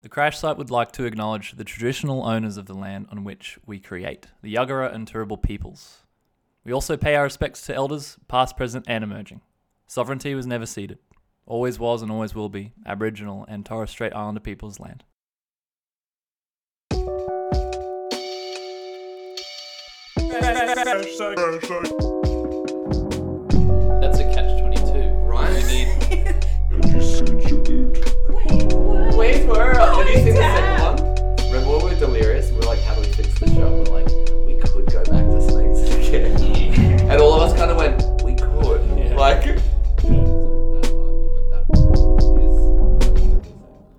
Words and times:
The 0.00 0.08
crash 0.08 0.38
site 0.38 0.56
would 0.56 0.70
like 0.70 0.92
to 0.92 1.06
acknowledge 1.06 1.50
the 1.52 1.64
traditional 1.64 2.24
owners 2.24 2.56
of 2.56 2.66
the 2.66 2.74
land 2.74 3.08
on 3.10 3.24
which 3.24 3.58
we 3.66 3.80
create, 3.80 4.28
the 4.42 4.54
Yuggera 4.54 4.94
and 4.94 5.10
Turrbal 5.10 5.42
peoples. 5.42 6.04
We 6.64 6.72
also 6.72 6.96
pay 6.96 7.16
our 7.16 7.24
respects 7.24 7.66
to 7.66 7.74
elders, 7.74 8.16
past, 8.28 8.56
present, 8.56 8.84
and 8.86 9.02
emerging. 9.02 9.40
Sovereignty 9.88 10.36
was 10.36 10.46
never 10.46 10.66
ceded, 10.66 11.00
always 11.46 11.80
was 11.80 12.00
and 12.00 12.12
always 12.12 12.32
will 12.32 12.48
be 12.48 12.74
Aboriginal 12.86 13.44
and 13.48 13.66
Torres 13.66 13.90
Strait 13.90 14.14
Islander 14.14 14.38
people's 14.38 14.78
land. 14.78 15.02
That's 24.00 24.20
a 24.20 24.32
catch 24.32 24.60
22. 24.60 24.92
Right? 25.26 25.58
We 29.18 29.26
need 29.26 29.34
Wayne's 29.34 29.46
World. 29.46 29.76
Have 29.76 30.08
you 30.08 30.14
seen 30.16 30.26
the 30.26 30.34
second 30.36 30.82
one? 30.82 30.96
Remember 31.52 31.70
when 31.76 31.84
we 31.84 31.90
were 31.94 31.98
delirious? 31.98 32.50
We 32.50 32.56
were 32.58 32.62
like, 32.62 32.80
how 32.82 32.94
do 32.94 33.00
we 33.00 33.06
fix 33.08 33.38
the 33.40 33.46
show? 33.46 33.68
We're 33.68 33.84
like, 33.84 34.06
we 34.46 34.54
could 34.60 34.86
go 34.92 35.02
back 35.04 35.24
to 35.26 35.40
snakes 35.42 35.80
again. 36.08 37.10
and 37.10 37.20
all 37.20 37.34
of 37.34 37.42
us 37.42 37.56
kind 37.58 37.70
of 37.70 37.76
went, 37.76 38.22
we 38.22 38.34
could. 38.36 38.80
Yeah. 38.96 39.16
Like, 39.16 39.42
that 39.44 39.62
argument 40.94 41.50
that 41.50 41.66
is 42.40 43.46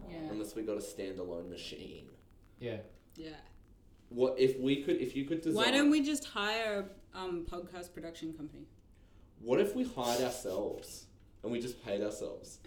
Yeah. 0.09 0.31
unless 0.31 0.55
we 0.55 0.61
got 0.63 0.77
a 0.77 0.81
standalone 0.81 1.49
machine. 1.49 2.05
yeah. 2.59 2.77
Yeah. 3.15 3.31
What 4.07 4.39
if 4.39 4.57
we 4.59 4.81
could? 4.83 4.95
If 5.01 5.15
you 5.15 5.25
could 5.25 5.41
design? 5.41 5.65
Why 5.65 5.71
don't 5.71 5.91
we 5.91 6.01
just 6.01 6.23
hire 6.25 6.85
a 7.13 7.17
um, 7.19 7.45
podcast 7.51 7.93
production 7.93 8.31
company? 8.33 8.63
What 9.41 9.59
if 9.59 9.75
we 9.75 9.83
hired 9.83 10.21
ourselves 10.21 11.05
and 11.43 11.51
we 11.51 11.59
just 11.59 11.83
paid 11.85 12.01
ourselves 12.01 12.59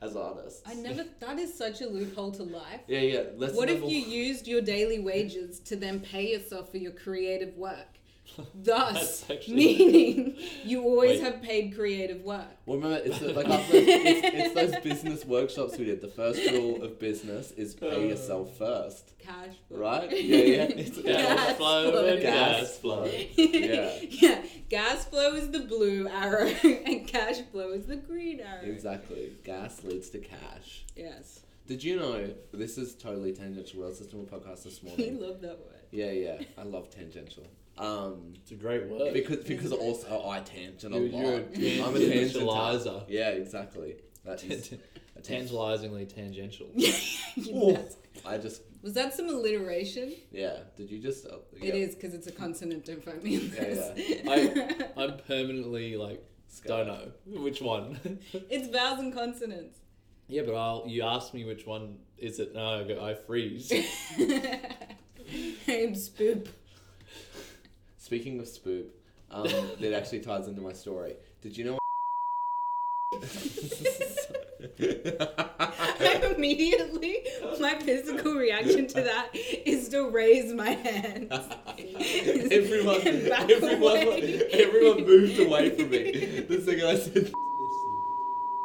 as 0.00 0.16
artists? 0.16 0.62
I 0.66 0.74
never. 0.74 1.04
That 1.20 1.38
is 1.38 1.52
such 1.56 1.80
a 1.80 1.86
loophole 1.86 2.32
to 2.32 2.42
life. 2.42 2.80
Yeah, 2.86 3.00
yeah. 3.00 3.22
Let's 3.36 3.54
What 3.54 3.68
if 3.68 3.76
level- 3.76 3.90
you 3.90 3.98
used 4.26 4.46
your 4.46 4.60
daily 4.60 4.98
wages 4.98 5.60
to 5.60 5.76
then 5.76 6.00
pay 6.00 6.32
yourself 6.32 6.70
for 6.70 6.78
your 6.78 6.92
creative 6.92 7.56
work? 7.56 7.86
Thus, 8.54 9.24
meaning 9.48 10.36
you 10.64 10.82
always 10.82 11.20
Wait. 11.20 11.32
have 11.32 11.42
paid 11.42 11.74
creative 11.76 12.22
work. 12.22 12.44
Well, 12.66 12.78
remember, 12.78 13.00
it's 13.04 13.20
the, 13.20 13.32
like 13.32 13.48
after, 13.48 13.76
it's, 13.76 14.54
it's 14.56 14.72
those 14.72 14.82
business 14.82 15.24
workshops 15.24 15.78
we 15.78 15.84
did. 15.84 16.00
The 16.00 16.08
first 16.08 16.40
rule 16.50 16.82
of 16.82 16.98
business 16.98 17.52
is 17.52 17.74
pay 17.74 17.92
oh. 17.92 18.00
yourself 18.00 18.56
first, 18.58 19.12
Cash 19.20 19.54
flow. 19.68 19.78
right? 19.78 20.10
Yeah, 20.10 20.36
yeah. 20.36 20.62
It's 20.64 20.98
Gas 21.00 21.56
flow 21.56 22.04
and 22.06 22.20
gas 22.20 22.78
flow. 22.78 23.04
yeah. 23.36 23.96
Yeah. 24.02 24.42
Gas 24.68 25.04
flow 25.04 25.34
is 25.34 25.50
the 25.50 25.60
blue 25.60 26.08
arrow 26.08 26.46
and 26.64 27.06
cash 27.06 27.40
flow 27.52 27.70
is 27.72 27.86
the 27.86 27.96
green 27.96 28.40
arrow. 28.40 28.62
Exactly. 28.64 29.32
Gas 29.44 29.84
leads 29.84 30.10
to 30.10 30.18
cash. 30.18 30.84
Yes. 30.96 31.40
Did 31.68 31.82
you 31.84 31.96
know 31.96 32.30
this 32.52 32.78
is 32.78 32.94
totally 32.94 33.32
tangential? 33.32 33.78
We 33.78 33.84
were 33.84 33.90
listening 33.90 34.10
to 34.26 34.34
a 34.36 34.38
podcast 34.40 34.64
this 34.64 34.82
We 34.82 34.88
morning. 34.90 35.20
love 35.20 35.40
that 35.42 35.58
word. 35.58 35.82
Yeah, 35.92 36.10
yeah. 36.10 36.42
I 36.58 36.62
love 36.64 36.90
tangential. 36.90 37.44
Um, 37.78 38.32
It's 38.36 38.50
a 38.52 38.54
great 38.54 38.86
word. 38.88 39.12
because 39.12 39.44
because 39.44 39.72
also 39.72 40.26
I 40.28 40.40
tangent 40.40 40.84
a 40.94 40.96
lot. 40.98 41.12
you're 41.12 41.34
a 41.38 41.42
tan- 41.42 41.84
I'm 41.84 41.94
a 41.94 41.98
tangentializer. 41.98 42.32
tangentializer. 42.34 43.04
Yeah, 43.08 43.28
exactly. 43.30 43.96
That 44.24 44.42
is. 44.44 44.72
a 44.72 44.76
tan- 44.76 44.80
Tantalizingly 45.22 46.06
tangential. 46.06 46.66
You- 46.74 47.72
that's- 47.72 47.96
I 48.24 48.38
just 48.38 48.62
Was 48.86 48.94
that 48.94 49.12
some 49.14 49.28
alliteration? 49.28 50.14
yeah. 50.30 50.58
Did 50.76 50.92
you 50.92 51.00
just? 51.00 51.26
Uh, 51.26 51.38
yeah. 51.60 51.74
is 51.74 51.96
because 51.96 52.14
it's 52.14 52.28
a 52.28 52.30
consonant. 52.30 52.84
Don't 52.84 53.02
find 53.04 53.20
me 53.20 53.34
in 53.34 53.52
Yeah, 53.52 53.64
this. 53.64 54.22
I, 54.28 55.02
I'm 55.02 55.16
permanently 55.26 55.96
like 55.96 56.24
don't 56.64 56.86
know 56.86 57.10
which 57.26 57.60
one. 57.60 57.98
it's 58.48 58.68
vowels 58.68 59.00
and 59.00 59.12
consonants. 59.12 59.80
yeah, 60.28 60.42
but 60.46 60.54
I'll 60.54 60.84
you 60.86 61.02
ask 61.02 61.34
me 61.34 61.44
which 61.44 61.66
one 61.66 61.98
is 62.16 62.38
it? 62.38 62.54
No, 62.54 62.64
I, 62.80 62.84
go, 62.84 63.04
I 63.04 63.14
freeze. 63.14 63.72
I'm 64.22 65.94
spoop. 65.94 66.46
Speaking 67.98 68.38
of 68.38 68.46
spoop, 68.46 68.86
um, 69.32 69.48
that 69.80 69.92
actually 69.96 70.20
ties 70.20 70.46
into 70.46 70.60
my 70.60 70.72
story. 70.72 71.16
Did 71.42 71.56
you 71.58 71.64
know? 71.64 71.78
I 76.36 76.38
immediately, 76.38 77.18
my 77.60 77.74
physical 77.76 78.34
reaction 78.34 78.86
to 78.88 79.02
that 79.02 79.30
is 79.34 79.88
to 79.90 80.08
raise 80.10 80.52
my 80.52 80.70
hands. 80.70 81.30
everyone, 82.50 83.00
everyone, 83.00 83.82
away. 83.82 84.42
everyone 84.52 85.06
moved 85.06 85.38
away 85.40 85.70
from 85.70 85.90
me. 85.90 86.40
The 86.40 86.60
second 86.60 86.86
I 86.86 86.96
said, 86.96 87.32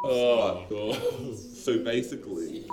Oh, 0.04 0.10
oh 0.10 0.66
God. 0.68 1.36
So 1.36 1.78
basically, 1.78 2.66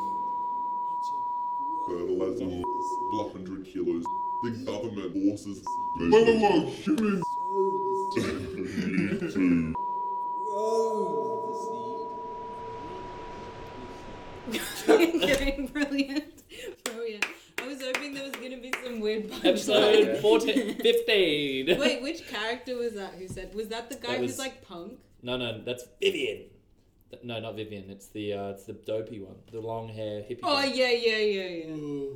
fertilizer, 1.88 2.46
100 2.46 3.66
kilos, 3.66 4.04
the 4.44 4.52
government 4.66 5.14
forces. 5.14 5.64
Whoa, 5.96 6.24
whoa, 6.24 6.40
whoa, 6.40 6.70
humans! 6.72 7.24
need 14.50 14.72
to. 14.72 15.20
Getting 15.20 15.68
brilliant. 15.68 16.26
Brilliant. 16.84 17.26
I 17.58 17.68
was 17.68 17.82
hoping 17.82 18.14
there 18.14 18.24
was 18.24 18.36
going 18.36 18.52
to 18.52 18.58
be 18.58 18.74
some 18.84 19.00
weird 19.00 19.30
punchline. 19.30 19.46
Episode 19.46 20.09
14, 20.22 20.76
15. 20.76 21.66
Wait, 21.80 22.02
which 22.02 22.28
character 22.28 22.76
was 22.78 22.94
that 22.94 23.14
who 23.14 23.28
said? 23.28 23.54
Was 23.56 23.68
that 23.70 23.90
the 23.90 23.96
guy 23.96 24.14
That 24.14 24.20
who's 24.20 24.32
was- 24.32 24.40
like 24.40 24.62
punk? 24.68 25.00
No, 25.22 25.38
no, 25.38 25.62
that's 25.64 25.84
Vivian. 26.02 26.46
Th- 27.12 27.24
No, 27.24 27.40
not 27.40 27.56
Vivian. 27.56 27.90
It's 27.90 28.08
the 28.08 28.34
uh, 28.34 28.50
it's 28.50 28.66
the 28.66 28.74
dopey 28.74 29.20
one, 29.20 29.36
the 29.52 29.60
long 29.60 29.90
hair 29.90 30.22
hippie. 30.22 30.40
Oh, 30.44 30.56
guy. 30.56 30.66
yeah, 30.66 30.92
yeah, 30.92 31.18
yeah, 31.18 31.66
yeah. 31.66 32.16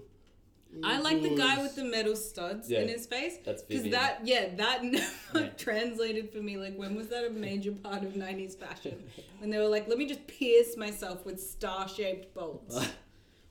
I 0.84 1.00
like 1.02 1.22
the 1.22 1.36
guy 1.36 1.62
with 1.62 1.76
the 1.76 1.84
metal 1.84 2.16
studs 2.16 2.68
Yeah, 2.70 2.80
in 2.80 2.88
his 2.88 3.06
face. 3.06 3.38
That's 3.46 3.62
Because 3.62 3.84
Vivian. 3.84 4.02
that, 4.02 4.22
yeah, 4.26 4.56
that 4.56 4.84
never 4.98 5.06
Yeah. 5.36 5.50
translated 5.50 6.32
for 6.32 6.40
me. 6.40 6.58
Like, 6.58 6.76
when 6.78 6.96
was 6.96 7.10
that 7.10 7.26
a 7.26 7.30
major 7.30 7.74
part 7.74 8.02
of 8.04 8.14
90s 8.14 8.56
fashion? 8.58 9.04
When 9.40 9.52
they 9.52 9.60
were 9.60 9.68
like, 9.68 9.88
let 9.88 10.00
me 10.00 10.08
just 10.08 10.26
pierce 10.26 10.76
myself 10.76 11.26
with 11.28 11.40
star 11.40 11.88
shaped 11.88 12.34
bolts. 12.34 12.76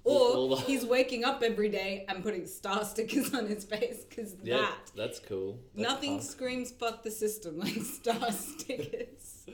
All 0.05 0.55
Or 0.55 0.61
he's 0.63 0.85
waking 0.85 1.25
up 1.25 1.43
every 1.43 1.69
day 1.69 2.05
and 2.09 2.23
putting 2.23 2.47
star 2.47 2.85
stickers 2.93 3.33
on 3.35 3.47
his 3.47 3.65
face. 3.65 4.05
Because 4.09 4.35
yeah, 4.43 4.57
that, 4.59 4.75
that's 4.97 5.19
cool. 5.21 5.59
That's 5.75 5.89
nothing 5.89 6.19
punk. 6.19 6.23
screams 6.31 6.71
fuck 6.73 7.03
the 7.03 7.11
system 7.11 7.59
like 7.59 7.75
star 7.83 8.31
stickers. 8.33 9.47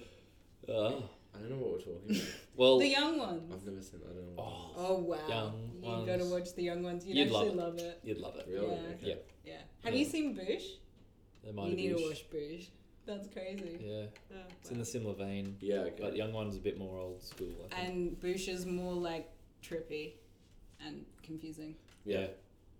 Oh. 0.68 1.02
I 1.34 1.40
don't 1.40 1.50
know 1.50 1.56
what 1.58 1.72
we're 1.74 1.78
talking 1.78 2.10
about. 2.10 2.22
Well, 2.56 2.78
The 2.80 2.88
young 2.88 3.18
ones. 3.18 3.52
I've 3.54 3.64
never 3.64 3.80
seen. 3.80 4.00
I 4.04 4.12
don't 4.12 4.34
know. 4.36 4.42
oh, 4.42 4.72
Oh, 4.76 4.94
wow. 4.96 5.18
Young 5.28 5.70
you 6.00 6.06
gotta 6.06 6.24
watch 6.24 6.52
the 6.56 6.64
young 6.64 6.82
ones. 6.82 7.06
You'd, 7.06 7.16
You'd 7.16 7.30
love 7.30 7.42
actually 7.46 7.58
it. 7.58 7.62
love 7.64 7.78
it. 7.78 8.00
you'd 8.02 8.18
love 8.18 8.36
it. 8.36 8.46
Really? 8.50 8.66
Yeah. 8.66 8.72
Okay. 8.72 8.96
Yeah, 9.02 9.14
Yeah. 9.44 9.52
Have 9.84 9.92
Yeah. 9.94 9.98
you 10.00 10.04
seen 10.04 10.34
Boosh? 10.36 10.64
the 11.44 11.48
You 11.50 11.52
Mighty 11.52 11.76
need 11.76 11.88
to 11.90 11.94
Boosh. 11.96 12.08
watch 12.08 12.30
Boosh. 12.30 12.66
That's 13.06 13.28
crazy. 13.28 13.78
Yeah, 13.80 14.06
Oh, 14.32 14.36
it's 14.60 14.70
in 14.72 14.78
the 14.78 14.84
similar 14.84 15.14
vein, 15.14 15.56
Yeah. 15.60 15.76
Okay. 15.76 15.94
but 16.00 16.16
Young 16.16 16.32
One's 16.32 16.56
a 16.56 16.60
bit 16.60 16.76
more 16.78 16.98
old 16.98 17.22
school. 17.22 17.54
I 17.70 17.74
think. 17.76 17.88
And 17.88 18.20
Boosh 18.20 18.48
is 18.48 18.66
more 18.66 18.92
like 18.94 19.30
trippy 19.62 20.14
and 20.84 21.04
confusing. 21.22 21.74
yeah. 22.04 22.20
yeah. 22.20 22.26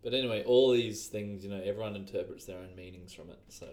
But 0.02 0.14
anyway, 0.14 0.44
all 0.44 0.70
these 0.72 1.08
things, 1.08 1.42
you 1.44 1.50
know, 1.50 1.60
everyone 1.64 1.96
interprets 1.96 2.44
their 2.44 2.58
own 2.58 2.76
meanings 2.76 3.12
from 3.12 3.30
it. 3.30 3.38
So 3.48 3.66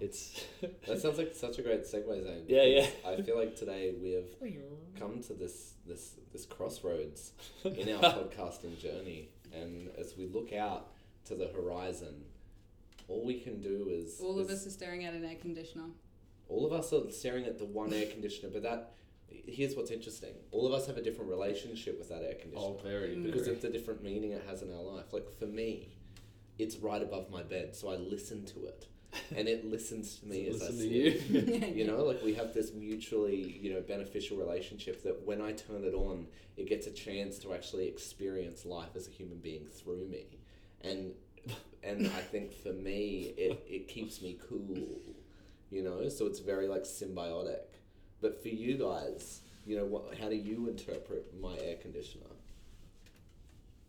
it's 0.00 0.44
That 0.86 1.00
sounds 1.00 1.18
like 1.18 1.34
such 1.34 1.58
a 1.58 1.62
great 1.62 1.82
segue, 1.84 2.22
Zane. 2.24 2.44
Yeah, 2.48 2.64
yeah. 2.64 2.86
I 3.06 3.22
feel 3.22 3.38
like 3.38 3.54
today 3.54 3.94
we 4.02 4.12
have 4.12 4.24
come 4.98 5.22
to 5.22 5.34
this 5.34 5.74
this 5.86 6.14
this 6.32 6.46
crossroads 6.46 7.32
in 7.64 7.88
our 7.94 8.02
podcasting 8.02 8.78
journey, 8.80 9.30
and 9.54 9.88
as 9.96 10.14
we 10.18 10.26
look 10.26 10.52
out 10.52 10.88
to 11.26 11.36
the 11.36 11.46
horizon, 11.48 12.24
all 13.08 13.24
we 13.24 13.38
can 13.38 13.60
do 13.62 13.88
is 13.88 14.20
All 14.20 14.40
of 14.40 14.50
is- 14.50 14.60
us 14.62 14.66
are 14.66 14.70
staring 14.70 15.04
at 15.04 15.14
an 15.14 15.24
air 15.24 15.36
conditioner. 15.40 15.90
all 16.48 16.66
of 16.66 16.72
us 16.72 16.92
are 16.92 17.08
staring 17.12 17.44
at 17.46 17.58
the 17.60 17.64
one 17.64 17.92
air 17.92 18.06
conditioner, 18.06 18.50
but 18.52 18.62
that 18.64 18.94
here's 19.30 19.74
what's 19.76 19.90
interesting. 19.90 20.34
All 20.50 20.66
of 20.66 20.72
us 20.72 20.86
have 20.86 20.96
a 20.96 21.02
different 21.02 21.30
relationship 21.30 21.98
with 21.98 22.08
that 22.08 22.22
air 22.22 22.34
conditioner 22.34 22.74
oh, 22.78 22.80
very, 22.82 23.16
Mm. 23.16 23.24
because 23.24 23.42
very. 23.42 23.56
of 23.56 23.62
the 23.62 23.68
different 23.70 24.02
meaning 24.02 24.32
it 24.32 24.42
has 24.48 24.62
in 24.62 24.72
our 24.74 24.82
life. 24.82 25.12
Like 25.12 25.30
for 25.38 25.46
me, 25.46 25.88
it's 26.58 26.76
right 26.76 27.02
above 27.02 27.30
my 27.30 27.42
bed, 27.42 27.74
so 27.76 27.88
I 27.88 27.96
listen 27.96 28.44
to 28.46 28.66
it, 28.66 28.86
and 29.36 29.46
it 29.48 29.64
listens 29.64 30.16
to 30.20 30.26
me 30.26 30.46
as 30.48 30.62
I 30.62 30.66
Listen 30.66 30.78
sleep. 30.78 31.22
you. 31.30 31.68
you 31.74 31.86
know 31.86 32.02
like 32.04 32.22
we 32.24 32.34
have 32.34 32.52
this 32.54 32.72
mutually 32.72 33.58
you 33.62 33.72
know 33.72 33.80
beneficial 33.80 34.36
relationship 34.36 35.02
that 35.04 35.24
when 35.26 35.40
i 35.40 35.52
turn 35.52 35.84
it 35.84 35.94
on 35.94 36.26
it 36.56 36.68
gets 36.68 36.86
a 36.86 36.90
chance 36.90 37.38
to 37.40 37.54
actually 37.54 37.86
experience 37.88 38.64
life 38.66 38.90
as 38.96 39.06
a 39.06 39.10
human 39.10 39.38
being 39.38 39.64
through 39.66 40.06
me 40.08 40.26
and 40.82 41.12
and 41.82 42.06
i 42.08 42.20
think 42.20 42.52
for 42.52 42.72
me 42.72 43.32
it, 43.38 43.64
it 43.68 43.88
keeps 43.88 44.20
me 44.20 44.36
cool 44.48 44.98
you 45.70 45.82
know 45.82 46.08
so 46.08 46.26
it's 46.26 46.40
very 46.40 46.66
like 46.68 46.82
symbiotic 46.82 47.75
but 48.20 48.40
for 48.42 48.48
you 48.48 48.76
guys 48.76 49.40
you 49.66 49.76
know 49.76 49.84
what 49.84 50.16
how 50.20 50.28
do 50.28 50.36
you 50.36 50.68
interpret 50.68 51.32
my 51.40 51.56
air 51.58 51.76
conditioner 51.76 52.26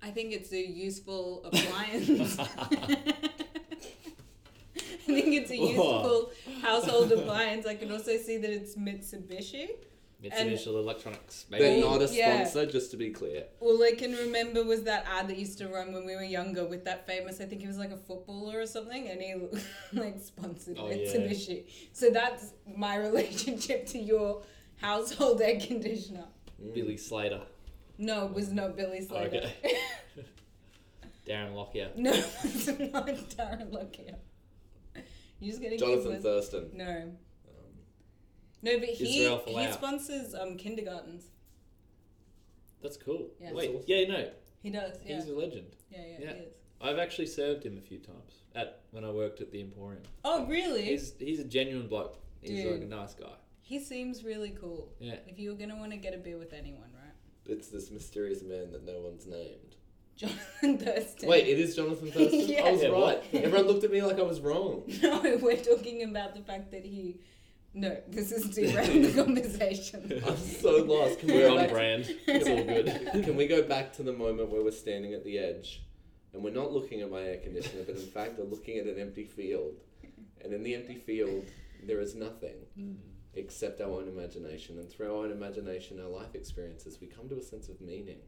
I 0.01 0.11
think 0.11 0.31
it's 0.31 0.51
a 0.53 0.65
useful 0.65 1.43
appliance. 1.43 2.39
I 2.39 2.45
think 5.05 5.33
it's 5.33 5.51
a 5.51 5.57
useful 5.57 6.31
household 6.61 7.11
appliance. 7.11 7.65
I 7.65 7.75
can 7.75 7.91
also 7.91 8.17
see 8.17 8.37
that 8.37 8.49
it's 8.49 8.75
Mitsubishi. 8.75 9.69
And- 10.23 10.49
Mitsubishi 10.51 10.67
Electronics. 10.67 11.45
They're 11.49 11.59
Maybe. 11.59 11.81
Not 11.81 12.01
a 12.01 12.07
yeah. 12.13 12.43
sponsor, 12.45 12.65
just 12.71 12.89
to 12.91 12.97
be 12.97 13.11
clear. 13.11 13.45
All 13.59 13.81
I 13.83 13.91
can 13.91 14.13
remember 14.13 14.63
was 14.63 14.83
that 14.83 15.05
ad 15.07 15.27
that 15.27 15.37
used 15.37 15.59
to 15.59 15.67
run 15.67 15.93
when 15.93 16.05
we 16.05 16.15
were 16.15 16.23
younger 16.23 16.65
with 16.65 16.85
that 16.85 17.05
famous, 17.05 17.39
I 17.39 17.45
think 17.45 17.61
he 17.61 17.67
was 17.67 17.77
like 17.77 17.91
a 17.91 17.97
footballer 17.97 18.59
or 18.59 18.65
something, 18.65 19.07
and 19.07 19.21
he 19.21 19.35
like 19.93 20.19
sponsored 20.19 20.77
Oh, 20.79 20.89
yeah. 20.89 20.95
Mitsubishi. 20.95 21.65
So 21.93 22.09
that's 22.09 22.53
my 22.75 22.95
relationship 23.07 23.85
to 23.87 23.99
your 23.99 24.41
household 24.77 25.39
air 25.41 25.59
conditioner. 25.59 26.25
Mm. 26.63 26.73
Billy 26.73 26.97
Slater. 26.97 27.41
No, 27.99 28.25
it 28.25 28.33
was 28.33 28.51
not 28.51 28.75
Billy 28.75 29.01
Slater. 29.01 29.37
Okay. 29.37 29.53
Darren 31.27 31.53
Lockyer. 31.53 31.89
no, 31.95 32.11
it 32.13 32.25
was 32.43 32.67
not 32.67 33.07
Darren 33.07 33.71
Lockyer. 33.71 34.15
You're 35.39 35.51
just 35.51 35.61
gonna 35.61 35.75
Johnathan 35.77 36.21
Thurston. 36.21 36.69
No. 36.73 37.11
No, 38.73 38.79
but 38.79 38.89
he 38.89 39.19
Israel 39.25 39.41
he 39.45 39.71
sponsors 39.71 40.33
um 40.35 40.57
kindergartens. 40.57 41.25
That's 42.81 42.97
cool. 42.97 43.27
Yeah. 43.39 43.53
Wait, 43.53 43.73
That's 43.73 43.87
yeah, 43.87 44.07
no, 44.07 44.29
He 44.61 44.69
does. 44.69 44.97
Yeah. 45.05 45.15
he's 45.15 45.27
a 45.27 45.33
legend. 45.33 45.75
yeah, 45.89 45.99
yeah, 45.99 46.15
yeah. 46.19 46.33
he 46.33 46.39
is. 46.43 46.53
I've 46.79 46.99
actually 46.99 47.25
served 47.27 47.63
him 47.65 47.77
a 47.77 47.81
few 47.81 47.97
times 47.97 48.33
at 48.55 48.81
when 48.91 49.03
I 49.03 49.09
worked 49.09 49.41
at 49.41 49.51
the 49.51 49.61
Emporium. 49.61 50.03
Oh, 50.23 50.45
really? 50.45 50.83
He's 50.83 51.13
he's 51.19 51.39
a 51.39 51.43
genuine 51.43 51.87
bloke. 51.87 52.19
He's 52.41 52.63
like 52.65 52.75
a 52.75 52.79
Dude. 52.79 52.89
nice 52.89 53.13
guy. 53.15 53.33
he 53.61 53.79
seems 53.79 54.23
really 54.23 54.51
cool. 54.51 54.89
Yeah. 54.99 55.15
If 55.27 55.39
you 55.39 55.49
were 55.49 55.55
gonna 55.57 55.75
want 55.75 55.91
to 55.91 55.97
get 55.97 56.13
a 56.13 56.17
beer 56.17 56.37
with 56.37 56.53
anyone, 56.53 56.89
right? 56.93 57.13
it's 57.49 57.69
this 57.69 57.89
mysterious 57.91 58.43
man 58.43 58.71
that 58.73 58.85
no 58.85 58.99
one's 59.01 59.25
named. 59.25 59.75
Johnathan 60.19 60.79
Thurston. 60.83 61.29
Wait, 61.29 61.47
it 61.47 61.59
is 61.59 61.77
Johnathan 61.77 62.11
Thurston? 62.11 62.21
I 62.29 62.71
was 62.71 62.81
Yeah. 62.81 62.87
Yeah, 62.87 62.87
right. 62.89 62.91
what? 62.91 63.25
Everyone 63.33 63.67
looked 63.67 63.83
at 63.85 63.91
me 63.91 64.01
like 64.01 64.19
I 64.19 64.23
was 64.23 64.39
wrong. 64.41 64.83
No, 65.01 65.39
we're 65.41 65.55
talking 65.57 66.03
about 66.03 66.35
the 66.35 66.41
fact 66.41 66.71
that 66.71 66.83
he. 66.85 67.19
No, 67.73 67.95
this 68.07 68.31
is 68.31 68.49
derailing 68.55 69.03
the 69.03 69.23
conversation. 69.23 70.21
I'm 70.25 70.37
so 70.37 70.83
lost. 70.83 71.19
Can 71.19 71.29
we, 71.29 71.35
We're 71.35 71.47
go 71.47 71.51
on 71.51 71.57
back, 71.57 71.69
brand. 71.69 72.15
It's 72.27 72.47
all 72.47 72.63
good. 72.63 73.23
can 73.23 73.35
we 73.35 73.47
go 73.47 73.61
back 73.61 73.93
to 73.93 74.03
the 74.03 74.13
moment 74.13 74.49
where 74.49 74.63
we're 74.63 74.71
standing 74.71 75.13
at 75.13 75.23
the 75.23 75.37
edge 75.37 75.83
and 76.33 76.43
we're 76.43 76.53
not 76.53 76.71
looking 76.71 77.01
at 77.01 77.11
my 77.11 77.21
air 77.21 77.37
conditioner, 77.37 77.83
but 77.85 77.95
in 77.95 78.07
fact 78.07 78.37
we're 78.37 78.45
looking 78.45 78.77
at 78.77 78.85
an 78.85 78.99
empty 78.99 79.23
field. 79.23 79.75
And 80.43 80.53
in 80.53 80.63
the 80.63 80.75
empty 80.75 80.95
field, 80.95 81.45
there 81.83 81.99
is 81.99 82.15
nothing 82.15 82.55
mm. 82.79 82.95
except 83.33 83.81
our 83.81 83.89
own 83.89 84.07
imagination. 84.07 84.79
And 84.79 84.89
through 84.89 85.07
our 85.07 85.25
own 85.25 85.31
imagination, 85.31 85.99
our 85.99 86.09
life 86.09 86.35
experiences, 86.35 86.99
we 87.01 87.07
come 87.07 87.27
to 87.29 87.37
a 87.37 87.43
sense 87.43 87.69
of 87.69 87.81
meaning. 87.81 88.19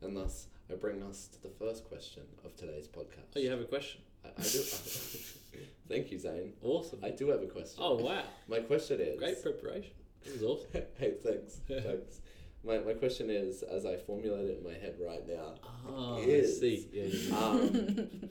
And 0.00 0.16
thus, 0.16 0.46
I 0.70 0.74
bring 0.74 1.02
us 1.02 1.28
to 1.28 1.42
the 1.42 1.50
first 1.50 1.84
question 1.84 2.22
of 2.44 2.56
today's 2.56 2.88
podcast. 2.88 3.36
Oh, 3.36 3.40
you 3.40 3.50
have 3.50 3.60
a 3.60 3.64
question? 3.64 4.00
I, 4.24 4.28
I 4.28 4.42
do. 4.42 4.62
Thank 5.88 6.10
you, 6.12 6.18
Zane. 6.18 6.52
Awesome. 6.62 7.00
I 7.02 7.10
do 7.10 7.28
have 7.28 7.42
a 7.42 7.46
question. 7.46 7.78
Oh 7.82 7.96
wow, 7.96 8.22
My 8.48 8.60
question 8.60 9.00
is. 9.00 9.18
great 9.18 9.42
preparation. 9.42 9.92
It 10.24 10.32
was 10.32 10.42
awesome. 10.42 10.68
hey, 10.98 11.14
thanks. 11.22 11.60
thanks. 11.68 12.20
My, 12.64 12.78
my 12.80 12.92
question 12.92 13.30
is, 13.30 13.62
as 13.62 13.86
I 13.86 13.96
formulate 13.96 14.50
it 14.50 14.58
in 14.58 14.64
my 14.64 14.74
head 14.74 14.96
right 15.00 15.26
now, 15.26 15.54
Oh, 15.88 16.16
I 16.18 16.20
Is. 16.20 16.58
see. 16.60 16.88
Yeah, 16.92 17.04
yeah, 17.04 17.28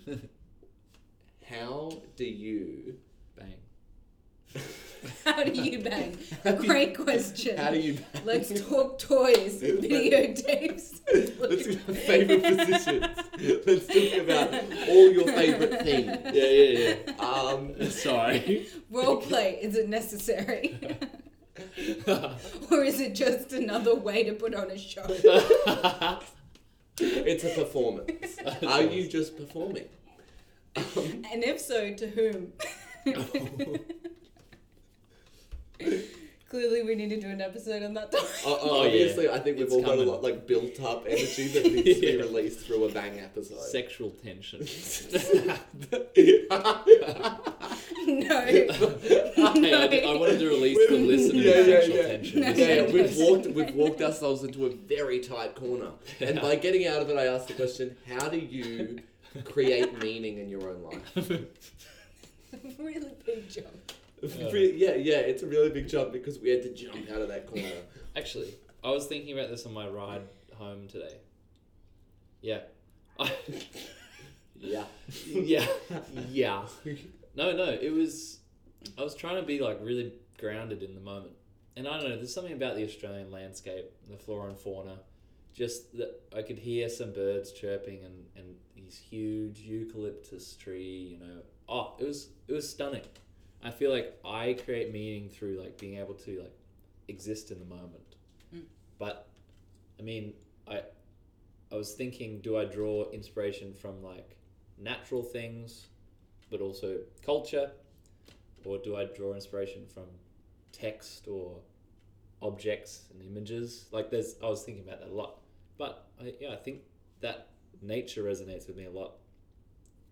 yeah. 0.06 0.14
um, 0.14 0.22
how 1.50 1.92
do 2.18 2.26
you 2.26 2.98
Bang. 3.38 3.54
How 5.26 5.44
do 5.44 5.52
you 5.62 5.80
bang? 5.80 6.18
How 6.44 6.52
do 6.52 6.62
you- 6.64 6.68
Great 6.70 6.98
question. 6.98 7.58
How 7.58 7.72
do 7.72 7.80
you? 7.80 7.98
Let's 8.26 8.50
talk 8.68 8.98
toys, 9.00 9.62
videotapes. 9.62 11.00
Let's 11.40 11.68
go 11.68 11.94
favorite 11.94 12.44
positions. 12.44 13.06
Let's 13.66 13.88
talk 13.88 14.14
about 14.22 14.54
all 14.90 15.12
your 15.12 15.28
favorite 15.28 15.82
things. 15.84 16.18
Yeah, 16.34 16.46
yeah, 16.46 16.96
yeah. 17.08 17.24
Um. 17.24 17.90
Sorry. 17.92 18.68
Role 18.90 19.18
play, 19.18 19.60
is 19.62 19.76
it 19.76 19.88
necessary? 19.88 20.78
or 22.72 22.84
is 22.84 23.00
it 23.00 23.14
just 23.16 23.54
another 23.54 23.96
way 23.96 24.24
to 24.24 24.34
put 24.34 24.54
on 24.56 24.70
a 24.72 24.78
show? 24.78 25.06
it's 27.00 27.44
a 27.44 27.50
performance. 27.50 28.38
Are 28.66 28.82
you 28.84 29.08
just 29.08 29.38
performing? 29.38 29.86
Um, 30.76 31.24
And 31.32 31.44
if 31.44 31.60
so, 31.60 31.94
to 31.94 32.08
whom? 32.08 32.54
Clearly, 36.50 36.82
we 36.84 36.96
need 36.96 37.10
to 37.10 37.20
do 37.20 37.28
an 37.28 37.42
episode 37.42 37.84
on 37.84 37.94
that 37.96 38.10
topic. 38.10 38.30
o- 38.46 38.58
Oh, 38.62 38.82
yeah. 38.84 38.88
obviously, 38.88 39.30
I 39.30 39.38
think 39.40 39.58
we've 39.58 39.66
It's 39.66 39.74
all 39.76 39.82
got 39.82 39.90
a 39.90 39.98
coming. 39.98 40.08
lot 40.08 40.24
like 40.24 40.48
built 40.48 40.80
up 40.82 41.04
energy 41.06 41.48
that 41.50 41.64
needs 41.66 41.96
to 41.96 42.02
be 42.02 42.08
Yeah. 42.14 42.22
released 42.22 42.60
through 42.62 42.86
a 42.86 42.90
bang 42.90 43.20
episode. 43.20 43.60
Sexual 43.64 44.12
tension. 44.12 44.60
no. 45.86 46.06
Hey, 48.08 48.70
I, 49.74 49.88
did- 49.88 50.06
I 50.06 50.16
wanted 50.16 50.40
to 50.40 50.48
release 50.48 50.78
the 50.90 50.96
listener 50.98 51.42
Yeah, 51.42 51.56
yeah, 51.58 51.64
sexual 51.82 51.96
yeah. 51.98 52.08
tension. 52.08 52.40
No. 52.42 52.48
yeah, 52.52 52.74
yeah, 52.76 52.92
we've 52.94 53.18
walked 53.18 53.48
we've 53.48 53.76
walked 53.76 54.02
ourselves 54.02 54.44
into 54.46 54.66
a 54.66 54.70
very 54.70 55.20
tight 55.20 55.56
corner. 55.56 55.90
And 56.22 56.40
by 56.42 56.56
getting 56.56 56.88
out 56.88 57.02
of 57.02 57.10
it 57.10 57.18
I 57.18 57.26
asked 57.26 57.50
the 57.50 57.54
question, 57.56 57.98
how 58.08 58.30
do 58.30 58.38
you 58.40 59.00
create 59.44 60.02
meaning 60.02 60.38
in 60.38 60.48
your 60.50 60.70
own 60.70 60.84
life? 60.84 61.30
really 62.80 63.12
big 63.26 63.50
jump. 63.50 63.68
Re- 64.22 64.74
yeah, 64.76 64.96
yeah, 64.96 65.18
it's 65.18 65.44
a 65.44 65.48
really 65.48 65.70
big 65.70 65.88
jump 65.88 66.12
because 66.12 66.40
we 66.40 66.50
had 66.50 66.64
to 66.64 66.74
jump 66.74 67.10
out 67.12 67.22
of 67.22 67.28
that 67.30 67.48
corner. 67.48 67.70
Actually, 68.16 68.56
I 68.84 68.90
was 68.90 69.06
thinking 69.06 69.38
about 69.38 69.50
this 69.50 69.66
on 69.66 69.74
my 69.74 69.88
ride 69.88 70.22
home 70.56 70.88
today. 70.88 71.18
Yeah. 72.42 72.62
Yeah. 74.60 74.86
yeah. 75.28 75.66
Yeah. 76.30 76.64
No, 77.36 77.56
no, 77.56 77.66
it 77.66 77.94
was. 77.94 78.40
I 78.98 79.04
was 79.04 79.16
trying 79.16 79.36
to 79.36 79.44
be 79.44 79.60
like 79.60 79.80
really 79.82 80.14
grounded 80.40 80.84
in 80.84 80.96
the 80.96 81.02
moment. 81.02 81.34
And 81.76 81.88
I 81.88 82.00
don't 82.00 82.10
know, 82.10 82.16
there's 82.16 82.34
something 82.34 82.54
about 82.54 82.76
the 82.76 82.84
Australian 82.84 83.32
landscape, 83.32 83.86
the 84.10 84.18
flora 84.18 84.50
and 84.50 84.58
fauna, 84.58 84.98
just 85.54 85.96
that 85.98 86.22
I 86.36 86.42
could 86.42 86.58
hear 86.58 86.90
some 86.90 87.14
birds 87.14 87.52
chirping 87.52 88.04
and, 88.04 88.26
and 88.36 88.56
these 88.76 88.96
huge 88.98 89.60
eucalyptus 89.60 90.56
tree, 90.56 91.20
you 91.20 91.20
know. 91.20 91.42
Oh, 91.70 91.94
it 92.00 92.08
was 92.08 92.30
it 92.48 92.54
was 92.54 92.68
stunning. 92.68 93.04
I 93.64 93.72
feel 93.72 93.92
like 93.92 94.18
I 94.24 94.58
create 94.66 94.94
meaning 94.94 95.30
through 95.30 95.60
like 95.62 95.78
being 95.78 95.98
able 95.98 96.14
to 96.14 96.42
like 96.42 96.58
exist 97.08 97.52
in 97.52 97.60
the 97.60 97.66
moment. 97.66 98.16
Mm. 98.56 98.64
But 99.00 99.28
I 100.00 100.04
mean, 100.04 100.34
I 100.68 100.82
I 101.72 101.76
was 101.76 101.94
thinking, 101.94 102.40
do 102.42 102.58
I 102.58 102.66
draw 102.66 103.10
inspiration 103.12 103.74
from 103.74 104.02
like 104.04 104.38
natural 104.78 105.24
things, 105.24 105.88
but 106.50 106.62
also 106.62 107.00
culture, 107.26 107.72
or 108.64 108.78
do 108.78 108.96
I 108.96 109.06
draw 109.06 109.34
inspiration 109.34 109.86
from 109.94 110.06
text 110.72 111.28
or 111.28 111.60
objects 112.42 113.06
and 113.12 113.22
images? 113.22 113.88
Like, 113.92 114.10
there's 114.12 114.36
I 114.42 114.48
was 114.48 114.64
thinking 114.64 114.84
about 114.84 115.02
that 115.02 115.10
a 115.10 115.14
lot, 115.14 115.40
but 115.78 116.08
I, 116.22 116.34
yeah, 116.40 116.54
I 116.54 116.58
think 116.58 116.82
that 117.22 117.50
nature 117.82 118.24
resonates 118.24 118.68
with 118.68 118.78
me 118.78 118.86
a 118.86 118.92
lot, 118.92 119.16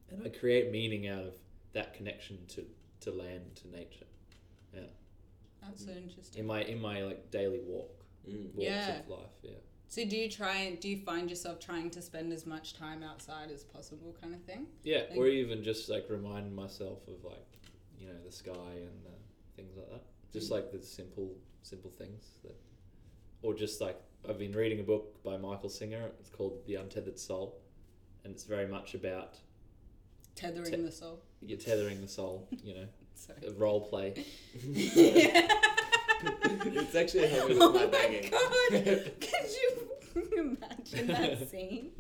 and 0.10 0.26
I 0.26 0.30
create 0.30 0.72
meaning 0.72 1.08
out 1.08 1.24
of 1.24 1.36
that 1.74 1.94
connection 1.94 2.40
to 2.48 2.66
to 3.02 3.12
land 3.12 3.56
to 3.58 3.68
nature 3.70 4.06
Yeah. 4.74 4.82
That's 5.62 5.86
so 5.86 5.92
interesting. 5.92 6.40
in 6.40 6.46
my 6.48 6.64
in 6.64 6.80
my 6.82 7.04
like 7.04 7.32
daily 7.32 7.60
walk 7.60 7.92
Mm. 8.28 8.46
walks 8.56 8.64
Yeah. 8.64 9.00
of 9.02 9.10
life. 9.10 9.30
Yeah. 9.44 9.52
So 9.88 10.04
do 10.04 10.18
you 10.18 10.30
try 10.30 10.56
and 10.62 10.80
do 10.80 10.90
you 10.90 10.98
find 10.98 11.30
yourself 11.30 11.60
trying 11.60 11.92
to 11.92 12.02
spend 12.02 12.34
as 12.34 12.46
much 12.48 12.74
time 12.74 13.04
outside 13.04 13.52
as 13.52 13.64
possible, 13.64 14.16
kind 14.20 14.34
of 14.34 14.42
thing? 14.44 14.68
Yeah, 14.84 15.06
Like- 15.10 15.18
or 15.18 15.28
even 15.28 15.64
just 15.64 15.90
like 15.90 16.10
remind 16.10 16.56
myself 16.56 17.08
of 17.08 17.24
like, 17.24 17.46
you 18.00 18.08
know, 18.08 18.20
the 18.24 18.32
sky 18.32 18.52
and 18.90 19.06
uh, 19.06 19.12
things 19.56 19.76
like 19.78 19.90
that. 19.92 20.04
Just 20.34 20.50
like 20.50 20.72
the 20.72 20.82
simple, 20.82 21.38
simple 21.62 21.92
things 21.92 22.32
that, 22.44 22.56
or 23.44 23.54
just 23.54 23.80
like 23.80 24.02
I've 24.28 24.40
been 24.40 24.54
reading 24.54 24.80
a 24.80 24.84
book 24.84 25.22
by 25.24 25.38
Michael 25.38 25.70
Singer. 25.70 26.12
It's 26.20 26.30
called 26.32 26.66
The 26.66 26.76
Untethered 26.76 27.20
Soul, 27.20 27.62
and 28.24 28.34
it's 28.34 28.44
very 28.46 28.66
much 28.68 28.96
about 28.96 29.40
Tethering 30.34 30.66
Te- 30.72 30.82
the 30.82 30.92
soul. 30.92 31.22
You're 31.48 31.58
tethering 31.60 32.02
the 32.02 32.08
soul. 32.08 32.48
You 32.64 32.76
know, 32.76 32.86
Sorry. 33.16 33.40
a 33.48 33.52
role 33.54 33.82
play. 33.82 34.14
it's 36.24 36.96
actually 36.96 37.28
helping 37.28 37.58
with 37.60 37.64
Oh 37.64 37.72
my 37.74 37.80
my 37.82 37.86
banging. 37.88 38.30
god! 38.32 39.12
Could 39.22 39.50
you 39.54 39.92
imagine 40.38 41.08
that 41.08 41.50
scene? 41.50 41.92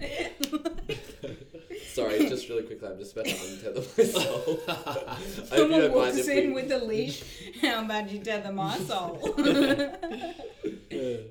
Sorry, 1.93 2.27
just 2.29 2.47
really 2.49 2.63
quickly, 2.63 2.87
I'm 2.87 2.97
just 2.97 3.13
about 3.13 3.25
to 3.25 3.31
untether 3.31 3.97
myself. 3.97 4.69
I 4.69 4.71
hope 4.73 5.19
you 5.19 5.45
Someone 5.45 5.69
don't 5.69 5.81
mind 5.81 5.93
walks 5.93 6.17
if 6.17 6.27
in 6.29 6.53
we- 6.53 6.61
with 6.63 6.71
a 6.71 6.79
leash. 6.79 7.23
How 7.61 7.83
about 7.85 8.09
you 8.11 8.19
tether 8.19 8.51
my 8.51 8.77
soul? 8.79 9.19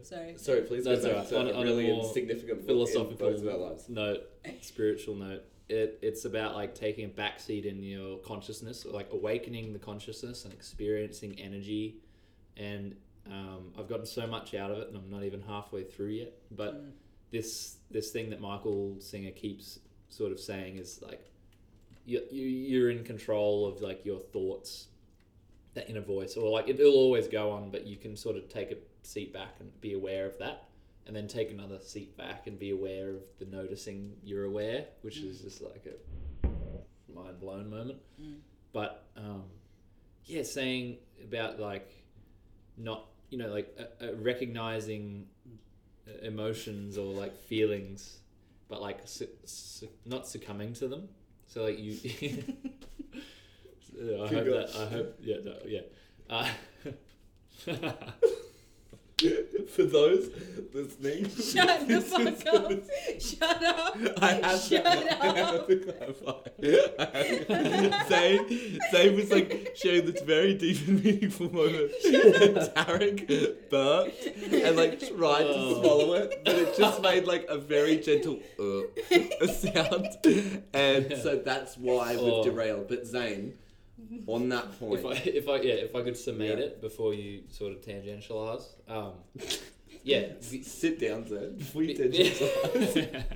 Sorry. 0.02 0.34
Sorry, 0.36 0.62
please 0.62 0.84
That's 0.84 1.02
go 1.02 1.08
back 1.08 1.14
alright. 1.16 1.28
to 1.28 1.38
On- 1.38 1.46
a 1.48 1.52
on 1.52 1.62
a 1.66 1.70
really 1.70 1.86
more 1.88 2.04
insignificant 2.04 2.58
book 2.60 2.66
philosophical 2.66 3.28
in 3.28 3.34
both 3.34 3.42
of 3.42 3.48
our 3.48 3.56
lives. 3.70 3.88
note, 3.88 4.20
spiritual 4.60 5.14
note. 5.16 5.42
It, 5.68 5.98
it's 6.02 6.24
about 6.26 6.54
like 6.54 6.74
taking 6.74 7.06
a 7.06 7.08
backseat 7.08 7.64
in 7.64 7.82
your 7.82 8.18
consciousness, 8.18 8.84
like 8.84 9.08
awakening 9.12 9.72
the 9.72 9.78
consciousness 9.78 10.44
and 10.44 10.52
experiencing 10.52 11.38
energy. 11.40 11.96
And 12.56 12.94
um, 13.26 13.72
I've 13.78 13.88
gotten 13.88 14.04
so 14.06 14.26
much 14.26 14.54
out 14.54 14.70
of 14.70 14.78
it, 14.78 14.88
and 14.88 14.96
I'm 14.96 15.08
not 15.10 15.24
even 15.24 15.40
halfway 15.40 15.82
through 15.84 16.10
yet. 16.10 16.32
But 16.50 16.74
Mm. 16.74 16.90
this 17.30 17.78
this 17.90 18.10
thing 18.10 18.30
that 18.30 18.40
Michael 18.40 18.96
Singer 19.00 19.30
keeps 19.30 19.78
sort 20.10 20.30
of 20.32 20.38
saying 20.38 20.76
is 20.76 21.00
like 21.02 21.24
you, 22.04 22.22
you 22.30 22.46
you're 22.46 22.90
in 22.90 23.02
control 23.02 23.66
of 23.66 23.80
like 23.80 24.04
your 24.04 24.20
thoughts, 24.20 24.88
that 25.72 25.88
inner 25.88 26.02
voice, 26.02 26.36
or 26.36 26.50
like 26.50 26.68
it'll 26.68 26.92
always 26.92 27.26
go 27.26 27.50
on, 27.50 27.70
but 27.70 27.86
you 27.86 27.96
can 27.96 28.16
sort 28.16 28.36
of 28.36 28.48
take 28.50 28.70
a 28.70 28.76
seat 29.02 29.32
back 29.32 29.54
and 29.60 29.80
be 29.80 29.94
aware 29.94 30.26
of 30.26 30.38
that, 30.38 30.68
and 31.06 31.14
then 31.14 31.28
take 31.28 31.50
another 31.50 31.78
seat 31.80 32.16
back 32.16 32.46
and 32.46 32.58
be 32.58 32.70
aware 32.70 33.10
of 33.10 33.22
the 33.38 33.44
noticing 33.46 34.12
you're 34.22 34.44
aware, 34.44 34.86
which 35.02 35.18
is 35.18 35.40
just 35.40 35.60
like 35.62 35.84
a 35.86 36.48
mind 37.14 37.40
blown 37.40 37.68
moment. 37.70 37.98
But 38.72 39.04
um, 39.16 39.44
yeah, 40.24 40.42
saying 40.42 40.98
about 41.22 41.60
like 41.60 41.90
not 42.76 43.06
you 43.30 43.38
know 43.38 43.48
like 43.48 43.76
uh, 43.78 44.04
uh, 44.04 44.14
recognizing 44.16 45.26
uh, 46.08 46.26
emotions 46.26 46.98
or 46.98 47.12
like 47.12 47.36
feelings, 47.36 48.18
but 48.68 48.80
like 48.80 49.00
su- 49.04 49.28
su- 49.44 49.88
not 50.04 50.26
succumbing 50.26 50.72
to 50.74 50.88
them. 50.88 51.08
So 51.46 51.64
like 51.64 51.78
you. 51.78 51.92
I 53.96 54.26
hope 54.26 54.44
that 54.46 54.76
I 54.76 54.86
hope 54.86 55.18
yeah 55.22 55.36
no, 55.44 55.54
yeah. 55.66 55.80
Uh, 56.28 56.48
For 59.74 59.84
those 59.84 60.28
listening, 60.72 61.28
Shut 61.30 61.86
the 61.88 62.00
fuck 62.00 62.46
up. 62.54 62.72
Shut 63.20 63.62
up. 63.64 63.96
I 64.22 64.32
have 64.42 64.60
Shut 64.60 64.84
to, 64.84 65.24
I 65.24 65.26
have 65.38 65.66
to 65.68 65.76
clarify. 65.76 66.32
Zane, 68.08 68.78
Zane 68.90 69.14
was 69.16 69.30
like 69.30 69.72
sharing 69.76 70.06
this 70.10 70.20
very 70.22 70.54
deep 70.54 70.86
and 70.88 71.04
meaningful 71.04 71.52
moment. 71.52 71.92
And 72.04 72.56
Tarek 72.74 73.70
burped 73.70 74.26
and 74.52 74.76
like 74.76 74.98
tried 75.00 75.44
to 75.44 75.54
Oh. 75.54 75.80
swallow 75.82 76.14
it, 76.14 76.42
but 76.44 76.54
it 76.56 76.76
just 76.76 77.00
made 77.00 77.24
like 77.26 77.46
a 77.48 77.56
very 77.58 77.98
gentle 77.98 78.40
uh, 78.58 78.82
sound. 79.46 80.08
And 80.74 81.16
so 81.22 81.36
that's 81.44 81.76
why 81.78 82.16
we've 82.16 82.32
Oh. 82.32 82.42
derailed. 82.44 82.88
But 82.88 83.06
Zane, 83.06 83.54
on 84.26 84.48
that 84.50 84.72
point, 84.78 85.00
if 85.00 85.06
I 85.06 85.12
if 85.30 85.48
I 85.48 85.56
yeah 85.56 85.74
if 85.74 85.94
I 85.94 86.02
could 86.02 86.16
summate 86.16 86.58
Yeah. 86.58 86.64
it 86.64 86.80
before 86.80 87.14
you 87.14 87.42
sort 87.50 87.72
of 87.72 87.80
tangentialize, 87.80 88.64
um, 88.88 89.12
yeah, 90.02 90.26
sit 90.40 90.98
down, 90.98 91.26
Zane, 91.28 91.54
before 91.58 91.82
you 91.82 91.96
be- 91.96 92.02
tangentialize. 92.04 93.34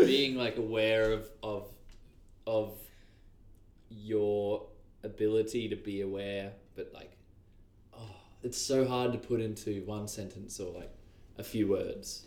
being 0.00 0.36
like 0.36 0.56
aware 0.56 1.12
of 1.12 1.28
of 1.42 1.68
of 2.46 2.76
your 3.90 4.66
ability 5.04 5.68
to 5.68 5.76
be 5.76 6.00
aware, 6.00 6.52
but 6.74 6.90
like, 6.94 7.16
oh, 7.94 7.98
it's 8.42 8.58
so 8.58 8.84
hard 8.86 9.12
to 9.12 9.18
put 9.18 9.40
into 9.40 9.82
one 9.84 10.08
sentence 10.08 10.58
or 10.60 10.72
like 10.72 10.90
a 11.38 11.42
few 11.44 11.68
words, 11.68 12.24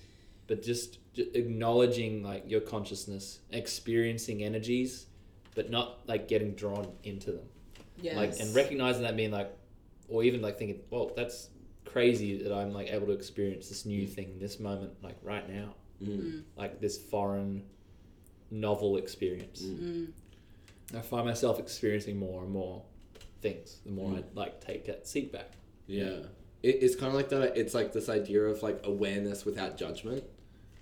but 0.47 0.61
just, 0.61 0.99
ju- 1.13 1.29
acknowledging 1.33 2.23
like 2.23 2.49
your 2.49 2.61
consciousness, 2.61 3.39
experiencing 3.51 4.43
energies, 4.43 5.05
but 5.55 5.69
not 5.69 5.99
like 6.07 6.27
getting 6.27 6.53
drawn 6.53 6.91
into 7.03 7.31
them 7.31 7.45
Yes. 8.05 8.15
like 8.15 8.39
and 8.39 8.55
recognizing 8.55 9.03
that 9.03 9.15
being 9.15 9.31
like 9.31 9.51
or 10.09 10.23
even 10.23 10.41
like 10.41 10.57
thinking 10.59 10.79
well 10.91 11.11
that's 11.15 11.49
crazy 11.85 12.31
that 12.43 12.53
i'm 12.53 12.71
like 12.73 12.87
able 12.91 13.07
to 13.07 13.13
experience 13.13 13.67
this 13.69 13.85
new 13.85 14.05
thing 14.05 14.37
this 14.39 14.59
moment 14.59 14.91
like 15.01 15.17
right 15.23 15.47
now 15.49 15.69
Mm. 16.03 16.43
like 16.57 16.81
this 16.81 16.97
foreign 16.97 17.63
novel 18.51 18.97
experience 18.97 19.61
Mm. 19.63 20.07
i 20.93 21.01
find 21.01 21.25
myself 21.25 21.57
experiencing 21.59 22.17
more 22.19 22.43
and 22.43 22.51
more 22.51 22.83
things 23.41 23.79
the 23.85 23.91
more 23.91 24.09
Mm. 24.11 24.19
i 24.19 24.23
like 24.33 24.59
take 24.59 24.85
that 24.85 25.07
seat 25.07 25.31
back 25.31 25.51
Yeah. 25.87 26.19
It, 26.63 26.77
it's 26.83 26.95
kind 26.95 27.09
of 27.09 27.13
like 27.13 27.29
that. 27.29 27.55
It's 27.57 27.73
like 27.75 27.93
this 27.93 28.09
idea 28.09 28.41
of 28.41 28.63
like 28.63 28.79
awareness 28.85 29.45
without 29.45 29.77
judgment, 29.77 30.23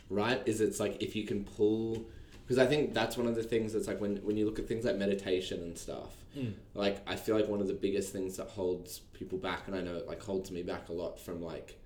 right? 0.10 0.42
Is 0.46 0.62
it's 0.62 0.80
like 0.80 0.96
if 1.04 1.14
you 1.14 1.26
can 1.26 1.44
pull, 1.44 2.06
because 2.44 2.58
I 2.58 2.66
think 2.66 2.94
that's 2.94 3.18
one 3.18 3.28
of 3.28 3.36
the 3.36 3.44
things 3.44 3.74
that's 3.74 3.88
like 3.88 4.00
when, 4.00 4.16
when 4.28 4.38
you 4.38 4.46
look 4.46 4.60
at 4.60 4.66
things 4.68 4.86
like 4.86 4.96
meditation 4.96 5.62
and 5.62 5.78
stuff, 5.78 6.14
Mm. 6.38 6.54
like 6.74 7.02
I 7.08 7.16
feel 7.16 7.36
like 7.36 7.48
one 7.48 7.62
of 7.62 7.68
the 7.68 7.74
biggest 7.74 8.12
things 8.12 8.38
that 8.38 8.48
holds 8.48 9.00
people 9.14 9.38
back, 9.38 9.68
and 9.68 9.76
I 9.76 9.82
know 9.82 9.96
it 9.96 10.08
like 10.08 10.22
holds 10.22 10.50
me 10.52 10.64
back 10.64 10.90
a 10.90 10.94
lot 10.94 11.20
from 11.20 11.42
like, 11.42 11.80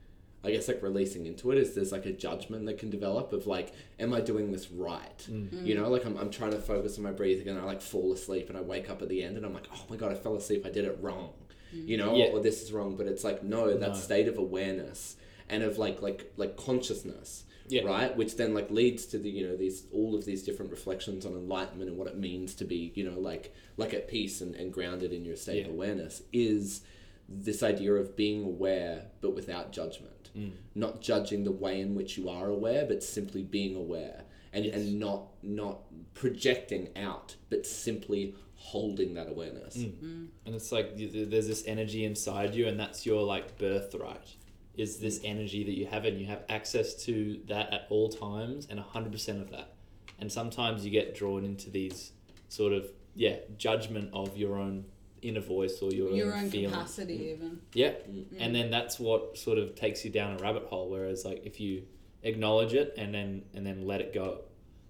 I 0.43 0.51
guess 0.51 0.67
like 0.67 0.81
releasing 0.81 1.25
into 1.25 1.51
it 1.51 1.57
is 1.57 1.73
there's 1.75 1.91
like 1.91 2.05
a 2.05 2.13
judgment 2.13 2.65
that 2.67 2.77
can 2.77 2.89
develop 2.89 3.33
of 3.33 3.47
like, 3.47 3.73
am 3.99 4.13
I 4.13 4.21
doing 4.21 4.51
this 4.51 4.71
right? 4.71 5.27
Mm. 5.29 5.65
You 5.65 5.75
know, 5.75 5.89
like 5.89 6.05
I'm, 6.05 6.15
I'm 6.17 6.29
trying 6.29 6.51
to 6.51 6.59
focus 6.59 6.97
on 6.97 7.03
my 7.03 7.11
breathing 7.11 7.47
and 7.49 7.59
I 7.59 7.63
like 7.63 7.81
fall 7.81 8.13
asleep 8.13 8.47
and 8.49 8.57
I 8.57 8.61
wake 8.61 8.89
up 8.89 9.01
at 9.01 9.09
the 9.09 9.21
end 9.23 9.35
and 9.37 9.45
I'm 9.45 9.53
like, 9.53 9.67
oh 9.73 9.83
my 9.89 9.95
god, 9.97 10.11
I 10.11 10.15
fell 10.15 10.35
asleep, 10.35 10.65
I 10.65 10.69
did 10.69 10.85
it 10.85 10.97
wrong. 11.01 11.33
You 11.73 11.97
know, 11.97 12.15
Yeah. 12.15 12.27
or 12.27 12.39
this 12.39 12.61
is 12.63 12.71
wrong, 12.71 12.95
but 12.95 13.07
it's 13.07 13.25
like 13.25 13.43
no, 13.43 13.77
that 13.77 13.89
No. 13.89 13.93
state 13.93 14.29
of 14.29 14.37
awareness 14.37 15.17
and 15.49 15.63
of 15.63 15.77
like 15.77 16.01
like 16.01 16.31
like 16.37 16.55
consciousness, 16.55 17.43
Yeah. 17.69 17.83
right? 17.83 18.15
Which 18.15 18.37
then 18.37 18.53
like 18.53 18.69
leads 18.71 19.05
to 19.07 19.17
the 19.17 19.29
you 19.29 19.45
know 19.47 19.55
these 19.57 19.85
all 19.91 20.15
of 20.15 20.25
these 20.25 20.43
different 20.43 20.71
reflections 20.71 21.25
on 21.25 21.33
enlightenment 21.33 21.89
and 21.89 21.97
what 21.99 22.07
it 22.07 22.17
means 22.17 22.53
to 22.55 22.65
be 22.65 22.91
you 22.95 23.03
know 23.09 23.19
like 23.19 23.53
like 23.77 23.93
at 23.93 24.07
peace 24.07 24.41
and, 24.41 24.55
and 24.55 24.71
grounded 24.73 25.11
in 25.13 25.25
your 25.25 25.35
state 25.35 25.65
of 25.65 25.71
awareness 25.71 26.21
is 26.31 26.81
this 27.29 27.61
idea 27.63 27.93
of 27.93 28.15
being 28.15 28.43
aware 28.43 29.07
but 29.21 29.35
without 29.35 29.71
judgment, 29.71 30.13
Mm. 30.37 30.51
not 30.75 31.01
judging 31.01 31.43
the 31.45 31.51
way 31.51 31.81
in 31.81 31.95
which 31.95 32.15
you 32.17 32.29
are 32.29 32.47
aware, 32.47 32.85
but 32.85 33.01
simply 33.01 33.41
being 33.43 33.75
aware 33.75 34.23
and 34.53 34.65
Yes. 34.65 34.75
and 34.75 34.99
not 34.99 35.29
not 35.41 35.79
projecting 36.13 36.89
out, 36.95 37.35
but 37.49 37.65
simply 37.65 38.35
holding 38.55 39.13
that 39.15 39.27
awareness. 39.29 39.77
Mm. 39.77 40.27
and 40.45 40.55
it's 40.55 40.71
like 40.71 40.95
there's 40.97 41.47
this 41.47 41.63
energy 41.67 42.03
inside 42.05 42.55
you 42.55 42.67
and 42.67 42.79
that's 42.79 43.05
your 43.05 43.23
like 43.23 43.57
birthright 43.57 44.35
is 44.77 44.97
this 44.99 45.19
energy 45.23 45.63
that 45.63 45.75
you 45.77 45.85
have 45.87 46.05
and 46.05 46.19
you 46.19 46.27
have 46.27 46.43
access 46.49 46.93
to 47.05 47.39
that 47.47 47.73
at 47.73 47.87
all 47.89 48.09
times 48.09 48.67
and 48.69 48.79
100% 48.79 49.41
of 49.41 49.49
that 49.51 49.73
and 50.19 50.31
sometimes 50.31 50.85
you 50.85 50.91
get 50.91 51.15
drawn 51.15 51.43
into 51.43 51.69
these 51.69 52.11
sort 52.49 52.71
of 52.73 52.85
yeah 53.15 53.35
judgment 53.57 54.09
of 54.13 54.37
your 54.37 54.55
own 54.55 54.85
inner 55.23 55.41
voice 55.41 55.79
or 55.81 55.91
your, 55.91 56.11
Your 56.11 56.33
own, 56.33 56.43
own 56.45 56.49
feelings 56.51 56.73
capacity, 56.75 57.31
even. 57.35 57.59
yeah 57.73 57.93
Mm. 58.09 58.25
and 58.39 58.53
then 58.55 58.69
that's 58.69 58.99
what 58.99 59.37
sort 59.37 59.57
of 59.57 59.73
takes 59.75 60.05
you 60.05 60.11
down 60.11 60.37
a 60.39 60.43
rabbit 60.43 60.65
hole 60.65 60.89
whereas 60.89 61.25
like 61.25 61.41
if 61.45 61.59
you 61.59 61.83
acknowledge 62.23 62.73
it 62.73 62.93
and 62.97 63.13
then 63.13 63.43
and 63.55 63.65
then 63.65 63.87
let 63.87 63.99
it 64.01 64.13
go 64.13 64.41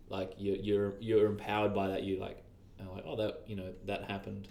like 0.09 0.33
you're 0.37 0.57
you're, 0.57 0.93
you're 0.99 1.25
empowered 1.27 1.73
by 1.73 1.87
that 1.89 2.03
you 2.03 2.19
like 2.19 2.43
are 2.81 2.93
like 2.93 3.03
oh 3.07 3.15
that 3.15 3.41
you 3.47 3.55
know 3.55 3.71
that 3.85 4.03
happened 4.11 4.47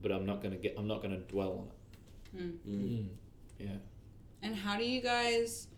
but 0.00 0.10
i'm 0.12 0.24
not 0.26 0.42
gonna 0.42 0.56
get 0.56 0.74
i'm 0.78 0.88
not 0.88 1.02
gonna 1.02 1.18
dwell 1.18 1.52
on 1.60 1.66
it 1.66 1.78
Mm. 2.34 2.56
Mm. 2.66 3.08
yeah 3.58 3.66
And 4.42 4.56
how 4.56 4.76
do 4.76 4.84
you 4.84 5.00
guys 5.00 5.68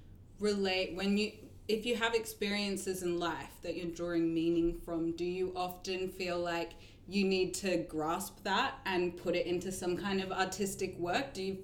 relate 0.40 0.94
when 0.94 1.16
you 1.16 1.32
if 1.66 1.86
you 1.86 1.96
have 1.96 2.14
experiences 2.14 3.02
in 3.02 3.18
life 3.18 3.52
that 3.62 3.74
you're 3.74 3.86
drawing 3.86 4.34
meaning 4.34 4.78
from, 4.84 5.12
do 5.12 5.24
you 5.24 5.50
often 5.56 6.10
feel 6.10 6.38
like 6.38 6.72
you 7.06 7.24
need 7.24 7.54
to 7.54 7.78
grasp 7.88 8.42
that 8.44 8.74
and 8.84 9.16
put 9.16 9.34
it 9.34 9.46
into 9.46 9.72
some 9.72 9.96
kind 9.96 10.20
of 10.20 10.30
artistic 10.30 10.98
work? 10.98 11.32
Do 11.32 11.42
you 11.42 11.58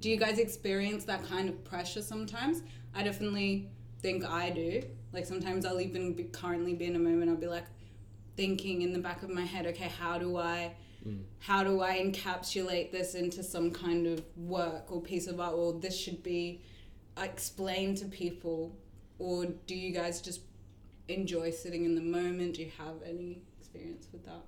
do 0.00 0.10
you 0.10 0.16
guys 0.16 0.38
experience 0.38 1.04
that 1.04 1.24
kind 1.24 1.48
of 1.48 1.62
pressure 1.64 2.02
sometimes? 2.02 2.62
I 2.94 3.02
definitely 3.02 3.70
think 4.00 4.24
I 4.24 4.50
do. 4.50 4.82
Like 5.12 5.26
sometimes 5.26 5.64
I'll 5.64 5.80
even 5.80 6.14
be, 6.14 6.24
currently 6.24 6.74
be 6.74 6.86
in 6.86 6.96
a 6.96 6.98
moment 6.98 7.30
I'll 7.30 7.36
be 7.36 7.46
like 7.46 7.66
thinking 8.36 8.82
in 8.82 8.92
the 8.92 8.98
back 8.98 9.22
of 9.22 9.30
my 9.30 9.44
head, 9.44 9.66
okay, 9.66 9.88
how 10.00 10.18
do 10.18 10.36
I 10.38 10.74
how 11.40 11.64
do 11.64 11.80
I 11.80 11.98
encapsulate 11.98 12.92
this 12.92 13.14
into 13.14 13.42
some 13.42 13.70
kind 13.70 14.06
of 14.06 14.22
work 14.36 14.92
or 14.92 15.00
piece 15.00 15.26
of 15.26 15.40
art 15.40 15.54
or 15.54 15.72
this 15.72 15.98
should 15.98 16.22
be 16.22 16.62
explained 17.20 17.98
to 17.98 18.06
people 18.06 18.76
or 19.18 19.46
do 19.66 19.74
you 19.74 19.92
guys 19.92 20.20
just 20.20 20.40
enjoy 21.08 21.50
sitting 21.50 21.84
in 21.84 21.94
the 21.94 22.00
moment? 22.00 22.54
Do 22.54 22.62
you 22.62 22.70
have 22.78 22.96
any 23.04 23.42
experience 23.58 24.08
with 24.12 24.24
that? 24.26 24.42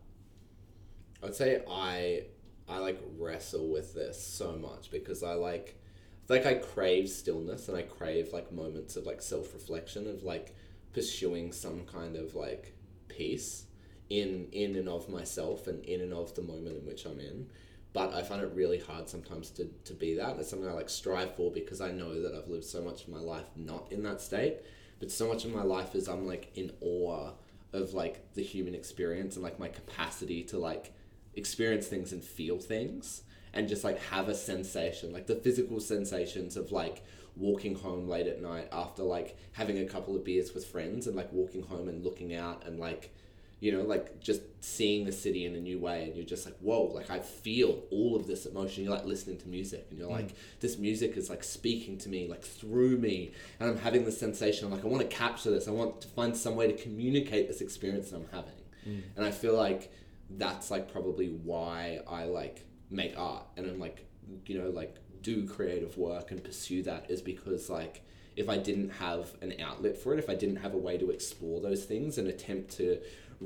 I'd 1.22 1.34
say 1.34 1.62
I 1.68 2.24
I 2.68 2.78
like 2.78 3.00
wrestle 3.18 3.68
with 3.68 3.94
this 3.94 4.22
so 4.24 4.52
much 4.52 4.90
because 4.90 5.22
I 5.22 5.34
like 5.34 5.80
like 6.28 6.46
I 6.46 6.54
crave 6.54 7.08
stillness 7.08 7.68
and 7.68 7.76
I 7.76 7.82
crave 7.82 8.32
like 8.32 8.52
moments 8.52 8.96
of 8.96 9.06
like 9.06 9.22
self 9.22 9.52
reflection 9.52 10.08
of 10.08 10.22
like 10.22 10.54
pursuing 10.92 11.52
some 11.52 11.84
kind 11.84 12.16
of 12.16 12.34
like 12.34 12.74
peace 13.08 13.66
in 14.10 14.48
in 14.52 14.76
and 14.76 14.88
of 14.88 15.08
myself 15.08 15.66
and 15.66 15.84
in 15.84 16.00
and 16.00 16.12
of 16.12 16.34
the 16.34 16.42
moment 16.42 16.76
in 16.78 16.86
which 16.86 17.04
I'm 17.04 17.20
in. 17.20 17.46
But 17.92 18.12
I 18.12 18.22
find 18.22 18.42
it 18.42 18.50
really 18.54 18.80
hard 18.80 19.08
sometimes 19.08 19.50
to, 19.50 19.66
to 19.84 19.94
be 19.94 20.16
that. 20.16 20.36
It's 20.38 20.50
something 20.50 20.68
I 20.68 20.72
like 20.72 20.88
strive 20.90 21.36
for 21.36 21.52
because 21.52 21.80
I 21.80 21.92
know 21.92 22.22
that 22.22 22.34
I've 22.34 22.48
lived 22.48 22.64
so 22.64 22.82
much 22.82 23.04
of 23.04 23.08
my 23.08 23.20
life 23.20 23.46
not 23.54 23.92
in 23.92 24.02
that 24.02 24.20
state. 24.20 24.56
But 24.98 25.12
so 25.12 25.28
much 25.28 25.44
of 25.44 25.54
my 25.54 25.62
life 25.62 25.94
is 25.94 26.08
I'm 26.08 26.26
like 26.26 26.50
in 26.56 26.72
awe 26.80 27.30
of 27.72 27.92
like 27.92 28.32
the 28.34 28.42
human 28.42 28.74
experience 28.74 29.36
and 29.36 29.42
like 29.42 29.58
my 29.58 29.68
capacity 29.68 30.42
to 30.44 30.58
like 30.58 30.92
experience 31.34 31.86
things 31.86 32.12
and 32.12 32.22
feel 32.22 32.58
things 32.58 33.22
and 33.52 33.68
just 33.68 33.84
like 33.84 34.00
have 34.04 34.28
a 34.28 34.34
sensation 34.34 35.12
like 35.12 35.26
the 35.26 35.34
physical 35.34 35.80
sensations 35.80 36.56
of 36.56 36.70
like 36.70 37.02
walking 37.36 37.74
home 37.74 38.08
late 38.08 38.28
at 38.28 38.40
night 38.40 38.68
after 38.70 39.02
like 39.02 39.36
having 39.52 39.78
a 39.78 39.84
couple 39.84 40.14
of 40.14 40.24
beers 40.24 40.54
with 40.54 40.64
friends 40.64 41.08
and 41.08 41.16
like 41.16 41.32
walking 41.32 41.62
home 41.62 41.88
and 41.88 42.04
looking 42.04 42.34
out 42.34 42.64
and 42.64 42.78
like 42.78 43.12
you 43.60 43.72
know 43.72 43.82
like 43.82 44.20
just 44.20 44.42
seeing 44.60 45.04
the 45.04 45.12
city 45.12 45.46
in 45.46 45.54
a 45.54 45.60
new 45.60 45.78
way 45.78 46.04
and 46.04 46.16
you're 46.16 46.24
just 46.24 46.44
like 46.44 46.56
whoa 46.58 46.82
like 46.94 47.10
i 47.10 47.18
feel 47.18 47.82
all 47.90 48.16
of 48.16 48.26
this 48.26 48.46
emotion. 48.46 48.84
You're 48.84 48.94
like 48.94 49.04
listening 49.04 49.38
to 49.38 49.48
music 49.48 49.86
and 49.90 49.98
you're 49.98 50.08
mm. 50.08 50.12
like 50.12 50.34
this 50.60 50.78
music 50.78 51.16
is 51.16 51.30
like 51.30 51.44
speaking 51.44 51.96
to 51.98 52.08
me 52.08 52.28
like 52.28 52.42
through 52.42 52.98
me 52.98 53.32
and 53.60 53.70
i'm 53.70 53.78
having 53.78 54.04
this 54.04 54.18
sensation 54.18 54.66
I'm 54.66 54.72
like 54.72 54.84
i 54.84 54.88
want 54.88 55.08
to 55.08 55.16
capture 55.16 55.50
this. 55.50 55.68
I 55.68 55.70
want 55.70 56.00
to 56.02 56.08
find 56.08 56.36
some 56.36 56.56
way 56.56 56.66
to 56.70 56.82
communicate 56.82 57.48
this 57.48 57.60
experience 57.60 58.10
that 58.10 58.16
i'm 58.16 58.28
having. 58.32 58.52
Mm. 58.86 59.02
And 59.16 59.24
i 59.24 59.30
feel 59.30 59.56
like 59.56 59.92
that's 60.30 60.70
like 60.70 60.92
probably 60.92 61.28
why 61.28 62.00
i 62.08 62.24
like 62.24 62.64
make 62.90 63.16
art 63.16 63.44
and 63.56 63.66
i'm 63.66 63.78
like 63.78 64.06
you 64.46 64.58
know 64.58 64.70
like 64.70 64.96
do 65.22 65.46
creative 65.46 65.96
work 65.96 66.30
and 66.30 66.44
pursue 66.44 66.82
that 66.82 67.10
is 67.10 67.22
because 67.22 67.70
like 67.70 68.02
if 68.36 68.48
I 68.48 68.58
didn't 68.58 68.90
have 68.90 69.32
an 69.42 69.54
outlet 69.60 69.96
for 69.96 70.12
it, 70.12 70.18
if 70.18 70.28
I 70.28 70.34
didn't 70.34 70.56
have 70.56 70.74
a 70.74 70.78
way 70.78 70.98
to 70.98 71.10
explore 71.10 71.60
those 71.60 71.84
things 71.84 72.18
and 72.18 72.28
attempt 72.28 72.72
to 72.76 73.00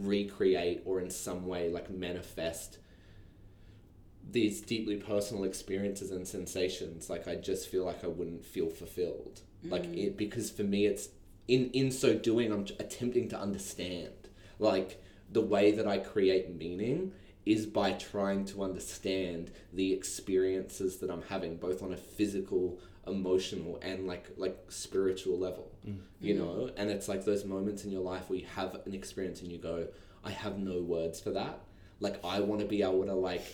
recreate 0.07 0.83
or 0.85 1.00
in 1.00 1.11
some 1.11 1.47
way 1.47 1.71
like 1.71 1.90
manifest 1.90 2.78
these 4.31 4.61
deeply 4.61 4.97
personal 4.97 5.45
experiences 5.45 6.11
and 6.11 6.26
sensations, 6.26 7.09
like 7.09 7.26
I 7.26 7.37
just 7.37 7.69
feel 7.69 7.85
like 7.85 8.05
I 8.05 8.09
wouldn't 8.09 8.45
feel 8.45 8.69
fulfilled. 8.69 9.40
Like 9.64 9.85
mm. 9.85 10.07
it 10.07 10.17
because 10.17 10.50
for 10.50 10.62
me 10.62 10.87
it's 10.87 11.09
in 11.47 11.71
in 11.71 11.90
so 11.90 12.14
doing 12.14 12.52
I'm 12.52 12.67
attempting 12.78 13.28
to 13.31 13.38
understand. 13.38 14.12
Like 14.59 15.02
the 15.31 15.40
way 15.40 15.73
that 15.73 15.87
I 15.87 15.99
create 15.99 16.55
meaning 16.55 17.12
is 17.47 17.64
by 17.64 17.93
trying 17.93 18.45
to 18.45 18.62
understand 18.62 19.50
the 19.73 19.93
experiences 19.93 20.99
that 20.99 21.11
I'm 21.11 21.23
having 21.23 21.57
both 21.57 21.83
on 21.83 21.93
a 21.93 21.97
physical, 21.97 22.78
emotional 23.09 23.79
and 23.83 24.07
like 24.07 24.29
like 24.37 24.57
spiritual 24.69 25.38
level. 25.38 25.71
Mm. 25.87 25.99
You 26.21 26.35
know? 26.35 26.71
And 26.77 26.91
it's 26.91 27.09
like 27.09 27.25
those 27.25 27.45
moments 27.45 27.85
in 27.85 27.91
your 27.91 28.03
life 28.03 28.29
where 28.29 28.38
you 28.38 28.47
have 28.55 28.75
an 28.87 28.95
experience 28.95 29.43
and 29.43 29.50
you 29.50 29.59
go, 29.59 29.88
I 30.25 30.31
have 30.31 30.59
no 30.59 30.81
words 30.81 31.21
for 31.21 31.31
that. 31.31 31.61
Like 32.00 32.25
I 32.25 32.41
want 32.41 32.61
to 32.61 32.67
be 32.67 32.83
able 32.83 33.05
to 33.05 33.15
like 33.15 33.45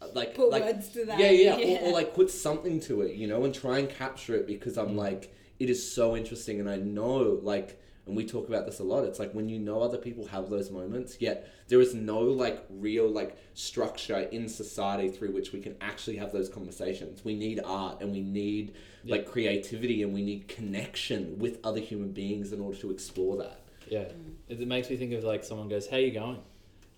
uh, 0.00 0.08
like 0.14 0.34
Put 0.34 0.50
like 0.50 0.64
words 0.64 0.88
to 0.90 1.04
that. 1.06 1.18
yeah, 1.18 1.30
yeah, 1.30 1.56
Yeah. 1.56 1.78
Or, 1.82 1.88
or 1.88 1.92
like 2.00 2.14
put 2.14 2.30
something 2.30 2.80
to 2.80 3.02
it, 3.02 3.14
you 3.16 3.26
know, 3.26 3.44
and 3.44 3.54
try 3.54 3.78
and 3.78 3.88
capture 3.88 4.34
it 4.34 4.46
because 4.46 4.76
I'm 4.76 4.90
mm. 4.90 4.96
like, 4.96 5.34
it 5.58 5.70
is 5.70 5.92
so 5.92 6.16
interesting, 6.16 6.60
and 6.60 6.68
I 6.68 6.76
know, 6.76 7.38
like, 7.42 7.80
and 8.06 8.16
we 8.16 8.26
talk 8.26 8.48
about 8.48 8.66
this 8.66 8.80
a 8.80 8.82
lot. 8.82 9.04
It's 9.04 9.18
like 9.18 9.32
when 9.32 9.48
you 9.48 9.58
know 9.58 9.80
other 9.80 9.96
people 9.96 10.26
have 10.26 10.50
those 10.50 10.70
moments, 10.70 11.16
yet 11.20 11.48
there 11.68 11.80
is 11.80 11.94
no 11.94 12.20
like 12.20 12.64
real 12.68 13.08
like 13.08 13.38
structure 13.54 14.18
in 14.18 14.48
society 14.48 15.08
through 15.08 15.32
which 15.32 15.52
we 15.52 15.60
can 15.60 15.76
actually 15.80 16.16
have 16.16 16.32
those 16.32 16.48
conversations. 16.48 17.24
We 17.24 17.34
need 17.34 17.60
art, 17.64 18.00
and 18.02 18.12
we 18.12 18.20
need 18.20 18.74
like 19.06 19.26
creativity, 19.30 20.02
and 20.02 20.12
we 20.14 20.22
need 20.22 20.48
connection 20.48 21.38
with 21.38 21.58
other 21.64 21.80
human 21.80 22.12
beings 22.12 22.52
in 22.52 22.60
order 22.60 22.76
to 22.78 22.90
explore 22.90 23.36
that. 23.38 23.60
Yeah, 23.88 24.08
it, 24.48 24.60
it 24.60 24.68
makes 24.68 24.88
me 24.90 24.96
think 24.96 25.12
of 25.12 25.24
like 25.24 25.44
someone 25.44 25.68
goes, 25.68 25.86
"How 25.88 25.96
you 25.98 26.10
going?" 26.12 26.40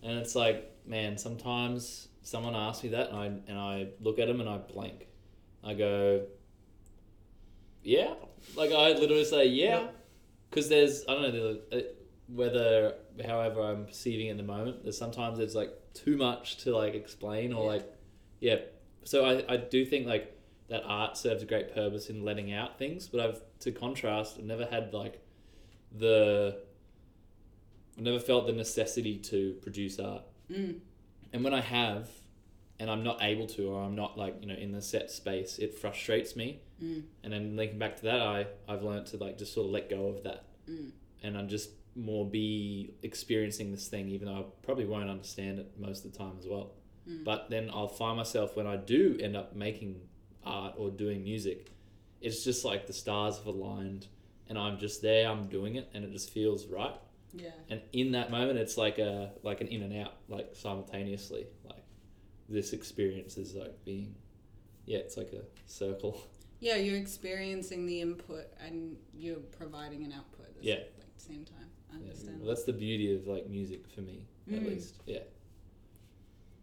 And 0.03 0.19
it's 0.19 0.35
like, 0.35 0.71
man, 0.87 1.19
sometimes 1.19 2.09
someone 2.23 2.55
asks 2.55 2.85
me 2.85 2.91
that, 2.91 3.09
and 3.11 3.17
I 3.19 3.27
and 3.27 3.59
I 3.59 3.89
look 4.01 4.19
at 4.19 4.29
them 4.29 4.41
and 4.41 4.49
I 4.49 4.59
blank. 4.59 5.07
I 5.65 5.75
go, 5.75 6.27
"Yeah," 7.83 8.15
like 8.57 8.73
I 8.73 8.93
literally 8.93 9.25
say, 9.25 9.47
"Yeah," 9.47 9.89
because 10.51 10.69
there's 10.69 11.05
I 11.09 11.15
don't 11.15 11.23
know 11.23 11.31
the, 11.33 11.77
uh, 11.77 11.81
whether 12.29 12.95
however 13.27 13.63
I'm 13.63 13.87
perceiving 13.87 14.27
it 14.27 14.31
in 14.33 14.37
the 14.37 14.43
moment. 14.43 14.83
There's 14.83 14.99
sometimes 14.99 15.39
it's 15.39 15.55
like 15.55 15.71
too 15.95 16.17
much 16.17 16.59
to 16.59 16.77
like 16.77 16.95
explain 16.95 17.53
or 17.53 17.65
Yeah. 17.65 17.71
like, 17.71 17.95
yeah. 18.41 18.57
So 19.05 19.25
I 19.25 19.55
I 19.55 19.57
do 19.57 19.85
think 19.85 20.07
like 20.07 20.36
that 20.69 20.83
art 20.85 21.17
serves 21.17 21.43
a 21.43 21.47
great 21.47 21.75
purpose 21.75 22.11
in 22.11 22.25
letting 22.25 22.53
out 22.53 22.79
things, 22.79 23.07
but 23.07 23.21
I've 23.21 23.41
to 23.61 23.73
contrast, 23.73 24.37
I've 24.39 24.45
never 24.45 24.67
had 24.67 24.93
like 24.93 25.21
the 25.97 26.59
I've 27.97 28.03
never 28.05 28.19
felt 28.19 28.47
the 28.47 28.53
necessity 28.53 29.17
to 29.19 29.55
produce 29.63 29.99
art. 29.99 30.23
Mm. 30.51 30.81
And 31.33 31.45
when 31.45 31.55
I 31.55 31.61
have, 31.61 32.11
and 32.79 32.91
I'm 32.91 33.03
not 33.03 33.23
able 33.23 33.47
to, 33.49 33.69
or 33.69 33.83
I'm 33.83 33.95
not 33.95 34.19
like 34.19 34.37
you 34.41 34.49
know 34.49 34.55
in 34.55 34.73
the 34.73 34.83
set 34.83 35.11
space, 35.11 35.59
it 35.59 35.79
frustrates 35.79 36.37
me. 36.37 36.61
Mm. 36.83 37.05
And 37.25 37.33
then 37.33 37.57
linking 37.57 37.79
back 37.79 37.97
to 37.97 38.03
that, 38.05 38.21
I 38.21 38.47
I've 38.69 38.83
learned 38.83 39.07
to 39.09 39.17
like 39.17 39.39
just 39.39 39.55
sort 39.55 39.67
of 39.67 39.73
let 39.73 39.89
go 39.89 40.09
of 40.09 40.23
that, 40.25 40.45
Mm. 40.69 40.91
and 41.23 41.39
I'm 41.39 41.49
just 41.49 41.71
more 41.95 42.29
be 42.29 42.93
experiencing 43.03 43.71
this 43.71 43.89
thing, 43.89 44.09
even 44.09 44.27
though 44.29 44.39
I 44.41 44.45
probably 44.63 44.85
won't 44.85 45.09
understand 45.09 45.59
it 45.61 45.73
most 45.79 46.05
of 46.05 46.13
the 46.13 46.19
time 46.19 46.35
as 46.39 46.47
well. 46.47 46.73
Mm. 47.09 47.25
But 47.25 47.49
then 47.49 47.71
I'll 47.73 47.89
find 47.89 48.17
myself 48.19 48.57
when 48.57 48.67
I 48.67 48.77
do 48.77 49.17
end 49.21 49.37
up 49.37 49.57
making 49.57 50.01
art 50.47 50.75
or 50.79 50.91
doing 50.91 51.23
music, 51.25 51.71
it's 52.21 52.45
just 52.45 52.65
like 52.65 52.87
the 52.87 52.93
stars 52.93 53.37
have 53.39 53.47
aligned, 53.47 54.07
and 54.49 54.57
I'm 54.59 54.79
just 54.79 55.03
there, 55.03 55.29
I'm 55.29 55.47
doing 55.49 55.75
it, 55.77 55.89
and 55.95 56.05
it 56.05 56.13
just 56.13 56.31
feels 56.31 56.67
right 56.67 56.95
Yeah. 57.35 57.51
and 57.69 57.81
in 57.93 58.13
that 58.13 58.31
moment 58.31 58.59
it's 58.59 58.77
like 58.79 58.99
a 58.99 59.33
like 59.43 59.61
an 59.61 59.69
in 59.69 59.83
and 59.83 59.95
out 60.03 60.15
like 60.29 60.51
simultaneously 60.55 61.47
like 61.65 61.83
this 62.49 62.73
experience 62.73 63.37
is 63.37 63.55
like 63.55 63.75
being 63.85 64.15
yeah 64.87 64.99
it's 64.99 65.17
like 65.17 65.33
a 65.33 65.43
circle 65.67 66.15
Yeah, 66.61 66.77
you're 66.77 66.97
experiencing 66.97 67.85
the 67.87 68.01
input 68.01 68.47
and 68.65 68.97
you're 69.13 69.43
providing 69.59 70.05
an 70.05 70.13
output 70.13 70.47
at 70.47 70.57
the 70.59 70.65
Yeah. 70.65 70.75
like, 70.75 71.13
same 71.19 71.45
time. 71.45 71.69
I 71.93 71.97
yeah. 71.97 72.03
understand. 72.05 72.39
well, 72.41 72.49
that's 72.49 72.65
the 72.65 72.73
beauty 72.73 73.15
of 73.15 73.27
like 73.27 73.47
music 73.49 73.87
for 73.95 74.01
me 74.03 74.23
at 74.51 74.61
Mm. 74.63 74.69
least 74.69 74.95
yeah 75.07 75.25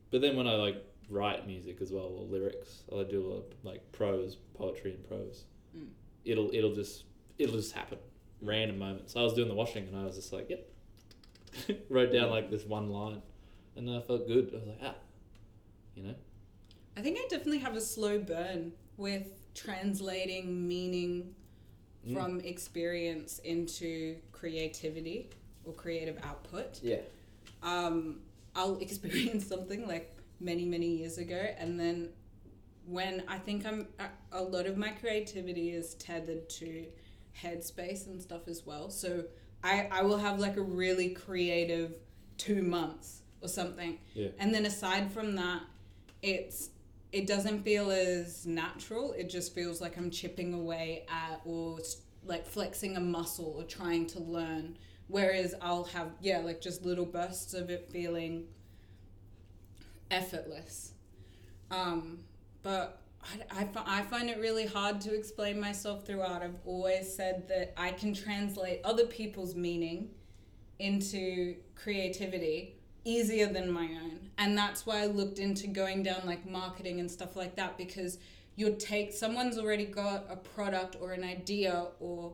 but 0.09 0.21
then 0.21 0.35
when 0.37 0.47
i 0.47 0.55
like 0.55 0.77
write 1.13 1.47
music 1.47 1.77
as 1.81 1.91
well 1.91 2.05
or 2.17 2.25
lyrics. 2.25 2.83
I 2.91 3.03
do 3.03 3.25
a 3.25 3.27
lot 3.27 3.37
of, 3.37 3.43
like 3.63 3.91
prose 3.91 4.37
poetry 4.55 4.91
and 4.95 5.07
prose. 5.07 5.45
Mm. 5.77 5.87
it'll 6.25 6.49
it'll 6.53 6.73
just 6.75 7.05
it'll 7.37 7.55
just 7.55 7.73
happen. 7.73 7.97
Random 8.41 8.77
moments. 8.79 9.15
I 9.15 9.21
was 9.21 9.33
doing 9.33 9.47
the 9.47 9.55
washing 9.55 9.87
and 9.87 9.95
i 9.97 10.03
was 10.03 10.15
just 10.15 10.33
like 10.33 10.49
yep. 10.49 10.67
Wrote 11.89 12.11
down 12.11 12.29
like 12.29 12.49
this 12.49 12.65
one 12.65 12.89
line. 12.89 13.21
And 13.75 13.87
then 13.87 13.95
i 13.95 14.01
felt 14.01 14.27
good. 14.27 14.49
I 14.53 14.57
was 14.57 14.67
like 14.67 14.79
ah 14.83 14.95
you 15.95 16.03
know? 16.03 16.15
I 16.97 17.01
think 17.01 17.17
I 17.17 17.21
definitely 17.29 17.59
have 17.59 17.75
a 17.75 17.81
slow 17.81 18.19
burn 18.19 18.71
with 18.97 19.27
translating 19.55 20.67
meaning 20.67 21.35
Mm. 22.05 22.13
from 22.13 22.39
experience 22.41 23.39
into 23.45 24.17
creativity 24.33 25.29
or 25.63 25.71
creative 25.71 26.17
output. 26.21 26.81
yeah. 26.83 26.97
Um, 27.61 28.19
I'll 28.57 28.75
experience 28.87 29.47
something 29.47 29.87
like 29.87 30.13
many, 30.43 30.65
many 30.65 30.87
years 30.87 31.17
ago, 31.17 31.47
and 31.57 31.79
then 31.79 32.09
when 32.85 33.23
I 33.27 33.37
think 33.37 33.65
I'm 33.65 33.87
a- 34.31 34.43
lot 34.43 34.65
of 34.65 34.77
my 34.77 34.89
creativity 34.89 35.71
is 35.71 35.93
tethered 35.95 36.49
to 36.49 36.85
headspace 37.41 38.07
and 38.07 38.21
stuff 38.21 38.47
as 38.47 38.65
well. 38.65 38.89
So 38.89 39.23
I, 39.63 39.87
I 39.91 40.01
will 40.03 40.17
have 40.17 40.39
like 40.39 40.57
a 40.57 40.61
really 40.61 41.09
creative 41.09 41.95
two 42.37 42.61
months 42.61 43.21
or 43.41 43.47
something. 43.47 43.99
Yeah. 44.13 44.29
And 44.37 44.53
then 44.53 44.65
aside 44.65 45.11
from 45.11 45.35
that, 45.35 45.61
it's 46.21 46.69
it 47.11 47.27
doesn't 47.27 47.63
feel 47.63 47.91
as 47.91 48.45
natural. 48.45 49.13
It 49.13 49.29
just 49.29 49.53
feels 49.53 49.79
like 49.79 49.97
I'm 49.97 50.09
chipping 50.09 50.53
away 50.53 51.05
at 51.07 51.41
or 51.45 51.79
like 52.25 52.45
flexing 52.45 52.97
a 52.97 52.99
muscle 52.99 53.53
or 53.57 53.63
trying 53.63 54.07
to 54.07 54.19
learn. 54.19 54.77
Whereas 55.07 55.53
I'll 55.61 55.83
have, 55.83 56.13
yeah, 56.21 56.39
like 56.39 56.59
just 56.59 56.83
little 56.83 57.05
bursts 57.05 57.53
of 57.53 57.69
it 57.69 57.89
feeling 57.91 58.47
effortless. 60.13 60.93
Um, 61.71 62.19
but 62.61 63.01
I, 63.51 63.61
I, 63.61 63.99
I 63.99 64.01
find 64.03 64.29
it 64.29 64.39
really 64.39 64.65
hard 64.65 65.01
to 65.01 65.13
explain 65.13 65.59
myself 65.59 66.05
through 66.05 66.21
art. 66.21 66.43
I've 66.43 66.59
always 66.65 67.13
said 67.13 67.47
that 67.49 67.73
I 67.77 67.91
can 67.91 68.13
translate 68.13 68.81
other 68.83 69.05
people's 69.05 69.55
meaning 69.55 70.09
into 70.79 71.55
creativity 71.75 72.75
easier 73.05 73.47
than 73.47 73.71
my 73.71 73.85
own. 73.85 74.29
And 74.37 74.57
that's 74.57 74.85
why 74.85 75.03
I 75.03 75.05
looked 75.07 75.39
into 75.39 75.67
going 75.67 76.03
down 76.03 76.21
like 76.25 76.49
marketing 76.49 76.99
and 76.99 77.09
stuff 77.09 77.35
like 77.35 77.55
that 77.55 77.77
because 77.77 78.17
you'd 78.55 78.79
take 78.79 79.13
someone's 79.13 79.57
already 79.57 79.85
got 79.85 80.25
a 80.29 80.35
product 80.35 80.97
or 81.01 81.11
an 81.11 81.23
idea 81.23 81.87
or 81.99 82.33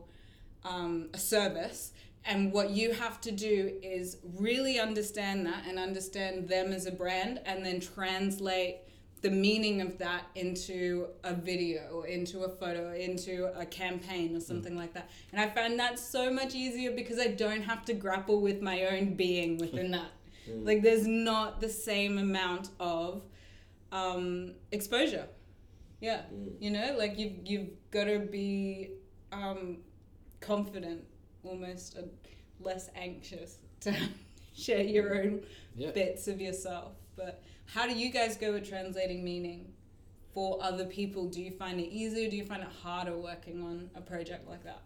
um, 0.64 1.08
a 1.14 1.18
service. 1.18 1.92
And 2.24 2.52
what 2.52 2.70
you 2.70 2.92
have 2.92 3.20
to 3.22 3.32
do 3.32 3.72
is 3.82 4.18
really 4.36 4.78
understand 4.78 5.46
that 5.46 5.64
and 5.66 5.78
understand 5.78 6.48
them 6.48 6.72
as 6.72 6.86
a 6.86 6.92
brand 6.92 7.40
and 7.46 7.64
then 7.64 7.80
translate 7.80 8.78
the 9.22 9.30
meaning 9.30 9.80
of 9.82 9.98
that 9.98 10.24
into 10.34 11.08
a 11.24 11.34
video 11.34 12.02
into 12.02 12.44
a 12.44 12.48
photo, 12.48 12.92
into 12.92 13.50
a 13.58 13.66
campaign 13.66 14.34
or 14.34 14.40
something 14.40 14.76
like 14.76 14.94
that. 14.94 15.10
And 15.32 15.40
I 15.40 15.48
found 15.48 15.78
that 15.78 15.98
so 15.98 16.30
much 16.30 16.54
easier 16.54 16.92
because 16.92 17.18
I 17.18 17.28
don't 17.28 17.62
have 17.62 17.84
to 17.86 17.94
grapple 17.94 18.40
with 18.40 18.62
my 18.62 18.86
own 18.86 19.14
being 19.14 19.58
within 19.58 19.90
that. 19.92 20.10
Like 20.48 20.82
there's 20.82 21.06
not 21.06 21.60
the 21.60 21.68
same 21.68 22.18
amount 22.18 22.70
of 22.80 23.22
um, 23.92 24.54
exposure. 24.72 25.26
Yeah, 26.00 26.22
you 26.58 26.70
know, 26.70 26.96
like 26.98 27.18
you've 27.18 27.34
you've 27.44 27.68
got 27.90 28.04
to 28.04 28.20
be 28.20 28.92
um, 29.32 29.78
confident, 30.40 31.04
almost 31.42 31.96
uh, 31.98 32.02
less 32.60 32.90
anxious 32.94 33.58
to 33.80 33.94
share 34.56 34.82
your 34.82 35.22
own 35.22 35.42
Yeah. 35.76 35.90
bits 35.92 36.28
of 36.28 36.40
yourself. 36.40 36.92
But 37.16 37.42
how 37.66 37.86
do 37.86 37.94
you 37.94 38.10
guys 38.10 38.36
go 38.36 38.52
with 38.52 38.68
translating 38.68 39.24
meaning 39.24 39.72
for 40.34 40.58
other 40.62 40.84
people? 40.86 41.26
Do 41.26 41.40
you 41.42 41.50
find 41.52 41.80
it 41.80 41.88
easier? 41.88 42.28
Do 42.30 42.36
you 42.36 42.44
find 42.44 42.62
it 42.62 42.68
harder 42.82 43.16
working 43.16 43.62
on 43.62 43.90
a 43.94 44.00
project 44.00 44.48
like 44.48 44.64
that? 44.64 44.80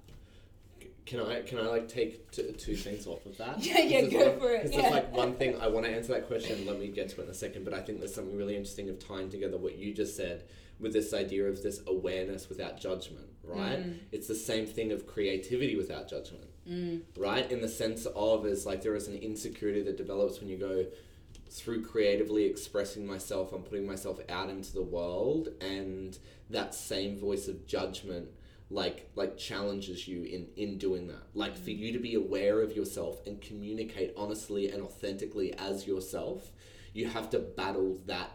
Can 1.07 1.21
I 1.21 1.43
can 1.43 1.59
I 1.59 1.67
like 1.67 1.87
take 1.87 2.31
t- 2.31 2.51
two 2.53 2.75
things 2.77 3.07
off 3.07 3.27
of 3.27 3.37
that? 3.37 3.59
Yeah, 3.65 3.79
yeah, 3.81 4.01
Because 4.03 4.13
go 4.13 4.31
one- 4.31 4.39
for 4.41 4.51
it, 4.55 4.63
'cause 4.63 4.71
yeah. 4.73 4.81
there's 4.81 4.93
like 4.95 5.13
one 5.13 5.35
thing 5.35 5.55
I 5.61 5.69
want 5.69 5.85
to 5.85 5.93
answer 5.93 6.13
that 6.15 6.27
question. 6.27 6.65
Let 6.67 6.79
me 6.81 6.89
get 6.89 7.11
to 7.11 7.21
it 7.21 7.25
in 7.25 7.31
a 7.31 7.35
second. 7.35 7.65
But 7.65 7.75
I 7.75 7.83
think 7.83 7.99
there's 7.99 8.15
something 8.15 8.35
really 8.37 8.57
interesting 8.57 8.89
of 8.89 8.99
tying 9.07 9.29
together 9.29 9.59
what 9.59 9.77
you 9.77 9.93
just 9.93 10.17
said 10.17 10.45
with 10.81 10.95
this 10.95 11.13
idea 11.13 11.45
of 11.47 11.63
this 11.63 11.83
awareness 11.87 12.49
without 12.49 12.81
judgment, 12.81 13.29
right? 13.47 13.79
Mm. 13.81 13.99
It's 14.13 14.27
the 14.29 14.35
same 14.35 14.67
thing 14.67 14.93
of 14.93 15.07
creativity 15.07 15.77
without 15.77 16.09
judgment, 16.09 16.45
Mm. 16.69 17.03
right? 17.17 17.51
In 17.51 17.61
the 17.61 17.69
sense 17.69 18.07
of 18.07 18.47
is 18.47 18.65
like 18.67 18.83
there 18.83 18.95
is 18.95 19.07
an 19.09 19.17
insecurity 19.17 19.83
that 19.83 19.97
develops 19.97 20.41
when 20.41 20.49
you 20.49 20.57
go, 20.57 20.87
through 21.51 21.83
creatively 21.85 22.45
expressing 22.47 23.07
myself, 23.07 23.53
I'm 23.53 23.63
putting 23.63 23.87
myself 23.87 24.19
out 24.29 24.51
into 24.51 24.73
the 24.73 24.83
world, 24.83 25.51
and 25.61 26.19
that 26.51 26.75
same 26.75 27.17
voice 27.19 27.47
of 27.49 27.67
judgment 27.67 28.29
like 28.71 29.11
like 29.15 29.37
challenges 29.37 30.09
you 30.09 30.23
in 30.25 30.49
in 30.57 30.79
doing 30.79 31.07
that 31.07 31.23
like 31.35 31.55
for 31.55 31.71
you 31.71 31.93
to 31.93 31.99
be 31.99 32.15
aware 32.15 32.63
of 32.63 32.75
yourself 32.75 33.21
and 33.27 33.41
communicate 33.43 34.13
honestly 34.17 34.71
and 34.71 34.83
authentically 34.83 35.53
as 35.59 35.87
yourself 35.87 36.51
you 36.95 37.07
have 37.07 37.29
to 37.29 37.39
battle 37.39 38.01
that 38.07 38.31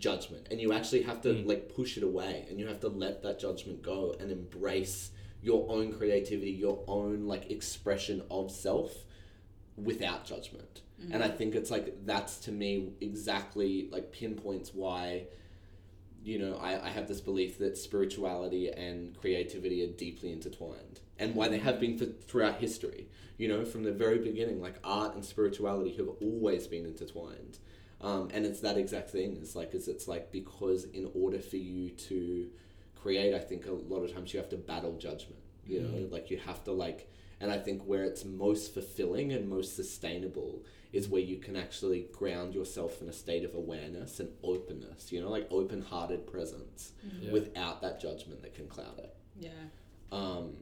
judgment 0.00 0.46
and 0.50 0.60
you 0.60 0.72
actually 0.72 1.02
have 1.02 1.20
to 1.22 1.34
hmm. 1.34 1.48
like 1.48 1.74
push 1.74 1.96
it 1.96 2.02
away 2.02 2.46
and 2.48 2.58
you 2.58 2.66
have 2.66 2.80
to 2.80 2.88
let 2.88 3.22
that 3.22 3.38
judgment 3.38 3.82
go 3.82 4.14
and 4.20 4.30
embrace 4.30 5.10
your 5.42 5.66
own 5.68 5.92
creativity 5.92 6.50
your 6.50 6.82
own 6.86 7.26
like 7.26 7.50
expression 7.50 8.22
of 8.30 8.50
self 8.50 9.04
without 9.76 10.24
judgment. 10.24 10.82
Mm-hmm. 11.00 11.12
And 11.12 11.22
i 11.22 11.28
think 11.28 11.54
it's 11.54 11.70
like 11.70 12.04
that's 12.04 12.38
to 12.40 12.52
me 12.52 12.90
exactly 13.00 13.88
like 13.92 14.12
pinpoints 14.12 14.74
why 14.74 15.26
you 16.22 16.38
know 16.38 16.56
I, 16.56 16.86
I 16.86 16.88
have 16.88 17.06
this 17.06 17.20
belief 17.20 17.58
that 17.58 17.78
spirituality 17.78 18.70
and 18.70 19.16
creativity 19.20 19.84
are 19.84 19.92
deeply 19.92 20.32
intertwined 20.32 21.00
and 21.18 21.34
why 21.34 21.48
they 21.48 21.58
have 21.58 21.80
been 21.80 21.98
for, 21.98 22.06
throughout 22.06 22.56
history. 22.56 23.08
You 23.36 23.46
know 23.46 23.64
from 23.64 23.84
the 23.84 23.92
very 23.92 24.18
beginning 24.18 24.60
like 24.60 24.74
art 24.82 25.14
and 25.14 25.24
spirituality 25.24 25.94
have 25.96 26.08
always 26.20 26.66
been 26.66 26.84
intertwined 26.84 27.58
um, 28.00 28.28
and 28.32 28.46
it's 28.46 28.60
that 28.60 28.76
exact 28.78 29.10
thing. 29.10 29.36
It's 29.40 29.54
like 29.56 29.74
is 29.74 29.88
it's 29.88 30.06
like 30.08 30.30
because 30.32 30.84
in 30.84 31.10
order 31.14 31.38
for 31.40 31.56
you 31.56 31.90
to 31.90 32.48
create 32.94 33.32
i 33.32 33.38
think 33.38 33.66
a 33.66 33.72
lot 33.72 34.02
of 34.02 34.12
times 34.12 34.32
you 34.34 34.40
have 34.40 34.48
to 34.48 34.56
battle 34.56 34.92
judgment 34.98 35.38
you 35.64 35.80
know? 35.80 36.08
Like 36.10 36.30
you 36.32 36.38
have 36.38 36.64
to 36.64 36.72
like 36.72 37.08
and 37.40 37.48
i 37.50 37.56
think 37.58 37.82
where 37.84 38.02
it's 38.04 38.24
most 38.24 38.74
fulfilling 38.74 39.32
and 39.32 39.48
most 39.48 39.76
sustainable 39.76 40.64
is 40.92 41.08
where 41.08 41.20
you 41.20 41.36
can 41.36 41.54
actually 41.54 42.08
ground 42.12 42.54
yourself 42.54 43.00
in 43.00 43.08
a 43.08 43.12
state 43.12 43.44
of 43.44 43.54
awareness 43.54 44.18
and 44.18 44.30
openness 44.42 45.12
you 45.12 45.20
know? 45.20 45.30
Like 45.30 45.46
open-hearted 45.50 46.26
presence 46.26 46.92
Yeah. 47.20 47.30
without 47.32 47.80
that 47.82 48.00
judgment 48.00 48.42
that 48.42 48.54
can 48.54 48.66
cloud 48.66 48.98
it. 48.98 49.14
Yeah. 49.38 49.50
um, 50.10 50.56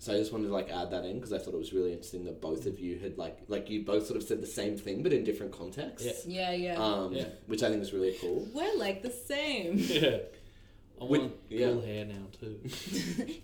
so 0.00 0.12
I 0.12 0.16
just 0.18 0.32
wanted 0.32 0.48
to 0.48 0.52
like 0.52 0.70
add 0.70 0.90
that 0.90 1.04
in 1.04 1.14
because 1.16 1.32
I 1.32 1.38
thought 1.38 1.54
it 1.54 1.58
was 1.58 1.72
really 1.72 1.92
interesting 1.92 2.24
that 2.24 2.40
both 2.40 2.66
of 2.66 2.80
you 2.80 2.98
had 2.98 3.16
like 3.18 3.38
like 3.48 3.70
you 3.70 3.82
both 3.84 4.06
sort 4.06 4.16
of 4.16 4.22
said 4.26 4.40
the 4.40 4.46
same 4.46 4.76
thing 4.76 5.02
but 5.02 5.12
in 5.12 5.22
different 5.24 5.52
contexts. 5.52 6.26
Yeah, 6.26 6.50
yeah. 6.52 6.72
yeah. 6.74 6.82
Um, 6.84 7.12
Yeah. 7.12 7.26
which 7.46 7.62
I 7.62 7.68
think 7.70 7.82
is 7.82 7.92
really 7.92 8.16
cool. 8.20 8.48
We're 8.52 8.76
like 8.76 9.02
the 9.02 9.10
same. 9.10 9.76
Yeah. 9.78 10.18
I 11.00 11.04
With- 11.04 11.20
want 11.20 11.32
yeah. 11.48 11.66
cool 11.68 11.80
hair 11.82 12.04
now 12.04 12.26
too. 12.38 12.58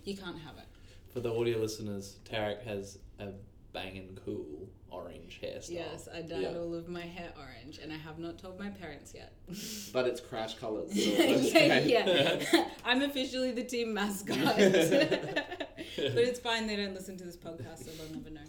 you 0.03 0.15
can't 0.17 0.37
have 0.39 0.57
it. 0.57 0.65
For 1.13 1.21
the 1.21 1.33
audio 1.33 1.57
listeners, 1.57 2.17
Tarek 2.29 2.61
has 2.65 2.99
a 3.19 3.29
banging 3.77 4.17
cool 4.25 4.69
orange 4.89 5.39
hairstyle. 5.43 5.71
Yes, 5.71 6.07
I 6.13 6.21
dyed 6.21 6.41
Yeah. 6.41 6.57
all 6.57 6.73
of 6.73 6.87
my 6.87 7.01
hair 7.01 7.31
orange, 7.37 7.77
and 7.81 7.91
I 7.91 7.97
have 7.97 8.17
not 8.19 8.39
told 8.39 8.57
my 8.59 8.69
parents 8.69 9.13
yet. 9.13 9.33
But 9.93 10.07
it's 10.07 10.21
crash 10.21 10.55
colors. 10.55 10.89
So 10.91 10.99
yeah, 11.59 11.79
yeah. 11.79 12.65
I'm 12.85 13.01
officially 13.01 13.51
the 13.51 13.63
team 13.63 13.93
mascot. 13.93 14.37
but 14.37 16.23
it's 16.29 16.39
fine, 16.39 16.67
they 16.67 16.75
don't 16.75 16.93
listen 16.93 17.17
to 17.17 17.23
this 17.23 17.37
podcast, 17.37 17.79
so 17.85 17.91
they'll 17.97 18.13
never 18.17 18.31
know. 18.37 18.43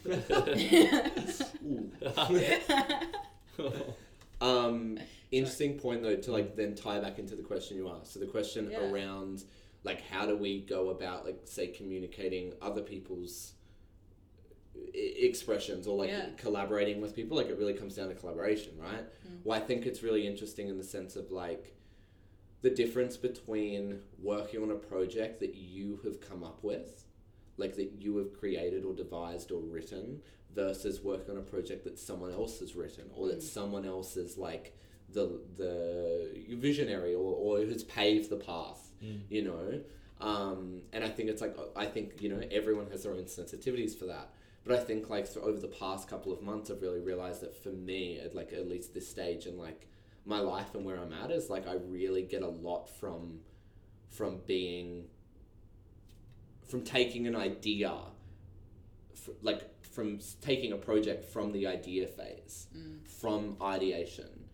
Um, 4.40 4.98
interesting 5.32 5.78
point 5.78 6.02
though 6.02 6.16
to 6.16 6.32
like 6.32 6.54
then 6.56 6.74
tie 6.76 7.00
back 7.00 7.18
into 7.18 7.34
the 7.34 7.42
question 7.42 7.76
you 7.76 7.88
asked. 7.90 8.12
So 8.14 8.20
the 8.20 8.26
question 8.26 8.70
Yeah. 8.70 8.88
around 8.90 9.44
like 9.84 10.00
how 10.08 10.26
do 10.26 10.36
we 10.36 10.60
go 10.60 10.90
about 10.90 11.24
like 11.24 11.40
say 11.44 11.66
communicating 11.68 12.52
other 12.62 12.82
people's 12.82 13.54
expressions 14.94 15.86
or 15.86 15.96
like 15.96 16.10
Yeah. 16.10 16.30
collaborating 16.36 17.00
with 17.00 17.14
people 17.14 17.36
like 17.36 17.48
it 17.48 17.58
really 17.58 17.74
comes 17.74 17.94
down 17.96 18.08
to 18.08 18.14
collaboration 18.14 18.72
right 18.78 19.04
Mm. 19.26 19.38
well 19.44 19.56
i 19.60 19.64
think 19.64 19.86
it's 19.86 20.02
really 20.02 20.26
interesting 20.26 20.68
in 20.68 20.76
the 20.78 20.84
sense 20.84 21.16
of 21.16 21.30
like 21.30 21.74
the 22.62 22.70
difference 22.70 23.16
between 23.16 24.00
working 24.22 24.62
on 24.62 24.70
a 24.70 24.74
project 24.76 25.40
that 25.40 25.54
you 25.54 26.00
have 26.04 26.20
come 26.20 26.42
up 26.42 26.62
with 26.64 27.04
like 27.56 27.76
that 27.76 27.92
you 28.00 28.16
have 28.16 28.32
created 28.38 28.84
or 28.84 28.94
devised 28.94 29.50
or 29.52 29.60
written 29.60 30.20
versus 30.54 31.02
working 31.02 31.32
on 31.32 31.38
a 31.38 31.42
project 31.42 31.84
that 31.84 31.98
someone 31.98 32.32
else 32.32 32.58
has 32.60 32.74
written 32.74 33.04
or 33.14 33.28
that 33.28 33.38
Mm. 33.38 33.42
someone 33.42 33.84
else 33.84 34.16
is 34.16 34.36
like 34.38 34.76
the 35.10 35.40
the 35.56 36.56
visionary 36.56 37.14
or, 37.14 37.34
or 37.34 37.58
who's 37.64 37.84
paved 37.84 38.30
the 38.30 38.36
path 38.36 38.90
Mm. 39.02 39.20
you 39.28 39.42
know 39.42 39.80
um, 40.20 40.82
and 40.92 41.04
i 41.04 41.08
think 41.08 41.28
it's 41.28 41.40
like 41.40 41.56
i 41.76 41.86
think 41.86 42.20
you 42.20 42.28
know 42.28 42.40
everyone 42.50 42.88
has 42.90 43.04
their 43.04 43.12
own 43.12 43.24
sensitivities 43.24 43.96
for 43.96 44.06
that 44.06 44.32
but 44.68 44.78
i 44.78 44.82
think 44.84 45.08
like 45.10 45.26
so 45.26 45.40
over 45.40 45.58
the 45.58 45.66
past 45.82 46.08
couple 46.08 46.32
of 46.32 46.42
months 46.42 46.70
i've 46.70 46.82
really 46.82 47.00
realized 47.00 47.40
that 47.40 47.54
for 47.62 47.70
me 47.70 48.18
at 48.20 48.34
like 48.34 48.52
at 48.52 48.68
least 48.68 48.92
this 48.94 49.08
stage 49.08 49.46
in 49.46 49.56
like 49.58 49.88
my 50.24 50.38
life 50.40 50.74
and 50.74 50.84
where 50.84 50.96
i'm 50.98 51.12
at 51.12 51.30
is 51.30 51.48
like 51.50 51.66
i 51.66 51.74
really 51.88 52.22
get 52.22 52.42
a 52.42 52.48
lot 52.48 52.88
from 53.00 53.40
from 54.10 54.40
being 54.46 55.04
from 56.68 56.82
taking 56.82 57.26
an 57.26 57.34
idea 57.36 57.92
fr- 59.14 59.30
like 59.42 59.62
from 59.84 60.18
taking 60.42 60.72
a 60.72 60.76
project 60.76 61.24
from 61.24 61.52
the 61.52 61.66
idea 61.66 62.06
phase 62.06 62.66
Mm. 62.76 63.08
from 63.08 63.56
ideation 63.62 64.44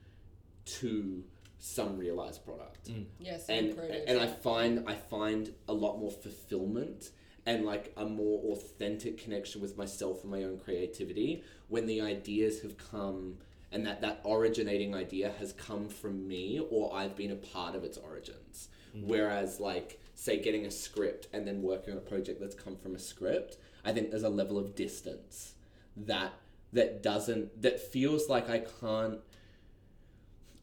to 0.80 1.24
some 1.58 1.96
realized 1.98 2.44
product. 2.44 2.90
Yes, 3.18 3.46
same 3.46 3.70
and 3.70 3.78
and 4.08 4.20
I 4.20 4.26
find 4.26 4.84
I 4.88 4.94
find 4.94 5.52
a 5.66 5.72
lot 5.72 5.98
more 5.98 6.10
fulfillment 6.10 7.10
and 7.46 7.64
like 7.64 7.92
a 7.96 8.06
more 8.06 8.40
authentic 8.52 9.18
connection 9.18 9.60
with 9.60 9.76
myself 9.76 10.22
and 10.22 10.30
my 10.30 10.42
own 10.42 10.58
creativity 10.58 11.42
when 11.68 11.86
the 11.86 12.00
ideas 12.00 12.62
have 12.62 12.76
come 12.78 13.36
and 13.70 13.86
that 13.86 14.00
that 14.00 14.20
originating 14.24 14.94
idea 14.94 15.32
has 15.38 15.52
come 15.52 15.88
from 15.88 16.26
me 16.26 16.60
or 16.70 16.94
I've 16.94 17.16
been 17.16 17.32
a 17.32 17.36
part 17.36 17.74
of 17.74 17.84
its 17.84 17.98
origins. 17.98 18.68
Mm-hmm. 18.96 19.08
Whereas 19.08 19.60
like 19.60 20.00
say 20.14 20.40
getting 20.40 20.64
a 20.64 20.70
script 20.70 21.28
and 21.32 21.46
then 21.46 21.60
working 21.60 21.92
on 21.92 21.98
a 21.98 22.02
project 22.02 22.40
that's 22.40 22.54
come 22.54 22.76
from 22.76 22.94
a 22.94 22.98
script, 22.98 23.56
I 23.84 23.92
think 23.92 24.10
there's 24.10 24.22
a 24.22 24.28
level 24.28 24.58
of 24.58 24.74
distance 24.74 25.54
that 25.96 26.32
that 26.72 27.02
doesn't 27.02 27.62
that 27.62 27.80
feels 27.80 28.28
like 28.28 28.48
I 28.48 28.60
can't 28.80 29.20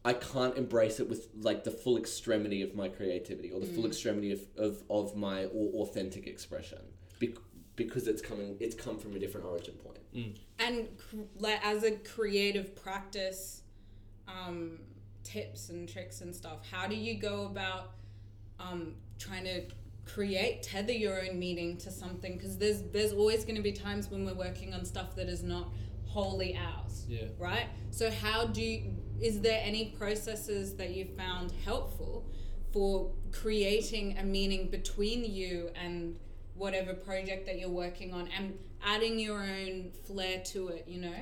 I 0.04 0.14
can't 0.14 0.56
embrace 0.56 0.98
it 1.00 1.08
with 1.08 1.28
like 1.40 1.62
the 1.64 1.70
full 1.70 1.96
extremity 1.96 2.62
of 2.62 2.74
my 2.74 2.88
creativity 2.88 3.50
or 3.52 3.60
the 3.60 3.66
full 3.66 3.86
extremity 3.86 4.32
of, 4.32 4.40
of, 4.56 4.82
of 4.90 5.16
my 5.16 5.44
au- 5.44 5.72
authentic 5.82 6.26
expression 6.26 6.78
Bec- 7.20 7.38
because 7.76 8.08
it's 8.08 8.20
coming 8.20 8.56
it's 8.60 8.74
come 8.74 8.98
from 8.98 9.14
a 9.14 9.18
different 9.18 9.46
origin 9.46 9.74
point. 9.74 9.98
and 10.58 10.88
like 11.38 11.64
as 11.64 11.84
a 11.84 11.92
creative 11.92 12.74
practice 12.74 13.62
um, 14.28 14.78
tips 15.22 15.68
and 15.68 15.88
tricks 15.88 16.20
and 16.20 16.34
stuff 16.34 16.58
how 16.70 16.86
do 16.88 16.96
you 16.96 17.14
go 17.18 17.46
about 17.46 17.92
um, 18.58 18.94
trying 19.18 19.44
to 19.44 19.62
create 20.04 20.62
tether 20.64 20.92
your 20.92 21.22
own 21.24 21.38
meaning 21.38 21.76
to 21.78 21.90
something 21.90 22.36
because 22.36 22.58
there's 22.58 22.82
there's 22.92 23.12
always 23.12 23.44
going 23.44 23.54
to 23.56 23.62
be 23.62 23.72
times 23.72 24.10
when 24.10 24.24
we're 24.26 24.34
working 24.34 24.74
on 24.74 24.84
stuff 24.84 25.14
that 25.14 25.28
is 25.28 25.42
not 25.44 25.68
wholly 26.06 26.56
ours 26.56 27.06
Yeah. 27.08 27.26
right 27.38 27.66
so 27.90 28.10
how 28.10 28.46
do 28.46 28.60
you 28.62 28.96
is 29.22 29.40
there 29.40 29.60
any 29.62 29.94
processes 29.98 30.74
that 30.76 30.90
you 30.90 31.04
found 31.16 31.52
helpful 31.64 32.26
for 32.72 33.12
creating 33.30 34.18
a 34.18 34.22
meaning 34.22 34.68
between 34.68 35.24
you 35.24 35.70
and 35.74 36.16
whatever 36.54 36.94
project 36.94 37.46
that 37.46 37.58
you're 37.58 37.68
working 37.68 38.12
on 38.12 38.28
and 38.36 38.58
adding 38.84 39.18
your 39.18 39.40
own 39.40 39.90
flair 40.04 40.42
to 40.44 40.68
it 40.68 40.84
you 40.86 41.00
know 41.00 41.14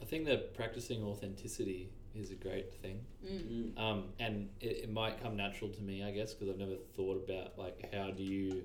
I 0.00 0.04
think 0.04 0.26
that 0.26 0.54
practicing 0.54 1.02
authenticity 1.02 1.90
is 2.14 2.30
a 2.30 2.34
great 2.34 2.74
thing. 2.74 3.00
Mm. 3.24 3.78
Um, 3.78 4.04
and 4.18 4.48
it, 4.60 4.84
it 4.84 4.92
might 4.92 5.22
come 5.22 5.36
natural 5.36 5.70
to 5.70 5.82
me, 5.82 6.04
I 6.04 6.10
guess, 6.10 6.34
because 6.34 6.48
I've 6.48 6.58
never 6.58 6.76
thought 6.96 7.22
about 7.28 7.58
like 7.58 7.92
how 7.94 8.10
do 8.10 8.22
you 8.22 8.64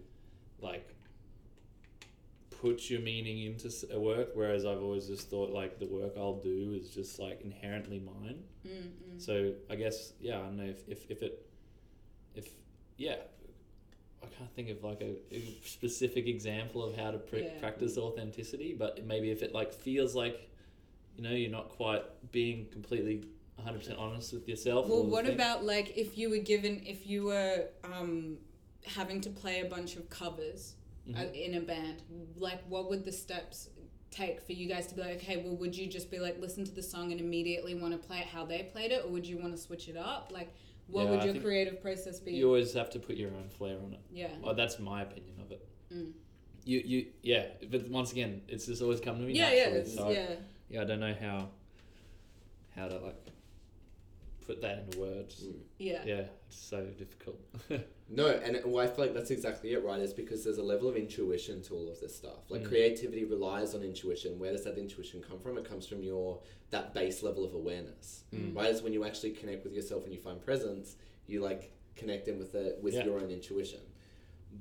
like 0.62 0.96
put 2.64 2.90
your 2.90 3.02
meaning 3.02 3.40
into 3.44 3.70
a 3.92 4.00
work, 4.00 4.30
whereas 4.36 4.66
I've 4.66 4.82
always 4.82 5.06
just 5.08 5.30
thought 5.30 5.50
like 5.52 5.80
the 5.80 5.86
work 5.86 6.14
I'll 6.16 6.40
do 6.40 6.74
is 6.80 6.90
just 6.92 7.20
like 7.20 7.42
inherently 7.42 8.00
mine. 8.00 8.42
Mm-mm. 8.66 9.22
So 9.22 9.52
I 9.70 9.76
guess 9.76 10.14
yeah, 10.22 10.38
I 10.40 10.44
don't 10.44 10.56
know 10.58 10.64
if, 10.64 10.88
if, 10.88 11.12
if 11.12 11.22
it 11.22 11.46
if 12.36 12.48
yeah, 12.96 13.18
I 14.24 14.28
can't 14.28 14.50
think 14.56 14.70
of 14.70 14.82
like 14.82 15.02
a, 15.02 15.16
a 15.36 15.42
specific 15.66 16.26
example 16.28 16.82
of 16.86 16.96
how 16.96 17.12
to 17.12 17.18
pr- 17.18 17.36
Yeah. 17.38 17.60
practice 17.60 17.98
authenticity, 17.98 18.74
but 18.80 19.06
maybe 19.06 19.30
if 19.30 19.44
it 19.44 19.54
like 19.54 19.74
feels 19.74 20.16
like 20.16 20.50
you 21.18 21.24
know 21.24 21.32
you're 21.32 21.52
not 21.52 21.68
quite 21.68 22.04
being 22.32 22.68
completely 22.72 23.26
100% 23.60 24.00
honest 24.00 24.32
with 24.34 24.48
yourself. 24.48 24.88
well 24.88 25.04
what 25.04 25.26
thing. 25.26 25.36
about 25.36 25.66
like 25.66 25.98
if 25.98 26.18
you 26.18 26.30
were 26.30 26.38
given 26.54 26.82
if 26.86 27.06
you 27.06 27.26
were 27.26 27.66
um, 27.84 28.38
having 28.86 29.20
to 29.22 29.30
play 29.30 29.60
a 29.60 29.66
bunch 29.66 29.96
of 29.98 30.10
covers 30.10 30.76
Mhm. 31.08 31.34
in 31.34 31.56
a 31.56 31.62
band 31.62 32.02
like 32.38 32.62
what 32.70 32.90
would 32.90 33.04
the 33.04 33.12
steps 33.12 33.70
take 34.10 34.42
for 34.42 34.54
you 34.54 34.68
guys 34.70 34.88
to 34.88 34.96
be 34.96 35.02
like 35.02 35.16
okay 35.22 35.38
well 35.44 35.56
would 35.58 35.76
you 35.76 35.88
just 35.88 36.10
be 36.10 36.20
like 36.20 36.40
listen 36.40 36.64
to 36.64 36.72
the 36.72 36.84
song 36.84 37.12
and 37.12 37.20
immediately 37.20 37.74
want 37.76 37.92
to 38.00 38.08
play 38.08 38.20
it 38.20 38.26
how 38.26 38.46
they 38.46 38.64
played 38.72 38.92
it 38.92 39.04
or 39.04 39.10
would 39.10 39.26
you 39.28 39.38
want 39.38 39.52
to 39.54 39.58
switch 39.58 39.90
it 39.90 39.98
up 39.98 40.32
like 40.32 40.54
what 40.88 41.06
Yeah, 41.06 41.12
would 41.12 41.24
your 41.24 41.42
creative 41.42 41.82
process 41.82 42.20
be 42.20 42.34
you 42.34 42.46
always 42.48 42.74
have 42.74 42.90
to 42.92 43.00
put 43.00 43.16
your 43.18 43.32
own 43.32 43.50
flair 43.50 43.78
on 43.80 43.94
it. 43.94 44.00
yeah 44.12 44.30
Well, 44.42 44.54
that's 44.56 44.80
my 44.80 45.02
opinion 45.02 45.40
of 45.42 45.52
it. 45.52 45.68
Mm. 45.92 46.12
You 46.66 46.80
you 46.86 47.08
yeah, 47.22 47.48
but 47.70 47.90
once 47.90 48.12
again, 48.14 48.42
it's 48.48 48.66
just 48.68 48.82
always 48.82 49.02
come 49.02 49.18
to 49.18 49.24
me 49.24 49.34
yeah 49.34 49.50
yeah 49.52 49.56
naturally. 49.64 49.80
it's, 49.82 49.96
so 49.96 50.08
I- 50.08 50.12
yeah 50.12 50.36
yeah, 50.70 50.82
I 50.82 50.86
don't 50.86 51.00
know 51.02 51.14
how 51.20 51.50
how 52.76 52.88
to 52.88 52.98
like 53.00 53.16
put 54.46 54.62
that 54.62 54.80
into 54.80 55.00
words. 55.00 55.44
Mm. 55.44 55.54
Yeah. 55.80 56.02
Yeah, 56.06 56.24
it's 56.48 56.58
so 56.60 56.86
difficult. 56.98 57.40
No, 58.10 58.28
and 58.28 58.56
it- 58.58 58.68
well, 58.68 58.84
I 58.86 58.88
feel 58.88 59.06
like 59.06 59.14
that's 59.16 59.32
exactly 59.32 59.74
it, 59.74 59.84
right? 59.84 60.00
Is 60.00 60.14
because 60.14 60.44
there's 60.44 60.60
a 60.60 60.64
level 60.64 60.88
of 60.88 60.96
intuition 60.96 61.64
to 61.64 61.74
all 61.74 61.90
of 61.90 62.00
this 62.00 62.16
stuff. 62.16 62.52
Like 62.52 62.62
Mm. 62.62 62.68
creativity 62.68 63.24
relies 63.24 63.74
on 63.74 63.82
intuition. 63.82 64.38
Where 64.38 64.52
does 64.52 64.66
that 64.66 64.78
intuition 64.78 65.24
come 65.28 65.40
from? 65.40 65.58
It 65.58 65.66
comes 65.66 65.88
from 65.88 66.04
your 66.04 66.40
that 66.70 66.94
base 66.94 67.24
level 67.24 67.44
of 67.44 67.54
awareness, 67.56 68.24
Mm. 68.32 68.56
right? 68.56 68.70
Is 68.70 68.84
when 68.84 68.94
you 68.94 69.04
actually 69.06 69.32
connect 69.32 69.64
with 69.64 69.74
yourself 69.74 70.04
and 70.04 70.14
you 70.14 70.20
find 70.20 70.40
presence, 70.42 70.96
you 71.28 71.42
like 71.42 71.72
connect 71.96 72.28
in 72.28 72.38
with 72.38 72.52
the 72.52 72.78
with 72.84 72.94
Yeah. 72.94 73.06
your 73.06 73.20
own 73.20 73.32
intuition. 73.32 73.80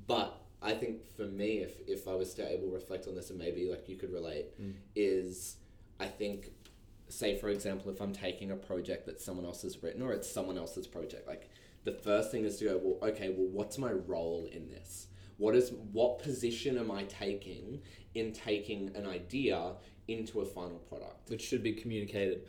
But 0.07 0.35
I 0.61 0.73
think 0.73 1.05
for 1.05 1.25
me, 1.25 1.59
if 1.59 1.73
if 1.87 2.07
I 2.07 2.15
was 2.15 2.33
to 2.35 2.49
able 2.49 2.69
to 2.69 2.73
reflect 2.73 3.07
on 3.07 3.13
this, 3.13 3.29
and 3.29 3.37
maybe 3.37 3.69
like 3.69 3.87
you 3.87 3.97
could 3.97 4.11
relate, 4.13 4.47
Mm. 4.59 4.73
is 4.95 5.57
I 5.99 6.07
think, 6.07 6.51
say 7.17 7.37
for 7.37 7.49
example, 7.49 7.91
if 7.91 8.01
I'm 8.01 8.13
taking 8.13 8.51
a 8.51 8.55
project 8.55 9.05
that 9.05 9.21
someone 9.21 9.45
else 9.45 9.61
has 9.63 9.81
written 9.81 10.01
or 10.01 10.11
it's 10.11 10.29
someone 10.29 10.57
else's 10.57 10.87
project, 10.87 11.27
like 11.27 11.49
the 11.83 11.91
first 11.91 12.31
thing 12.31 12.45
is 12.45 12.57
to 12.59 12.65
go, 12.65 12.81
well, 12.81 13.09
okay, 13.11 13.29
well, 13.29 13.47
what's 13.51 13.77
my 13.77 13.91
role 13.91 14.47
in 14.51 14.69
this? 14.69 15.07
What 15.37 15.55
is 15.55 15.71
what 15.91 16.19
position 16.19 16.77
am 16.77 16.91
I 16.91 17.03
taking 17.03 17.81
in 18.13 18.31
taking 18.31 18.95
an 18.95 19.07
idea 19.07 19.73
into 20.07 20.41
a 20.41 20.45
final 20.45 20.77
product? 20.77 21.29
Which 21.29 21.41
should 21.41 21.63
be 21.63 21.73
communicated 21.73 22.47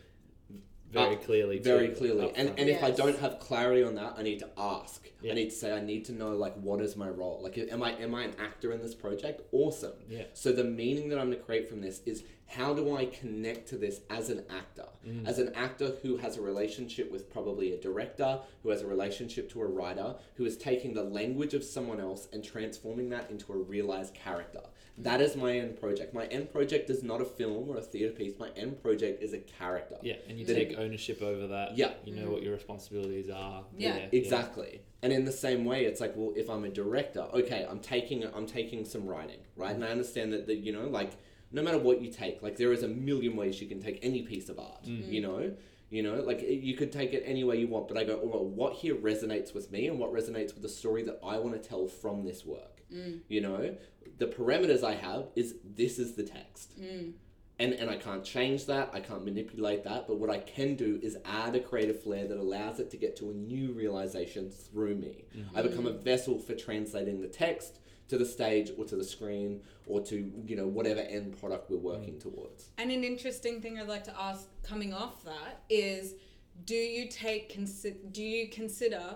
very 0.91 1.15
Uh, 1.15 1.19
clearly. 1.19 1.59
Very 1.59 1.89
clearly, 1.89 2.31
and 2.35 2.49
upfront. 2.49 2.59
and 2.59 2.69
if 2.69 2.83
I 2.83 2.91
don't 2.91 3.17
have 3.19 3.39
clarity 3.39 3.83
on 3.83 3.95
that, 3.95 4.13
I 4.17 4.23
need 4.23 4.39
to 4.39 4.49
ask. 4.57 5.09
Yeah. 5.21 5.31
I 5.31 5.35
need 5.35 5.49
to 5.49 5.55
say, 5.55 5.71
I 5.71 5.81
need 5.81 6.05
to 6.05 6.11
know 6.13 6.35
like 6.35 6.55
what 6.55 6.81
is 6.81 6.95
my 6.95 7.09
role? 7.09 7.39
Like, 7.41 7.57
am 7.57 7.81
I 7.83 7.91
am 7.93 8.13
I 8.15 8.23
an 8.23 8.35
actor 8.39 8.71
in 8.71 8.81
this 8.81 8.93
project? 8.95 9.41
Awesome. 9.51 9.93
Yeah. 10.09 10.23
So 10.33 10.51
the 10.51 10.63
meaning 10.63 11.09
that 11.09 11.19
I'm 11.19 11.27
going 11.27 11.37
to 11.39 11.43
create 11.43 11.67
from 11.67 11.81
this 11.81 12.01
is 12.05 12.23
how 12.47 12.75
do 12.75 12.95
I 12.95 13.05
connect 13.07 13.67
to 13.69 13.77
this 13.77 14.01
as 14.11 14.29
an 14.29 14.43
actor? 14.51 14.85
Mm. 15.05 15.27
As 15.27 15.39
an 15.39 15.51
actor 15.55 15.93
who 16.03 16.17
has 16.17 16.37
a 16.37 16.41
relationship 16.41 17.11
with 17.11 17.27
probably 17.31 17.73
a 17.73 17.77
director, 17.81 18.39
who 18.61 18.69
has 18.69 18.83
a 18.83 18.87
relationship 18.87 19.49
to 19.53 19.61
a 19.61 19.65
writer, 19.65 20.15
who 20.35 20.45
is 20.45 20.55
taking 20.55 20.93
the 20.93 21.03
language 21.03 21.55
of 21.55 21.63
someone 21.63 21.99
else 21.99 22.27
and 22.31 22.43
transforming 22.43 23.09
that 23.09 23.31
into 23.31 23.51
a 23.51 23.57
realized 23.57 24.13
character. 24.13 24.61
That 24.97 25.19
is 25.19 25.35
my 25.35 25.57
end 25.57 25.79
project. 25.79 26.13
My 26.13 26.25
end 26.27 26.51
project 26.51 26.89
is 26.89 27.03
not 27.03 27.21
a 27.21 27.25
film 27.25 27.69
or 27.69 27.77
a 27.77 27.81
theater 27.81 28.13
piece. 28.13 28.39
My 28.39 28.49
end 28.55 28.81
project 28.81 29.21
is 29.21 29.33
a 29.33 29.39
character. 29.39 29.97
Yeah, 30.01 30.15
and 30.29 30.39
you 30.39 30.45
That- 30.45 30.55
take 30.55 30.77
ownership 30.77 31.21
over 31.21 31.47
that. 31.47 31.77
Yeah. 31.77 31.93
You 32.05 32.15
know 32.15 32.31
what 32.31 32.43
your 32.43 32.53
responsibilities 32.53 33.29
are. 33.29 33.65
Yeah. 33.77 33.93
there, 33.93 34.09
Exactly. 34.13 34.81
And 35.01 35.11
in 35.11 35.25
the 35.25 35.31
same 35.31 35.65
way, 35.65 35.85
it's 35.85 35.99
like, 35.99 36.15
well, 36.15 36.33
if 36.35 36.49
I'm 36.49 36.63
a 36.63 36.69
director, 36.69 37.27
okay, 37.33 37.65
I'm 37.69 37.79
taking 37.79 38.23
I'm 38.23 38.47
taking 38.47 38.85
some 38.85 39.05
writing, 39.05 39.39
right? 39.55 39.75
And 39.75 39.83
I 39.83 39.89
understand 39.89 40.31
that, 40.33 40.47
that 40.47 40.57
you 40.57 40.71
know, 40.71 40.87
like 40.87 41.11
no 41.51 41.61
matter 41.61 41.77
what 41.77 42.01
you 42.01 42.11
take, 42.11 42.41
like 42.41 42.55
there 42.57 42.71
is 42.71 42.83
a 42.83 42.87
million 42.87 43.35
ways 43.35 43.61
you 43.61 43.67
can 43.67 43.81
take 43.81 43.99
any 44.01 44.21
piece 44.21 44.49
of 44.49 44.59
art. 44.59 44.85
Mm. 44.85 45.11
You 45.11 45.21
know, 45.21 45.51
you 45.89 46.03
know, 46.03 46.15
like 46.21 46.41
you 46.41 46.75
could 46.75 46.91
take 46.91 47.13
it 47.13 47.23
any 47.25 47.43
way 47.43 47.57
you 47.57 47.67
want. 47.67 47.87
But 47.87 47.97
I 47.97 48.03
go, 48.05 48.15
all 48.17 48.29
right, 48.29 48.41
what 48.41 48.73
here 48.73 48.95
resonates 48.95 49.53
with 49.53 49.71
me, 49.71 49.87
and 49.87 49.99
what 49.99 50.11
resonates 50.13 50.53
with 50.53 50.61
the 50.61 50.69
story 50.69 51.03
that 51.03 51.19
I 51.23 51.37
want 51.37 51.61
to 51.61 51.69
tell 51.69 51.87
from 51.87 52.23
this 52.25 52.45
work. 52.45 52.74
Mm. 52.93 53.21
You 53.27 53.41
know, 53.41 53.75
the 54.17 54.27
parameters 54.27 54.83
I 54.83 54.95
have 54.95 55.27
is 55.35 55.55
this 55.63 55.99
is 55.99 56.13
the 56.13 56.23
text 56.23 56.79
mm. 56.79 57.13
and 57.59 57.73
and 57.73 57.89
I 57.89 57.97
can't 57.97 58.23
change 58.23 58.65
that. 58.67 58.89
I 58.93 58.99
can't 58.99 59.25
manipulate 59.25 59.83
that. 59.83 60.07
But 60.07 60.19
what 60.19 60.29
I 60.29 60.37
can 60.39 60.75
do 60.75 60.99
is 61.01 61.17
add 61.25 61.55
a 61.55 61.59
creative 61.59 62.01
flair 62.01 62.27
that 62.27 62.37
allows 62.37 62.79
it 62.79 62.91
to 62.91 62.97
get 62.97 63.15
to 63.17 63.29
a 63.29 63.33
new 63.33 63.71
realization 63.73 64.49
through 64.49 64.95
me. 64.95 65.25
I 65.55 65.61
mm. 65.61 65.69
become 65.69 65.87
a 65.87 65.93
vessel 65.93 66.39
for 66.39 66.53
translating 66.53 67.21
the 67.21 67.27
text 67.27 67.79
to 68.07 68.17
the 68.17 68.25
stage 68.25 68.71
or 68.77 68.85
to 68.85 68.95
the 68.95 69.03
screen 69.03 69.61
or 69.87 70.01
to 70.01 70.31
you 70.45 70.55
know 70.55 70.67
whatever 70.67 71.01
end 71.01 71.39
product 71.39 71.69
we're 71.69 71.77
working 71.77 72.19
towards. 72.19 72.69
And 72.77 72.91
an 72.91 73.03
interesting 73.03 73.61
thing 73.61 73.79
I'd 73.79 73.87
like 73.87 74.03
to 74.05 74.19
ask 74.19 74.47
coming 74.63 74.93
off 74.93 75.23
that 75.23 75.63
is 75.69 76.15
do 76.63 76.75
you 76.75 77.09
take 77.09 77.53
consi- 77.53 78.11
do 78.11 78.23
you 78.23 78.49
consider 78.49 79.15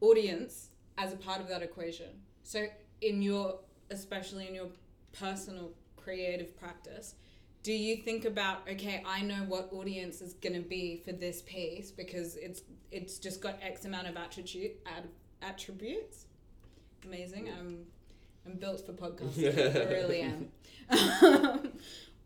audience 0.00 0.68
as 0.98 1.12
a 1.12 1.16
part 1.16 1.40
of 1.40 1.48
that 1.48 1.62
equation? 1.62 2.10
So 2.42 2.66
in 3.00 3.22
your 3.22 3.58
especially 3.90 4.48
in 4.48 4.54
your 4.54 4.68
personal 5.12 5.72
creative 5.96 6.56
practice, 6.58 7.14
do 7.62 7.72
you 7.72 7.96
think 7.96 8.24
about 8.24 8.68
okay, 8.70 9.02
I 9.06 9.22
know 9.22 9.44
what 9.48 9.72
audience 9.72 10.20
is 10.20 10.34
going 10.34 10.54
to 10.54 10.68
be 10.68 11.02
for 11.04 11.12
this 11.12 11.42
piece 11.42 11.90
because 11.90 12.36
it's 12.36 12.62
it's 12.90 13.18
just 13.18 13.40
got 13.40 13.58
X 13.62 13.84
amount 13.84 14.08
of 14.08 14.16
attribute 14.16 14.72
ad, 14.86 15.08
attributes. 15.42 16.26
Amazing. 17.04 17.48
I'm 17.48 17.86
I'm 18.46 18.54
built 18.54 18.86
for 18.86 18.92
podcasting. 18.92 19.88
I 19.88 19.90
really 19.92 20.20
am. 20.20 20.48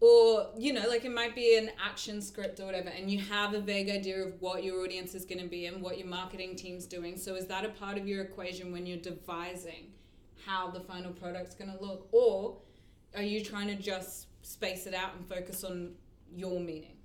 Or 0.00 0.46
you 0.56 0.72
know 0.72 0.88
like 0.88 1.04
it 1.04 1.12
might 1.12 1.34
be 1.34 1.58
an 1.58 1.70
action 1.84 2.22
script 2.22 2.58
or 2.58 2.64
whatever 2.64 2.88
and 2.88 3.10
you 3.10 3.20
have 3.20 3.52
a 3.52 3.60
vague 3.60 3.90
idea 3.90 4.22
of 4.24 4.40
what 4.40 4.64
your 4.64 4.82
audience 4.82 5.14
is 5.14 5.26
going 5.26 5.42
to 5.42 5.46
be 5.46 5.66
and 5.66 5.82
what 5.82 5.98
your 5.98 6.08
marketing 6.08 6.56
team's 6.56 6.86
doing 6.86 7.18
so 7.18 7.34
is 7.34 7.46
that 7.48 7.66
a 7.66 7.68
part 7.68 7.98
of 7.98 8.08
your 8.08 8.22
equation 8.22 8.72
when 8.72 8.86
you're 8.86 8.96
devising 8.96 9.92
how 10.46 10.70
the 10.70 10.80
final 10.80 11.12
product's 11.12 11.54
going 11.54 11.70
to 11.70 11.82
look 11.84 12.08
or 12.12 12.56
are 13.16 13.22
you 13.22 13.42
trying 13.44 13.68
to 13.68 13.74
just 13.74 14.26
space 14.42 14.86
it 14.86 14.94
out 14.94 15.14
and 15.16 15.26
focus 15.28 15.64
on 15.64 15.92
your 16.34 16.60
meaning 16.60 16.96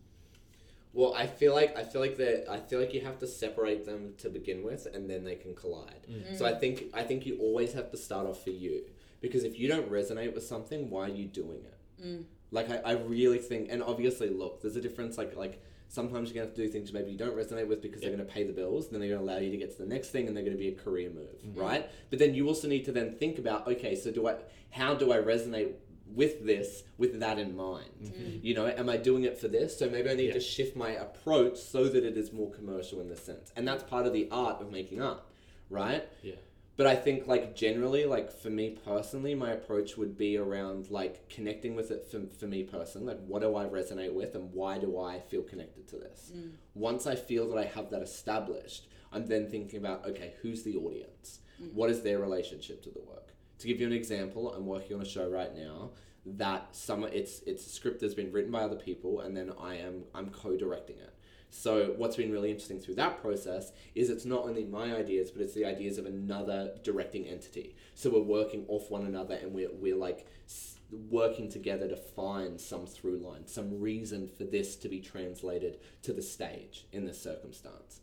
Well, 0.93 1.13
I 1.13 1.27
feel 1.27 1.53
like 1.53 1.77
I 1.77 1.83
feel 1.83 1.99
like 1.99 2.15
that 2.17 2.49
I 2.49 2.59
feel 2.59 2.79
like 2.79 2.93
you 2.93 3.01
have 3.01 3.19
to 3.19 3.27
separate 3.27 3.85
them 3.85 4.13
to 4.19 4.29
begin 4.29 4.63
with, 4.63 4.87
and 4.93 5.09
then 5.09 5.25
they 5.25 5.35
can 5.35 5.53
collide. 5.53 6.07
Mm. 6.09 6.31
Mm. 6.31 6.37
So 6.37 6.45
I 6.45 6.53
think 6.53 6.83
I 6.93 7.03
think 7.03 7.25
you 7.25 7.37
always 7.39 7.73
have 7.73 7.91
to 7.91 7.97
start 7.97 8.25
off 8.27 8.41
for 8.43 8.51
you 8.51 8.85
because 9.19 9.43
if 9.43 9.59
you 9.59 9.67
don't 9.67 9.91
resonate 9.91 10.33
with 10.33 10.45
something, 10.45 10.89
why 10.89 11.01
are 11.07 11.09
you 11.21 11.25
doing 11.25 11.61
it? 11.65 11.77
Mm. 12.01 12.23
Like 12.51 12.69
I, 12.69 12.77
I 12.77 12.91
really 12.93 13.39
think, 13.39 13.67
and 13.71 13.83
obviously, 13.83 14.29
look, 14.29 14.61
there's 14.61 14.77
a 14.77 14.81
difference. 14.81 15.17
Like 15.17 15.35
like 15.35 15.61
sometimes 15.95 16.29
you're 16.29 16.35
gonna 16.35 16.47
have 16.47 16.55
to 16.55 16.61
do 16.61 16.67
things 16.67 16.91
maybe 16.93 17.11
you 17.11 17.17
don't 17.17 17.35
resonate 17.35 17.67
with 17.67 17.81
because 17.81 18.01
they're 18.01 18.11
gonna 18.11 18.25
pay 18.25 18.43
the 18.43 18.53
bills, 18.53 18.89
then 18.89 18.99
they're 18.99 19.09
gonna 19.09 19.21
allow 19.21 19.37
you 19.37 19.49
to 19.49 19.57
get 19.57 19.71
to 19.71 19.77
the 19.77 19.87
next 19.87 20.09
thing, 20.09 20.27
and 20.27 20.35
they're 20.35 20.43
gonna 20.43 20.57
be 20.57 20.67
a 20.67 20.75
career 20.75 21.09
move, 21.09 21.41
mm-hmm. 21.43 21.59
right? 21.59 21.89
But 22.09 22.19
then 22.19 22.35
you 22.35 22.47
also 22.47 22.67
need 22.67 22.85
to 22.85 22.91
then 22.91 23.15
think 23.15 23.39
about 23.39 23.67
okay, 23.67 23.95
so 23.95 24.11
do 24.11 24.27
I? 24.27 24.35
How 24.69 24.93
do 24.93 25.11
I 25.11 25.17
resonate? 25.17 25.73
with 26.13 26.45
this 26.45 26.83
with 26.99 27.19
that 27.19 27.39
in 27.39 27.55
mind 27.55 27.89
mm-hmm. 28.03 28.37
you 28.45 28.53
know 28.53 28.67
am 28.67 28.87
i 28.89 28.95
doing 28.95 29.23
it 29.23 29.39
for 29.39 29.47
this 29.47 29.77
so 29.77 29.89
maybe 29.89 30.07
i 30.07 30.13
need 30.13 30.27
Yeah. 30.27 30.33
to 30.33 30.39
shift 30.39 30.75
my 30.75 30.91
approach 30.91 31.57
so 31.57 31.85
that 31.85 32.03
it 32.03 32.15
is 32.15 32.31
more 32.31 32.51
commercial 32.51 33.01
in 33.01 33.09
this 33.09 33.23
sense 33.25 33.51
and 33.55 33.67
that's 33.67 33.83
part 33.83 34.05
of 34.05 34.13
the 34.13 34.27
art 34.31 34.61
of 34.61 34.71
making 34.71 35.01
art 35.01 35.23
right 35.69 36.07
Yeah. 36.21 36.35
But 36.77 36.87
i 36.87 36.95
think 36.95 37.27
like 37.27 37.55
generally 37.55 38.05
like 38.05 38.31
for 38.31 38.49
me 38.49 38.77
personally 38.85 39.35
my 39.35 39.51
approach 39.51 39.97
would 39.97 40.17
be 40.17 40.37
around 40.37 40.89
like 40.89 41.27
connecting 41.29 41.75
with 41.75 41.91
it 41.91 42.05
for, 42.09 42.21
for 42.37 42.47
me 42.47 42.63
personally 42.63 43.07
like 43.07 43.19
what 43.25 43.41
do 43.41 43.55
i 43.55 43.65
resonate 43.65 44.13
with 44.13 44.35
and 44.35 44.51
why 44.51 44.77
do 44.77 44.99
i 44.99 45.19
feel 45.19 45.41
connected 45.41 45.87
to 45.87 45.97
this? 45.97 46.31
Mm. 46.35 46.51
Once 46.73 47.07
i 47.07 47.15
feel 47.15 47.49
that 47.49 47.57
i 47.57 47.65
have 47.65 47.89
that 47.91 48.01
established 48.01 48.87
i'm 49.11 49.25
then 49.27 49.49
thinking 49.49 49.79
about 49.79 50.05
okay 50.05 50.33
who's 50.41 50.63
the 50.63 50.75
audience? 50.75 51.39
Mm. 51.61 51.73
What 51.73 51.89
is 51.89 52.01
their 52.01 52.19
relationship 52.19 52.83
to 52.83 52.89
the 52.89 52.99
work? 52.99 53.33
To 53.59 53.67
give 53.67 53.79
you 53.79 53.87
an 53.87 53.93
example 53.93 54.53
i'm 54.53 54.65
working 54.65 54.97
on 54.97 55.01
a 55.01 55.05
show 55.05 55.29
right 55.29 55.55
now 55.55 55.91
that 56.25 56.75
some 56.75 57.03
it's 57.03 57.41
it's 57.45 57.65
a 57.67 57.69
script 57.69 58.01
that's 58.01 58.15
been 58.15 58.31
written 58.31 58.51
by 58.51 58.61
other 58.61 58.75
people 58.75 59.21
and 59.21 59.37
then 59.37 59.51
i 59.61 59.75
am 59.75 60.03
i'm 60.15 60.29
co-directing 60.29 60.97
it 60.97 61.13
so 61.55 61.93
what's 61.95 62.17
been 62.17 62.31
really 62.31 62.51
interesting 62.51 62.81
through 62.81 62.95
that 62.95 63.21
process 63.21 63.71
is 63.95 64.09
it's 64.09 64.25
not 64.25 64.43
only 64.43 64.65
my 64.65 64.93
ideas, 64.93 65.31
but 65.31 65.41
it's 65.41 65.53
the 65.53 65.63
ideas 65.63 65.97
of 65.97 66.05
another 66.05 66.73
directing 66.83 67.25
entity. 67.25 67.75
So 67.93 68.09
we're 68.09 68.19
working 68.19 68.65
off 68.67 68.91
one 68.91 69.05
another, 69.05 69.35
and 69.35 69.53
we're 69.53 69.71
we're 69.71 69.95
like 69.95 70.27
working 70.91 71.49
together 71.49 71.87
to 71.87 71.95
find 71.95 72.59
some 72.59 72.85
through 72.85 73.19
line, 73.19 73.47
some 73.47 73.79
reason 73.79 74.27
for 74.27 74.43
this 74.43 74.75
to 74.75 74.89
be 74.89 74.99
translated 74.99 75.79
to 76.03 76.11
the 76.11 76.21
stage 76.21 76.85
in 76.91 77.05
this 77.05 77.21
circumstance. 77.21 78.01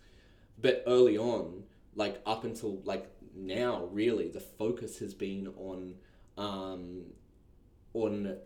But 0.59 0.83
early 0.87 1.19
on, 1.19 1.65
like 1.95 2.23
up 2.25 2.45
until 2.45 2.81
like 2.85 3.07
now, 3.37 3.85
really, 3.93 4.29
the 4.29 4.41
focus 4.41 4.99
has 5.01 5.13
been 5.13 5.53
on 5.59 5.95
um, 6.39 7.03
on 7.93 8.39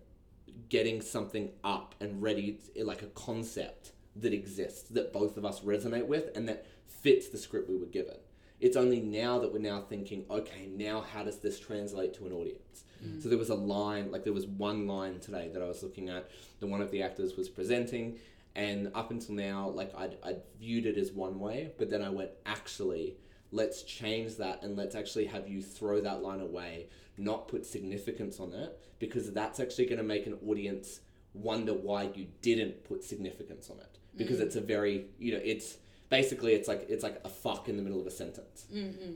getting 0.68 1.00
something 1.00 1.50
up 1.62 1.94
and 2.00 2.20
ready, 2.20 2.58
like 2.76 3.02
a 3.02 3.06
concept 3.06 3.92
that 4.20 4.32
exists 4.32 4.88
that 4.90 5.12
both 5.12 5.36
of 5.36 5.44
us 5.44 5.60
resonate 5.60 6.06
with 6.06 6.36
and 6.36 6.48
that 6.48 6.66
fits 6.86 7.28
the 7.28 7.38
script 7.38 7.68
we 7.68 7.76
were 7.76 7.86
given. 7.86 8.16
It's 8.58 8.76
only 8.76 9.00
now 9.00 9.38
that 9.40 9.52
we're 9.52 9.58
now 9.58 9.82
thinking, 9.82 10.24
okay, 10.30 10.68
now 10.74 11.02
how 11.02 11.22
does 11.22 11.38
this 11.40 11.60
translate 11.60 12.14
to 12.14 12.26
an 12.26 12.32
audience? 12.32 12.84
Mm. 13.04 13.22
So 13.22 13.28
there 13.28 13.36
was 13.36 13.50
a 13.50 13.54
line, 13.54 14.10
like 14.10 14.24
there 14.24 14.32
was 14.32 14.46
one 14.46 14.86
line 14.86 15.20
today 15.20 15.50
that 15.52 15.62
I 15.62 15.66
was 15.66 15.82
looking 15.82 16.08
at 16.08 16.30
that 16.60 16.66
one 16.66 16.80
of 16.80 16.90
the 16.90 17.02
actors 17.02 17.36
was 17.36 17.50
presenting, 17.50 18.18
and 18.54 18.90
up 18.94 19.10
until 19.10 19.34
now, 19.34 19.68
like 19.68 19.94
I'd, 19.94 20.16
I'd 20.24 20.40
viewed 20.58 20.86
it 20.86 20.96
as 20.96 21.12
one 21.12 21.38
way, 21.38 21.72
but 21.78 21.90
then 21.90 22.00
I 22.00 22.08
went, 22.08 22.30
actually, 22.46 23.16
let's 23.52 23.82
change 23.82 24.36
that 24.36 24.62
and 24.62 24.74
let's 24.74 24.94
actually 24.94 25.26
have 25.26 25.46
you 25.46 25.60
throw 25.60 26.00
that 26.00 26.22
line 26.22 26.40
away, 26.40 26.88
not 27.18 27.48
put 27.48 27.66
significance 27.66 28.40
on 28.40 28.54
it, 28.54 28.80
because 28.98 29.30
that's 29.32 29.60
actually 29.60 29.84
going 29.84 29.98
to 29.98 30.04
make 30.04 30.26
an 30.26 30.38
audience 30.48 31.00
wonder 31.34 31.74
why 31.74 32.10
you 32.14 32.26
didn't 32.40 32.82
put 32.84 33.04
significance 33.04 33.68
on 33.68 33.78
it 33.78 33.98
because 34.16 34.40
it's 34.40 34.56
a 34.56 34.60
very 34.60 35.06
you 35.18 35.32
know 35.32 35.40
it's 35.44 35.76
basically 36.08 36.52
it's 36.54 36.68
like 36.68 36.86
it's 36.88 37.02
like 37.02 37.20
a 37.24 37.28
fuck 37.28 37.68
in 37.68 37.76
the 37.76 37.82
middle 37.82 38.00
of 38.00 38.06
a 38.06 38.10
sentence 38.10 38.66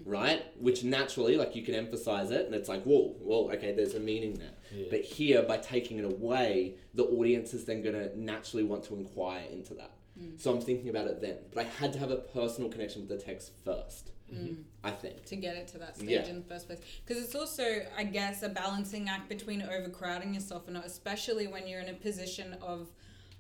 right 0.04 0.42
which 0.58 0.82
naturally 0.82 1.36
like 1.36 1.54
you 1.54 1.62
can 1.62 1.74
emphasize 1.74 2.30
it 2.32 2.46
and 2.46 2.54
it's 2.54 2.68
like 2.68 2.82
whoa 2.84 3.14
whoa 3.20 3.48
okay 3.52 3.72
there's 3.72 3.94
a 3.94 4.00
meaning 4.00 4.34
there 4.34 4.54
Yeah. 4.72 4.86
but 4.90 5.00
here 5.02 5.42
by 5.42 5.58
taking 5.58 5.98
it 5.98 6.04
away 6.04 6.74
the 6.94 7.04
audience 7.04 7.54
is 7.54 7.64
then 7.64 7.82
going 7.82 7.94
to 7.94 8.18
naturally 8.20 8.64
want 8.64 8.82
to 8.84 8.94
inquire 8.96 9.44
into 9.50 9.74
that 9.74 9.92
So 10.38 10.52
I'm 10.52 10.60
thinking 10.60 10.90
about 10.94 11.06
it 11.06 11.18
then. 11.22 11.36
But 11.54 11.60
I 11.64 11.68
had 11.80 11.90
to 11.94 11.98
have 11.98 12.10
a 12.10 12.20
personal 12.38 12.68
connection 12.74 12.98
with 13.02 13.08
the 13.14 13.24
text 13.30 13.52
first, 13.64 14.10
Mm. 14.30 14.64
I 14.84 14.90
think. 15.02 15.24
to 15.32 15.36
get 15.46 15.54
it 15.60 15.66
to 15.72 15.78
that 15.78 15.96
stage 15.96 16.10
Yeah. 16.10 16.26
in 16.32 16.36
the 16.42 16.48
first 16.52 16.66
place. 16.68 16.80
Because 17.02 17.18
it's 17.24 17.34
also, 17.34 17.64
I 17.96 18.04
guess, 18.04 18.42
a 18.42 18.50
balancing 18.62 19.08
act 19.08 19.28
between 19.34 19.60
overcrowding 19.62 20.34
yourself 20.34 20.62
and 20.68 20.74
not, 20.74 20.84
especially 20.94 21.46
when 21.54 21.66
you're 21.68 21.80
in 21.80 21.88
a 21.88 21.98
position 22.08 22.48
of 22.72 22.80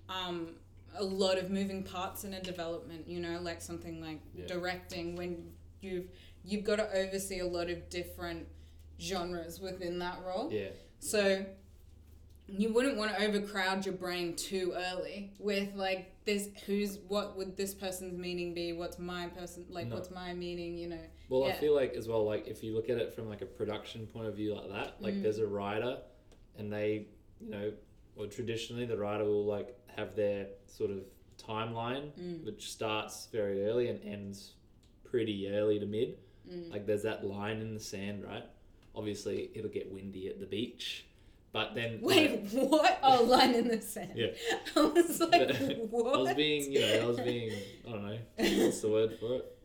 um, 0.08 0.38
a 0.96 1.04
lot 1.04 1.38
of 1.38 1.50
moving 1.50 1.82
parts 1.82 2.24
in 2.24 2.34
a 2.34 2.40
development. 2.42 3.08
You 3.08 3.20
know, 3.20 3.40
like 3.40 3.60
something 3.62 4.00
like 4.00 4.20
Yeah. 4.34 4.46
directing 4.46 5.16
when 5.16 5.52
you've 5.80 6.08
you've 6.44 6.64
got 6.64 6.76
to 6.76 6.90
oversee 6.96 7.40
a 7.40 7.46
lot 7.46 7.68
of 7.70 7.88
different 7.90 8.46
genres 9.00 9.60
within 9.60 9.98
that 10.00 10.18
role. 10.26 10.50
Yeah. 10.52 10.68
So 10.98 11.44
you 12.46 12.72
wouldn't 12.72 12.96
want 12.96 13.14
to 13.16 13.22
overcrowd 13.24 13.86
your 13.86 13.94
brain 13.94 14.34
too 14.34 14.74
early 14.76 15.32
with 15.38 15.72
like 15.76 16.12
this 16.24 16.48
who's 16.66 16.98
what 17.06 17.36
would 17.36 17.56
this 17.56 17.72
person's 17.74 18.18
meaning 18.18 18.52
be 18.54 18.72
what's 18.72 18.98
my 18.98 19.28
person 19.28 19.64
like 19.68 19.86
No. 19.86 19.94
what's 19.94 20.10
my 20.10 20.34
meaning 20.34 20.76
you 20.76 20.88
know 20.88 20.98
Well, 21.28 21.44
I 21.44 21.52
feel 21.52 21.74
like 21.76 21.94
as 21.94 22.08
well, 22.08 22.24
like 22.24 22.48
if 22.48 22.64
you 22.64 22.74
look 22.74 22.90
at 22.90 22.98
it 22.98 23.14
from 23.14 23.28
like 23.28 23.40
a 23.40 23.46
production 23.46 24.06
point 24.08 24.26
of 24.26 24.34
view 24.34 24.54
like 24.56 24.68
that, 24.70 25.00
like 25.00 25.14
Mm. 25.14 25.22
there's 25.22 25.38
a 25.38 25.46
writer, 25.46 25.98
and 26.58 26.72
they, 26.72 27.06
you 27.40 27.50
know, 27.50 27.72
or 28.16 28.26
traditionally 28.26 28.86
the 28.86 28.96
writer 28.96 29.24
will 29.24 29.44
like 29.46 29.76
have 29.96 30.14
their 30.16 30.46
sort 30.66 30.90
of 30.90 31.00
timeline, 31.38 32.12
Mm. 32.20 32.44
which 32.44 32.70
starts 32.70 33.28
very 33.32 33.64
early 33.66 33.88
and 33.88 34.02
ends 34.04 34.52
pretty 35.04 35.48
early 35.48 35.78
to 35.80 35.86
mid. 35.86 36.18
Mm. 36.48 36.70
Like 36.70 36.86
there's 36.86 37.02
that 37.02 37.24
line 37.26 37.60
in 37.60 37.74
the 37.74 37.80
sand, 37.80 38.24
right? 38.24 38.44
Obviously, 38.94 39.50
it'll 39.54 39.70
get 39.70 39.90
windy 39.92 40.28
at 40.28 40.38
the 40.40 40.46
beach, 40.46 41.06
but 41.52 41.74
then 41.74 42.00
wait 42.02 42.40
what 42.52 42.98
oh 43.02 43.22
line 43.34 43.54
in 43.54 43.68
the 43.68 43.80
sand 43.80 44.12
Yeah. 44.14 44.28
i 44.76 44.80
was 44.80 45.20
like 45.32 45.50
what 45.90 46.14
I 46.14 46.18
was 46.18 46.34
being, 46.34 46.72
you 46.72 46.80
know, 46.80 47.00
I 47.02 47.04
was 47.06 47.20
being, 47.20 47.52
I 47.86 47.90
don't 47.92 48.06
know, 48.06 48.18
what's 48.64 48.80
the 48.80 48.88
word 48.88 49.16
for 49.18 49.34
it? 49.36 49.56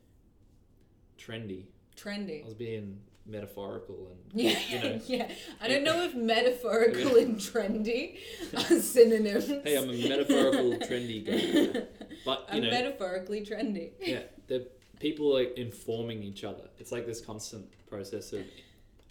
Trendy. 1.20 1.64
Trendy. 1.98 2.42
I 2.42 2.46
was 2.46 2.54
being 2.54 3.00
metaphorical 3.26 4.12
and 4.12 4.20
yeah 4.40 4.60
you 4.70 4.80
know. 4.80 5.02
yeah 5.08 5.32
i 5.60 5.68
don't 5.68 5.84
know 5.84 6.04
if 6.04 6.14
metaphorical 6.14 7.16
and 7.18 7.38
trendy 7.38 8.18
are 8.54 8.80
synonyms 8.80 9.48
Hey, 9.64 9.78
I'm 9.78 9.90
a 9.90 10.08
metaphorical 10.10 10.72
trendy 10.88 11.26
guy. 11.26 11.82
But 12.24 12.48
you 12.50 12.58
i'm 12.58 12.64
know, 12.64 12.70
metaphorically 12.70 13.42
trendy 13.42 13.92
yeah, 14.00 14.20
the 14.48 14.68
people 15.00 15.34
like 15.34 15.58
informing 15.58 16.24
each 16.24 16.44
other. 16.44 16.64
It's 16.80 16.92
like 16.92 17.06
this 17.06 17.22
constant 17.22 17.66
process 17.88 18.34
of 18.34 18.42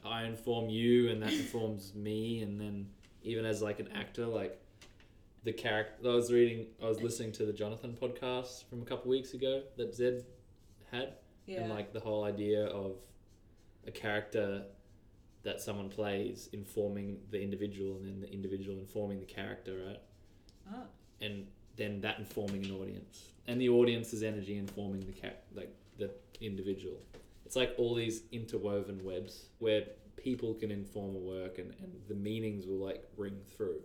I 0.05 0.25
inform 0.25 0.69
you, 0.69 1.09
and 1.11 1.23
that 1.23 1.33
informs 1.33 1.95
me, 1.95 2.43
and 2.43 2.61
then 2.61 2.89
even 3.23 3.47
as 3.47 3.63
like 3.63 3.81
an 3.81 3.89
actor, 3.95 4.27
like 4.27 4.61
the 5.45 5.53
character. 5.53 6.11
I 6.11 6.15
was 6.15 6.31
reading, 6.33 6.67
I 6.83 6.89
was 6.89 7.01
listening 7.01 7.33
to 7.33 7.47
the 7.47 7.53
Johnathan 7.53 7.99
podcast 7.99 8.65
from 8.69 8.83
a 8.83 8.85
couple 8.85 9.11
weeks 9.11 9.33
ago 9.33 9.63
that 9.77 9.95
Zed 9.95 10.25
had, 10.91 11.15
yeah 11.47 11.61
and 11.61 11.71
like 11.71 11.93
the 11.93 12.01
whole 12.01 12.25
idea 12.25 12.67
of 12.67 12.97
a 13.87 13.91
character 13.91 14.65
that 15.43 15.61
someone 15.61 15.89
plays 15.91 16.49
informing 16.53 17.19
the 17.31 17.41
individual, 17.41 17.97
and 17.97 18.07
then 18.07 18.21
the 18.21 18.33
individual 18.33 18.79
informing 18.79 19.21
the 19.21 19.27
character, 19.27 19.77
right? 19.87 20.01
Ah. 20.73 20.85
and 21.21 21.47
then 21.77 22.01
that 22.01 22.19
informing 22.19 22.65
an 22.65 22.71
audience 22.73 23.29
and 23.47 23.61
the 23.61 23.69
audience's 23.69 24.23
energy 24.23 24.57
informing 24.57 25.01
the 25.01 25.13
cat 25.13 25.43
like 25.55 25.71
the 25.99 26.11
individual 26.41 26.97
it's 27.45 27.55
like 27.57 27.75
all 27.77 27.95
these 27.95 28.23
interwoven 28.33 28.99
webs 29.05 29.47
where 29.59 29.83
people 30.17 30.55
can 30.55 30.71
inform 30.71 31.15
a 31.17 31.19
work 31.19 31.59
and, 31.59 31.75
and 31.83 31.93
the 32.09 32.15
meanings 32.15 32.67
will 32.67 32.79
like 32.79 33.05
ring 33.19 33.39
through 33.55 33.81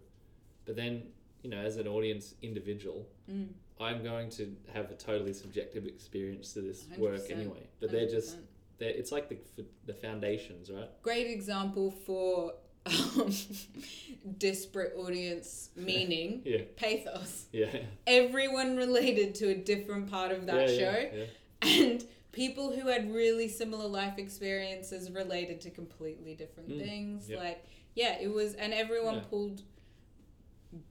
but 0.65 0.75
then 0.77 1.03
you 1.43 1.49
know 1.49 1.57
as 1.57 1.75
an 1.77 1.87
audience 1.87 2.35
individual 2.41 3.05
Mm. 3.29 3.49
i'm 3.81 4.01
going 4.01 4.29
to 4.29 4.55
have 4.73 4.89
a 4.91 4.95
totally 4.95 5.33
subjective 5.33 5.85
experience 5.85 6.53
to 6.53 6.61
this 6.61 6.85
work 6.97 7.27
100%, 7.27 7.31
anyway 7.31 7.67
but 7.81 7.91
they're 7.91 8.07
just 8.09 8.37
100%. 8.37 8.41
They're, 8.79 8.89
it's 8.89 9.11
like 9.11 9.29
the, 9.29 9.65
the 9.85 9.93
foundations 9.93 10.69
right? 10.71 10.89
Great 11.01 11.27
example 11.27 11.91
for 11.91 12.53
um, 12.85 13.29
disparate 14.37 14.93
audience 14.97 15.69
meaning 15.75 16.41
yeah. 16.45 16.61
pathos. 16.75 17.45
Yeah. 17.51 17.67
Everyone 18.07 18.77
related 18.77 19.35
to 19.35 19.49
a 19.49 19.55
different 19.55 20.09
part 20.09 20.31
of 20.31 20.45
that 20.47 20.69
yeah, 20.69 20.77
show. 20.77 21.09
yeah, 21.13 21.25
and 21.61 22.05
people 22.31 22.71
who 22.71 22.87
had 22.87 23.13
really 23.13 23.47
similar 23.49 23.87
life 23.87 24.17
experiences 24.17 25.11
related 25.11 25.59
to 25.61 25.69
completely 25.69 26.35
different 26.35 26.69
Mm, 26.69 26.79
things. 26.85 27.29
yep. 27.29 27.39
like 27.39 27.65
yeah 27.95 28.17
it 28.21 28.31
was 28.31 28.53
and 28.53 28.73
everyone 28.73 29.21
pulled 29.29 29.61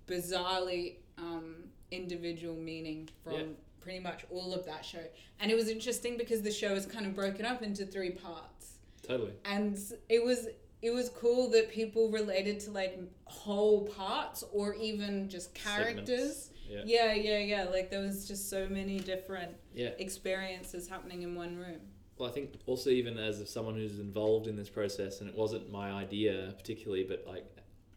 bizarrely 0.07 0.97
um, 1.17 1.57
individual 1.91 2.57
meaning 2.57 3.09
from. 3.25 3.57
Pretty 3.89 4.05
much 4.05 4.27
all 4.31 4.53
of 4.53 4.67
that 4.67 4.85
show. 4.85 5.03
And 5.41 5.51
it 5.51 5.55
was 5.55 5.71
interesting 5.71 6.19
because 6.19 6.43
the 6.43 6.51
show 6.51 6.75
is 6.75 6.85
kind 6.85 7.07
of 7.07 7.15
broken 7.15 7.47
up 7.47 7.63
into 7.63 7.87
three 7.87 8.11
parts. 8.11 8.75
Totally. 9.03 9.33
And 9.47 9.79
it 10.11 10.23
was 10.23 10.49
it 10.83 10.91
was 10.91 11.09
cool 11.09 11.49
that 11.53 11.71
people 11.71 12.11
related 12.11 12.61
to 12.61 12.71
like 12.71 12.99
whole 13.25 13.87
parts 13.87 14.45
or 14.53 14.75
even 14.75 15.31
just 15.31 15.55
characters. 15.55 16.51
Yeah. 16.69 16.83
Yeah 16.85 17.15
yeah 17.15 17.39
yeah. 17.39 17.65
Like 17.65 17.91
there 17.91 18.03
was 18.03 18.29
just 18.29 18.51
so 18.51 18.69
many 18.69 19.01
different 19.01 19.53
yeah. 19.75 19.93
experiences 19.99 20.87
happening 20.87 21.23
in 21.23 21.35
one 21.35 21.57
room. 21.57 21.81
Well, 22.19 22.29
I 22.29 22.33
think 22.33 22.61
also 22.67 22.91
even 22.91 23.17
as 23.17 23.41
of 23.41 23.49
someone 23.49 23.75
who's 23.75 24.01
involved 24.01 24.49
in 24.49 24.57
this 24.57 24.69
process, 24.69 25.23
and 25.23 25.31
it 25.31 25.35
wasn't 25.35 25.73
my 25.73 25.93
idea 25.93 26.53
particularly, 26.59 27.05
but 27.05 27.25
like 27.27 27.47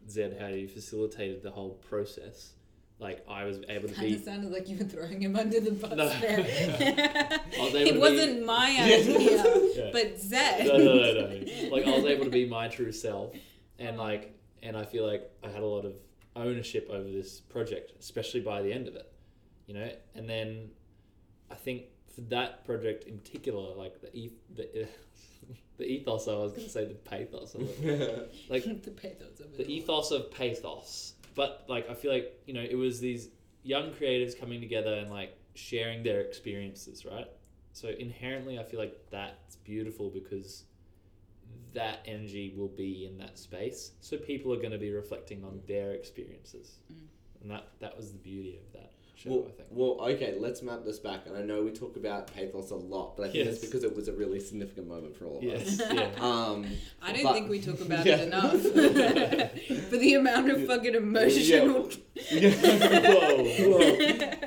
Zed, 0.08 0.38
how 0.40 0.46
you 0.46 0.68
facilitated 0.68 1.42
the 1.42 1.50
whole 1.50 1.74
process. 1.90 2.54
Like 3.02 3.24
I 3.28 3.44
was 3.44 3.58
able 3.68 3.88
to 3.88 3.94
kind 3.94 4.08
be. 4.08 4.14
of 4.14 4.22
sounded 4.22 4.52
like 4.52 4.68
you 4.68 4.78
were 4.78 4.84
throwing 4.84 5.20
him 5.20 5.34
under 5.36 5.58
the 5.60 5.72
bus 5.72 5.90
No. 5.90 6.08
there 6.20 6.38
was 7.58 7.74
able 7.74 7.76
it 7.76 7.92
be- 7.94 7.98
wasn't 7.98 8.46
my 8.46 8.68
idea 8.80 9.44
Yeah. 9.74 9.90
but 9.92 10.18
Zed 10.20 10.66
no, 10.66 10.76
no, 10.78 10.94
no, 10.94 11.12
no. 11.28 11.68
Like 11.74 11.86
I 11.86 11.90
was 11.96 12.04
able 12.04 12.24
to 12.24 12.30
be 12.30 12.48
my 12.48 12.68
true 12.68 12.92
self, 12.92 13.34
and 13.78 13.98
like, 13.98 14.38
and 14.62 14.76
I 14.76 14.84
feel 14.84 15.06
like 15.06 15.28
I 15.42 15.48
had 15.48 15.62
a 15.62 15.66
lot 15.66 15.84
of 15.84 15.94
ownership 16.36 16.88
over 16.90 17.08
this 17.10 17.40
project, 17.40 17.92
especially 18.00 18.40
by 18.40 18.62
the 18.62 18.72
end 18.72 18.86
of 18.88 18.94
it, 18.96 19.10
you 19.66 19.74
know. 19.74 19.90
And 20.14 20.28
then, 20.28 20.70
I 21.50 21.54
think 21.56 21.82
for 22.14 22.20
that 22.22 22.64
project 22.64 23.04
in 23.04 23.18
particular, 23.18 23.74
like 23.74 24.00
the 24.00 24.16
eth- 24.16 24.46
the 24.54 24.88
the 25.78 25.84
ethos, 25.84 26.28
I 26.28 26.34
was 26.34 26.52
going 26.52 26.64
to 26.64 26.70
say 26.70 26.84
the 26.84 26.94
pathos 26.94 27.54
of 27.56 27.62
it, 27.84 28.32
like 28.48 28.64
the 28.64 28.90
pathos 28.92 29.40
of 29.40 29.46
it 29.46 29.56
the 29.58 29.68
ethos 29.70 30.10
of 30.12 30.30
pathos. 30.30 31.14
But 31.34 31.64
like, 31.68 31.88
I 31.88 31.94
feel 31.94 32.12
like 32.12 32.40
you 32.46 32.54
know, 32.54 32.62
it 32.62 32.74
was 32.74 33.00
these 33.00 33.28
young 33.62 33.92
creatives 33.92 34.38
coming 34.38 34.60
together 34.60 34.94
and 34.94 35.10
like 35.10 35.36
sharing 35.54 36.02
their 36.02 36.20
experiences, 36.20 37.04
right? 37.04 37.28
So 37.72 37.88
inherently, 37.88 38.58
I 38.58 38.64
feel 38.64 38.80
like 38.80 38.98
that's 39.10 39.56
beautiful 39.56 40.10
because 40.10 40.64
that 41.74 42.00
energy 42.06 42.52
will 42.56 42.68
be 42.68 43.06
in 43.06 43.16
that 43.18 43.38
space. 43.38 43.92
So 44.00 44.16
people 44.18 44.52
are 44.52 44.58
going 44.58 44.72
to 44.72 44.78
be 44.78 44.90
reflecting 44.90 45.42
on 45.44 45.60
their 45.66 45.92
experiences, 45.92 46.80
Mm. 46.92 47.06
and 47.40 47.50
that 47.50 47.68
that 47.80 47.96
was 47.96 48.12
the 48.12 48.18
beauty 48.18 48.56
of 48.58 48.72
that 48.72 48.92
show. 49.22 49.30
Well, 49.30 49.40
I 49.48 49.52
think. 49.52 49.68
well, 49.70 50.10
okay, 50.10 50.34
let's 50.38 50.62
map 50.62 50.84
this 50.84 50.98
back. 50.98 51.26
And 51.26 51.36
I 51.36 51.42
know 51.42 51.62
we 51.62 51.70
talk 51.70 51.96
about 51.96 52.32
pathos 52.34 52.70
a 52.70 52.76
lot, 52.76 53.16
but 53.16 53.24
I 53.28 53.30
think 53.32 53.46
it's 53.46 53.60
Yes. 53.60 53.64
because 53.70 53.84
it 53.84 53.94
was 53.94 54.08
a 54.08 54.12
really 54.12 54.40
significant 54.40 54.88
moment 54.88 55.16
for 55.16 55.26
all 55.26 55.38
of 55.38 55.44
us. 55.44 55.80
Yeah. 55.92 56.08
Um, 56.20 56.66
I 57.02 57.12
don't 57.12 57.22
but- 57.24 57.32
think 57.34 57.48
we 57.50 57.60
talk 57.60 57.80
about 57.80 58.04
Yeah. 58.06 58.16
it 58.16 58.28
enough 58.28 58.60
for 59.90 59.96
the 59.96 60.14
amount 60.14 60.50
of 60.50 60.66
fucking 60.66 60.94
emotional 60.94 61.90
Whoa, 62.30 63.44
whoa. 63.44 63.78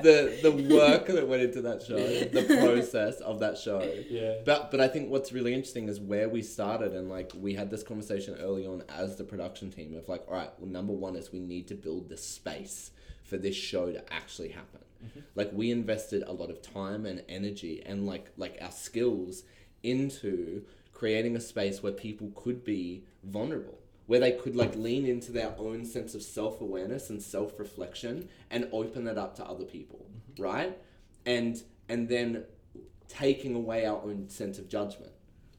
the 0.01 0.39
the 0.41 0.51
work 0.75 1.07
that 1.07 1.27
went 1.27 1.41
into 1.41 1.61
that 1.61 1.81
show, 1.81 1.95
the 1.97 2.43
process 2.61 3.19
of 3.21 3.39
that 3.39 3.57
show. 3.57 3.81
Yeah. 4.09 4.35
But 4.45 4.71
but 4.71 4.79
I 4.79 4.87
think 4.87 5.09
what's 5.09 5.31
really 5.31 5.53
interesting 5.53 5.87
is 5.89 5.99
where 5.99 6.29
we 6.29 6.41
started 6.41 6.93
and 6.93 7.09
like 7.09 7.31
we 7.35 7.53
had 7.53 7.69
this 7.69 7.83
conversation 7.83 8.35
early 8.39 8.65
on 8.65 8.83
as 8.89 9.15
the 9.17 9.23
production 9.23 9.71
team 9.71 9.95
of 9.95 10.07
like, 10.07 10.23
all 10.27 10.35
right, 10.35 10.49
well 10.59 10.69
number 10.69 10.93
one 10.93 11.15
is 11.15 11.31
we 11.31 11.39
need 11.39 11.67
to 11.69 11.75
build 11.75 12.09
the 12.09 12.17
space 12.17 12.91
for 13.25 13.37
this 13.37 13.55
show 13.55 13.91
to 13.91 14.13
actually 14.13 14.49
happen. 14.49 14.81
Mm-hmm. 15.03 15.19
Like 15.35 15.51
we 15.53 15.71
invested 15.71 16.23
a 16.25 16.31
lot 16.31 16.49
of 16.49 16.61
time 16.61 17.05
and 17.05 17.23
energy 17.27 17.83
and 17.85 18.05
like 18.05 18.31
like 18.37 18.57
our 18.61 18.71
skills 18.71 19.43
into 19.83 20.63
creating 20.93 21.35
a 21.35 21.41
space 21.41 21.83
where 21.83 21.91
people 21.91 22.31
could 22.35 22.63
be 22.63 23.03
vulnerable 23.23 23.77
where 24.07 24.19
they 24.19 24.31
could 24.31 24.55
like 24.55 24.75
lean 24.75 25.05
into 25.05 25.31
their 25.31 25.53
own 25.57 25.83
sense 25.83 26.13
of 26.13 26.21
self-awareness 26.21 27.09
and 27.09 27.21
self-reflection 27.21 28.29
and 28.51 28.69
open 28.71 29.03
that 29.03 29.17
up 29.17 29.35
to 29.35 29.43
other 29.43 29.65
people 29.65 30.05
mm-hmm. 30.31 30.43
right? 30.43 30.77
And 31.25 31.61
and 31.89 32.07
then 32.07 32.45
taking 33.07 33.55
away 33.55 33.85
our 33.85 34.01
own 34.01 34.29
sense 34.29 34.57
of 34.57 34.67
judgment 34.69 35.11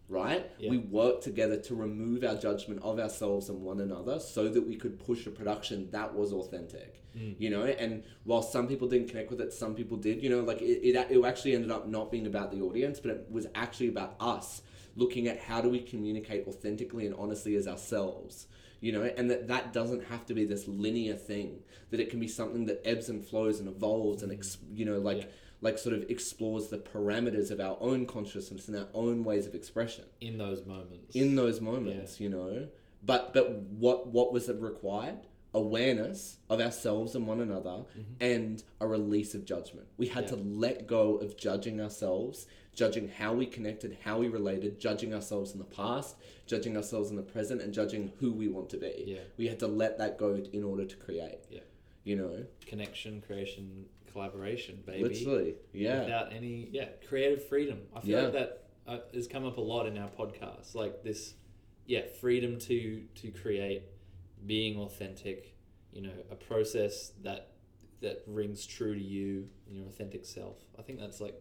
right 0.08 0.50
Yeah. 0.58 0.70
we 0.70 0.78
worked 0.78 1.24
together 1.24 1.56
to 1.62 1.74
remove 1.74 2.22
our 2.22 2.36
judgment 2.36 2.80
of 2.82 2.98
ourselves 2.98 3.48
and 3.48 3.60
one 3.62 3.80
another 3.80 4.20
so 4.20 4.48
that 4.48 4.66
we 4.66 4.76
could 4.76 5.04
push 5.04 5.26
a 5.26 5.30
production 5.30 5.90
that 5.90 6.14
was 6.14 6.32
authentic 6.32 7.02
hmm. 7.12 7.32
you 7.38 7.50
know 7.50 7.64
and 7.64 8.04
while 8.24 8.42
some 8.42 8.68
people 8.68 8.88
didn't 8.88 9.08
connect 9.08 9.30
with 9.30 9.40
it 9.40 9.52
some 9.52 9.74
people 9.74 9.96
did 9.96 10.22
you 10.22 10.30
know 10.30 10.40
like 10.40 10.62
it, 10.62 10.80
it, 10.88 11.10
it 11.10 11.24
actually 11.24 11.54
ended 11.54 11.70
up 11.70 11.88
not 11.88 12.10
being 12.10 12.26
about 12.26 12.52
the 12.52 12.60
audience 12.60 13.00
but 13.00 13.10
it 13.10 13.26
was 13.30 13.46
actually 13.54 13.88
about 13.88 14.14
us 14.20 14.62
looking 14.94 15.26
at 15.26 15.38
how 15.38 15.60
do 15.60 15.68
we 15.68 15.80
communicate 15.80 16.46
authentically 16.46 17.04
and 17.06 17.14
honestly 17.16 17.56
as 17.56 17.66
ourselves 17.66 18.46
you 18.80 18.92
know, 18.92 19.02
and 19.02 19.30
that 19.30 19.48
that 19.48 19.72
doesn't 19.72 20.04
have 20.04 20.26
to 20.26 20.34
be 20.34 20.44
this 20.44 20.68
linear 20.68 21.14
thing. 21.14 21.60
That 21.90 22.00
it 22.00 22.10
can 22.10 22.20
be 22.20 22.28
something 22.28 22.66
that 22.66 22.82
ebbs 22.84 23.08
and 23.08 23.24
flows 23.24 23.58
and 23.58 23.68
evolves 23.68 24.22
and 24.22 24.30
hmm. 24.30 24.38
ex, 24.38 24.58
you 24.72 24.84
know, 24.84 24.98
like 24.98 25.18
Yeah. 25.18 25.26
Like 25.60 25.78
sort 25.78 25.94
of 25.94 26.02
explores 26.10 26.68
the 26.68 26.78
parameters 26.78 27.50
of 27.50 27.60
our 27.60 27.76
own 27.80 28.06
consciousness 28.06 28.68
and 28.68 28.76
our 28.76 28.88
own 28.94 29.24
ways 29.24 29.46
of 29.46 29.54
expression 29.54 30.04
in 30.20 30.38
those 30.38 30.64
moments. 30.66 31.14
in 31.16 31.34
those 31.34 31.60
moments, 31.60 32.20
you 32.20 32.28
know. 32.28 32.68
But 33.02 33.32
but 33.34 33.50
what 33.84 34.08
what 34.08 34.32
was 34.32 34.48
it 34.48 34.60
required? 34.60 35.20
Awareness 35.54 36.36
of 36.50 36.60
ourselves 36.60 37.14
and 37.14 37.26
one 37.26 37.40
another, 37.40 37.84
and 38.20 38.62
a 38.80 38.86
release 38.86 39.34
of 39.34 39.44
judgment. 39.46 39.86
We 39.96 40.06
had 40.08 40.26
Mm-hmm. 40.26 40.36
Yeah. 40.36 40.42
to 40.42 40.58
let 40.58 40.86
go 40.86 41.16
of 41.16 41.38
judging 41.38 41.80
ourselves, 41.80 42.46
judging 42.74 43.08
how 43.08 43.32
we 43.32 43.46
connected, 43.46 43.96
how 44.04 44.18
we 44.18 44.28
related, 44.28 44.78
judging 44.78 45.14
ourselves 45.14 45.52
in 45.52 45.58
the 45.58 45.64
past, 45.64 46.16
judging 46.46 46.76
ourselves 46.76 47.08
in 47.10 47.16
the 47.16 47.22
present, 47.22 47.62
and 47.62 47.72
judging 47.72 48.12
who 48.20 48.32
we 48.32 48.48
want 48.48 48.68
to 48.70 48.76
be. 48.76 49.04
Yeah. 49.06 49.20
We 49.38 49.46
had 49.46 49.58
to 49.60 49.66
let 49.66 49.96
that 49.96 50.18
go 50.18 50.34
in 50.52 50.62
order 50.62 50.84
to 50.84 50.96
create. 50.96 51.38
Yeah. 51.50 51.60
You 52.04 52.16
know, 52.16 52.44
connection, 52.66 53.22
creation, 53.26 53.86
collaboration, 54.16 54.82
baby. 54.86 55.02
literally. 55.08 55.54
Yeah. 55.72 56.00
Without 56.00 56.32
any, 56.32 56.68
yeah, 56.72 56.86
creative 57.08 57.46
freedom. 57.48 57.82
I 57.94 58.00
feel 58.00 58.10
Yeah. 58.18 58.22
like 58.24 58.32
that 58.32 58.62
uh, 58.86 58.98
has 59.12 59.26
come 59.26 59.44
up 59.44 59.58
a 59.58 59.60
lot 59.60 59.86
in 59.86 59.98
our 59.98 60.08
podcast. 60.08 60.74
Like 60.74 61.02
this, 61.02 61.34
yeah, 61.86 62.02
freedom 62.20 62.58
to 62.60 63.02
to 63.20 63.30
create, 63.30 63.82
being 64.46 64.78
authentic. 64.78 65.54
You 65.92 66.02
know, 66.02 66.12
a 66.30 66.34
process 66.34 67.12
that 67.22 67.52
that 68.00 68.22
rings 68.26 68.66
true 68.66 68.94
to 68.94 69.02
you 69.02 69.48
and 69.66 69.76
your 69.76 69.86
authentic 69.86 70.24
self. 70.24 70.56
I 70.78 70.82
think 70.82 70.98
that's 70.98 71.20
like 71.20 71.34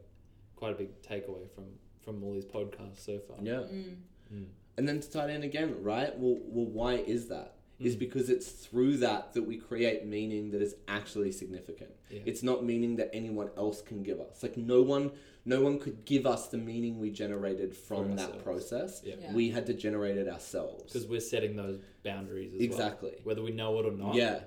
quite 0.55 0.71
a 0.71 0.75
big 0.75 1.01
takeaway 1.01 1.49
from 1.53 1.65
from 2.03 2.23
all 2.23 2.33
these 2.33 2.45
podcasts 2.45 2.99
so 3.05 3.19
far. 3.19 3.37
Yeah. 3.41 3.63
Mm. 3.71 3.95
Mm. 4.33 4.45
And 4.77 4.87
then 4.87 4.99
to 4.99 5.09
tie 5.09 5.25
it 5.29 5.31
in 5.35 5.43
again, 5.43 5.81
right? 5.81 6.17
Well, 6.17 6.37
well, 6.43 6.65
why 6.65 6.95
is 6.95 7.27
that? 7.29 7.55
Is 7.77 7.95
Mm. 7.95 7.99
because 7.99 8.29
it's 8.29 8.49
through 8.51 8.97
that 8.97 9.33
that 9.33 9.43
we 9.43 9.57
create 9.57 10.05
meaning 10.05 10.51
that 10.51 10.61
is 10.61 10.75
actually 10.87 11.31
significant. 11.33 11.91
Yeah. 12.09 12.21
It's 12.25 12.41
not 12.41 12.63
meaning 12.63 12.95
that 12.97 13.09
anyone 13.13 13.49
else 13.57 13.81
can 13.81 14.01
give 14.01 14.19
us. 14.21 14.41
Like 14.41 14.55
no 14.55 14.81
one, 14.81 15.11
no 15.43 15.61
one 15.61 15.79
could 15.79 16.05
give 16.05 16.25
us 16.25 16.47
the 16.47 16.57
meaning 16.57 16.99
we 16.99 17.11
generated 17.11 17.75
from 17.75 18.15
that 18.15 18.41
process. 18.43 19.01
Yeah. 19.03 19.15
Yeah. 19.19 19.33
We 19.33 19.49
had 19.49 19.65
to 19.65 19.73
generate 19.73 20.17
it 20.17 20.29
ourselves. 20.29 20.93
Because 20.93 21.05
we're 21.05 21.19
setting 21.19 21.57
those 21.57 21.79
boundaries 22.03 22.53
as 22.53 22.61
Exactly. 22.61 23.11
well, 23.17 23.21
whether 23.25 23.41
we 23.41 23.51
know 23.51 23.77
it 23.79 23.85
or 23.85 23.91
not. 23.91 24.15
Yeah. 24.15 24.43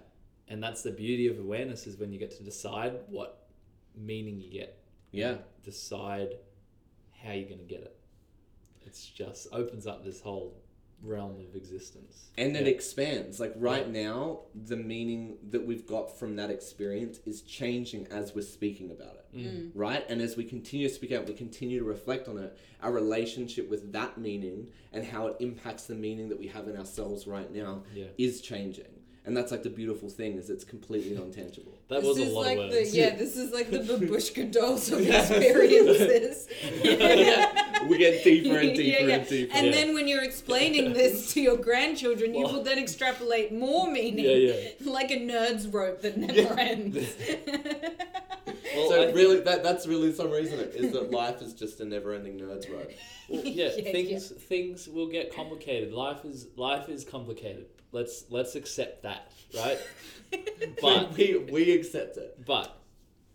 And 0.49 0.63
that's 0.63 0.81
the 0.83 0.91
beauty 0.93 1.27
of 1.27 1.39
awareness 1.39 1.87
is 1.87 1.99
when 1.99 2.11
you 2.13 2.19
get 2.19 2.31
to 2.39 2.43
decide 2.43 2.99
what 3.09 3.47
meaning 3.95 4.41
you 4.41 4.51
get. 4.51 4.79
Yeah. 5.11 5.39
Decide 5.65 6.39
how 7.23 7.33
you're 7.33 7.49
going 7.49 7.59
to 7.59 7.65
get 7.67 7.83
it. 7.83 7.95
It's 8.87 9.05
just 9.07 9.49
opens 9.53 9.87
up 9.87 10.03
this 10.03 10.23
whole 10.23 10.63
realm 11.03 11.37
of 11.49 11.55
existence. 11.55 12.31
And 12.37 12.57
it 12.57 12.63
Yeah. 12.65 12.73
expands. 12.73 13.39
Like 13.41 13.53
right 13.57 13.89
now, 13.89 14.43
the 14.55 14.77
meaning 14.77 15.39
that 15.51 15.65
we've 15.67 15.87
got 15.87 16.19
from 16.19 16.37
that 16.37 16.51
experience 16.51 17.21
is 17.25 17.43
changing 17.43 18.07
as 18.09 18.35
we're 18.35 18.43
speaking 18.43 18.91
about 18.91 19.15
it. 19.15 19.15
Mm. 19.37 19.71
right? 19.75 20.05
And 20.09 20.23
as 20.23 20.37
we 20.39 20.45
continue 20.45 20.89
to 20.89 20.95
speak 20.95 21.13
out, 21.13 21.27
we 21.29 21.35
continue 21.35 21.79
to 21.79 21.85
reflect 21.85 22.29
on 22.29 22.39
it, 22.39 22.57
our 22.83 22.91
relationship 22.91 23.69
with 23.69 23.93
that 23.93 24.17
meaning 24.17 24.71
and 24.93 25.05
how 25.05 25.27
it 25.27 25.37
impacts 25.39 25.85
the 25.85 25.95
meaning 25.95 26.31
that 26.31 26.39
we 26.39 26.47
have 26.49 26.67
in 26.67 26.77
ourselves 26.79 27.27
right 27.27 27.53
now 27.55 27.85
Yeah. 27.95 28.07
is 28.17 28.41
changing. 28.41 28.87
And 29.29 29.37
that's 29.37 29.53
like 29.53 29.63
the 29.63 29.69
beautiful 29.71 30.09
thing 30.09 30.39
is 30.39 30.49
it's 30.49 30.65
completely 30.65 31.15
non-tangible. 31.15 31.73
That 31.89 32.01
this 32.01 32.09
was 32.09 32.19
a 32.19 32.23
is 32.23 32.33
lot 32.33 32.47
like 32.47 32.59
of 32.59 32.71
the 32.71 32.87
yeah. 32.87 33.15
This 33.17 33.37
is 33.37 33.53
like 33.53 33.71
the 33.71 33.79
babushka 33.79 34.51
dolls 34.53 34.91
of 34.91 35.01
experiences. 35.01 36.49
we 37.89 37.99
get 37.99 38.25
deeper 38.25 38.59
and 38.59 38.75
deeper 38.77 38.83
Yeah, 38.83 39.07
yeah. 39.07 39.15
and 39.17 39.29
deeper. 39.29 39.55
And 39.57 39.67
Yeah. 39.67 39.73
then 39.73 39.95
when 39.95 40.07
you're 40.09 40.23
explaining 40.25 40.93
this 40.93 41.33
to 41.35 41.41
your 41.41 41.57
grandchildren, 41.57 42.35
you 42.35 42.45
Well- 42.45 42.55
will 42.57 42.63
then 42.63 42.79
extrapolate 42.79 43.53
more 43.53 43.91
meaning, 43.91 44.25
Yeah, 44.25 44.53
yeah. 44.55 44.71
like 44.99 45.11
a 45.11 45.17
nerd's 45.19 45.67
rope 45.69 46.01
that 46.03 46.17
never 46.19 46.59
ends. 46.59 46.97
Well, 48.75 48.89
so 48.91 49.03
I 49.03 49.05
think- 49.07 49.17
really, 49.17 49.41
that 49.41 49.63
that's 49.63 49.87
really 49.87 50.13
some 50.13 50.31
reason 50.31 50.61
it 50.61 50.75
is 50.75 50.93
that 50.93 51.11
life 51.11 51.41
is 51.43 51.53
just 51.55 51.81
a 51.81 51.85
never-ending 51.85 52.39
nerd's 52.39 52.69
rope. 52.69 52.91
Well, 53.29 53.43
yeah, 53.45 53.71
Yeah, 53.77 53.93
things 53.93 54.29
things 54.31 54.89
will 54.89 55.09
get 55.09 55.35
complicated. 55.35 55.93
Life 55.93 56.25
is 56.25 56.49
life 56.57 56.89
is 56.89 57.05
complicated. 57.05 57.67
Let's 57.93 58.25
let's 58.31 58.55
accept 58.55 59.03
that, 59.05 59.33
right? 59.57 59.79
But 60.83 61.17
we 61.17 61.39
we 61.51 61.73
accept 61.73 62.17
it. 62.19 62.45
But 62.45 62.77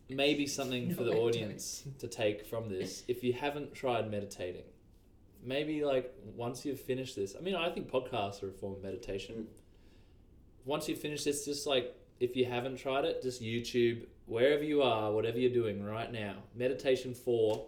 maybe 0.09 0.45
something 0.45 0.89
No, 0.89 0.95
for 0.95 1.03
the 1.03 1.11
I 1.11 1.15
don't. 1.15 1.23
audience 1.23 1.83
to 1.99 2.07
take 2.07 2.45
from 2.45 2.69
this, 2.69 3.03
if 3.07 3.23
you 3.23 3.33
haven't 3.33 3.73
tried 3.73 4.11
meditating, 4.11 4.65
maybe 5.43 5.83
like 5.83 6.13
once 6.35 6.65
you've 6.65 6.79
finished 6.79 7.15
this, 7.15 7.35
I 7.37 7.41
mean, 7.41 7.55
I 7.55 7.69
think 7.71 7.89
podcasts 7.89 8.43
are 8.43 8.49
a 8.49 8.53
form 8.53 8.73
of 8.73 8.83
meditation. 8.83 9.35
Mm. 9.35 9.45
Once 10.65 10.87
you 10.87 10.95
finish 10.95 11.23
this, 11.23 11.45
just 11.45 11.65
like 11.65 11.95
if 12.19 12.35
you 12.35 12.45
haven't 12.45 12.77
tried 12.77 13.05
it, 13.05 13.23
just 13.23 13.41
YouTube, 13.41 14.05
wherever 14.27 14.63
you 14.63 14.81
are, 14.83 15.11
whatever 15.11 15.39
you're 15.39 15.51
doing 15.51 15.83
right 15.83 16.11
now, 16.11 16.35
meditation 16.55 17.13
for 17.15 17.65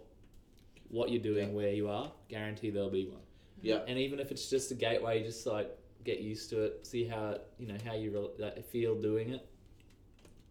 what 0.88 1.10
you're 1.10 1.22
doing, 1.22 1.48
Yeah. 1.48 1.54
where 1.54 1.72
you 1.72 1.88
are, 1.88 2.12
guarantee 2.28 2.70
there'll 2.70 2.90
be 2.90 3.06
one. 3.06 3.20
Yeah. 3.60 3.80
And 3.88 3.98
even 3.98 4.20
if 4.20 4.30
it's 4.30 4.48
just 4.48 4.70
a 4.70 4.74
gateway, 4.74 5.22
just 5.24 5.44
like 5.46 5.68
get 6.06 6.20
used 6.20 6.48
to 6.50 6.62
it, 6.62 6.86
see 6.86 7.04
how 7.04 7.30
it, 7.30 7.46
you 7.58 7.66
know 7.66 7.76
how 7.84 7.94
you 7.94 8.10
re- 8.10 8.44
like, 8.44 8.64
feel 8.70 8.94
doing 8.94 9.30
it. 9.30 9.46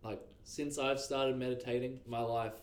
Like 0.03 0.21
since 0.43 0.77
I've 0.77 0.99
started 0.99 1.37
meditating, 1.37 2.01
my 2.05 2.19
life 2.21 2.53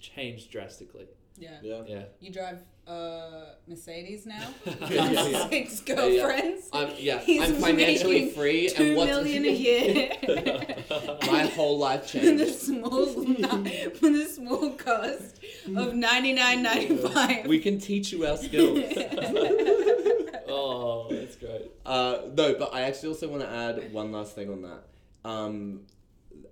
changed 0.00 0.50
drastically. 0.50 1.06
yeah. 1.38 1.58
Yeah. 1.62 1.82
Yeah. 1.86 2.02
You 2.20 2.32
drive 2.32 2.58
a 2.86 3.54
Mercedes 3.68 4.26
now. 4.26 4.48
Yeah, 4.90 5.10
yeah, 5.10 5.26
yeah. 5.28 5.48
Six 5.48 5.82
yeah. 5.86 5.94
girlfriends. 5.94 6.68
I'm 6.72 6.90
yeah. 6.98 7.20
He's 7.20 7.42
I'm 7.42 7.54
financially 7.54 8.20
making 8.22 8.34
free, 8.34 8.68
Two 8.68 8.82
and 8.82 8.96
what's 8.96 9.10
million 9.10 9.44
a 9.54 9.54
year. 9.54 10.10
my 11.30 11.46
whole 11.54 11.78
life 11.78 12.12
with 12.14 12.40
a 12.40 12.46
changed. 12.46 12.58
small 12.58 13.06
with 13.06 14.04
a 14.04 14.28
small 14.28 14.70
cost 14.72 15.38
of 15.76 15.94
ninety 15.94 16.32
nine 16.32 16.62
ninety 16.64 16.96
five. 16.96 17.46
We 17.46 17.60
can 17.60 17.78
teach 17.78 18.10
you 18.12 18.26
our 18.26 18.36
skills. 18.36 18.80
That's 21.42 21.58
great. 21.58 21.70
Uh, 21.84 22.18
no, 22.34 22.54
but 22.58 22.72
I 22.72 22.82
actually 22.82 23.10
also 23.10 23.28
want 23.28 23.42
to 23.42 23.48
add 23.50 23.92
one 23.92 24.12
last 24.12 24.34
thing 24.34 24.50
on 24.50 24.62
that. 24.62 24.84
Um, 25.24 25.80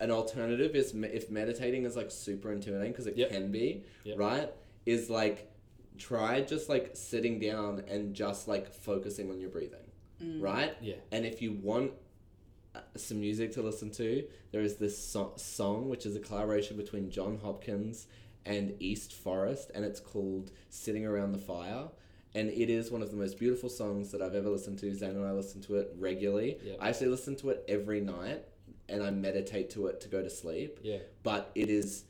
an 0.01 0.11
alternative 0.11 0.75
is 0.75 0.93
me- 0.95 1.09
if 1.09 1.31
meditating 1.31 1.85
is 1.85 1.97
like 1.97 2.11
super 2.11 2.53
intimidating 2.53 2.93
because 2.93 3.07
it 3.07 3.17
Yep. 3.17 3.31
can 3.31 3.51
be, 3.51 3.85
Yep. 4.05 4.19
right? 4.19 4.53
Is 4.87 5.09
like 5.11 5.51
try 5.99 6.41
just 6.41 6.69
like 6.69 6.91
sitting 6.95 7.39
down 7.39 7.85
and 7.89 8.15
just 8.15 8.49
like 8.49 8.73
focusing 8.73 9.31
on 9.31 9.39
your 9.41 9.51
breathing, 9.51 9.91
right? 10.41 10.75
Yeah. 10.81 10.95
And 11.13 11.27
if 11.27 11.43
you 11.43 11.53
want 11.53 11.93
uh, 12.75 12.81
some 12.97 13.19
music 13.21 13.53
to 13.53 13.63
listen 13.63 13.91
to, 13.91 14.25
there 14.53 14.63
is 14.63 14.77
this 14.77 14.97
so- 14.97 15.35
song 15.37 15.89
which 15.89 16.07
is 16.07 16.15
a 16.17 16.21
collaboration 16.21 16.77
between 16.77 17.11
Jon 17.11 17.37
Hopkins 17.43 18.07
and 18.47 18.75
East 18.81 19.13
Forest, 19.13 19.71
and 19.75 19.85
it's 19.85 20.01
called 20.01 20.51
"Sitting 20.71 21.05
Around 21.05 21.33
the 21.33 21.39
Fire." 21.39 21.89
And 22.35 22.49
it 22.51 22.71
is 22.71 22.91
one 22.91 23.03
of 23.03 23.11
the 23.11 23.17
most 23.17 23.39
beautiful 23.39 23.69
songs 23.69 24.13
that 24.13 24.23
I've 24.23 24.35
ever 24.35 24.49
listened 24.49 24.79
to. 24.81 24.95
Zane 24.95 25.11
and 25.17 25.27
I 25.27 25.33
listen 25.33 25.61
to 25.63 25.77
it 25.77 25.93
regularly. 25.99 26.59
Yeah. 26.63 26.75
I 26.81 26.89
actually 26.91 27.09
listen 27.09 27.35
to 27.37 27.51
it 27.51 27.65
every 27.69 28.01
night, 28.01 28.45
and 28.89 29.03
I 29.03 29.11
meditate 29.11 29.71
to 29.71 29.87
it 29.89 30.01
to 30.03 30.09
go 30.09 30.23
to 30.23 30.31
sleep. 30.31 30.79
Yeah. 30.83 30.99
But 31.25 31.51
it 31.57 31.69
is, 31.71 32.05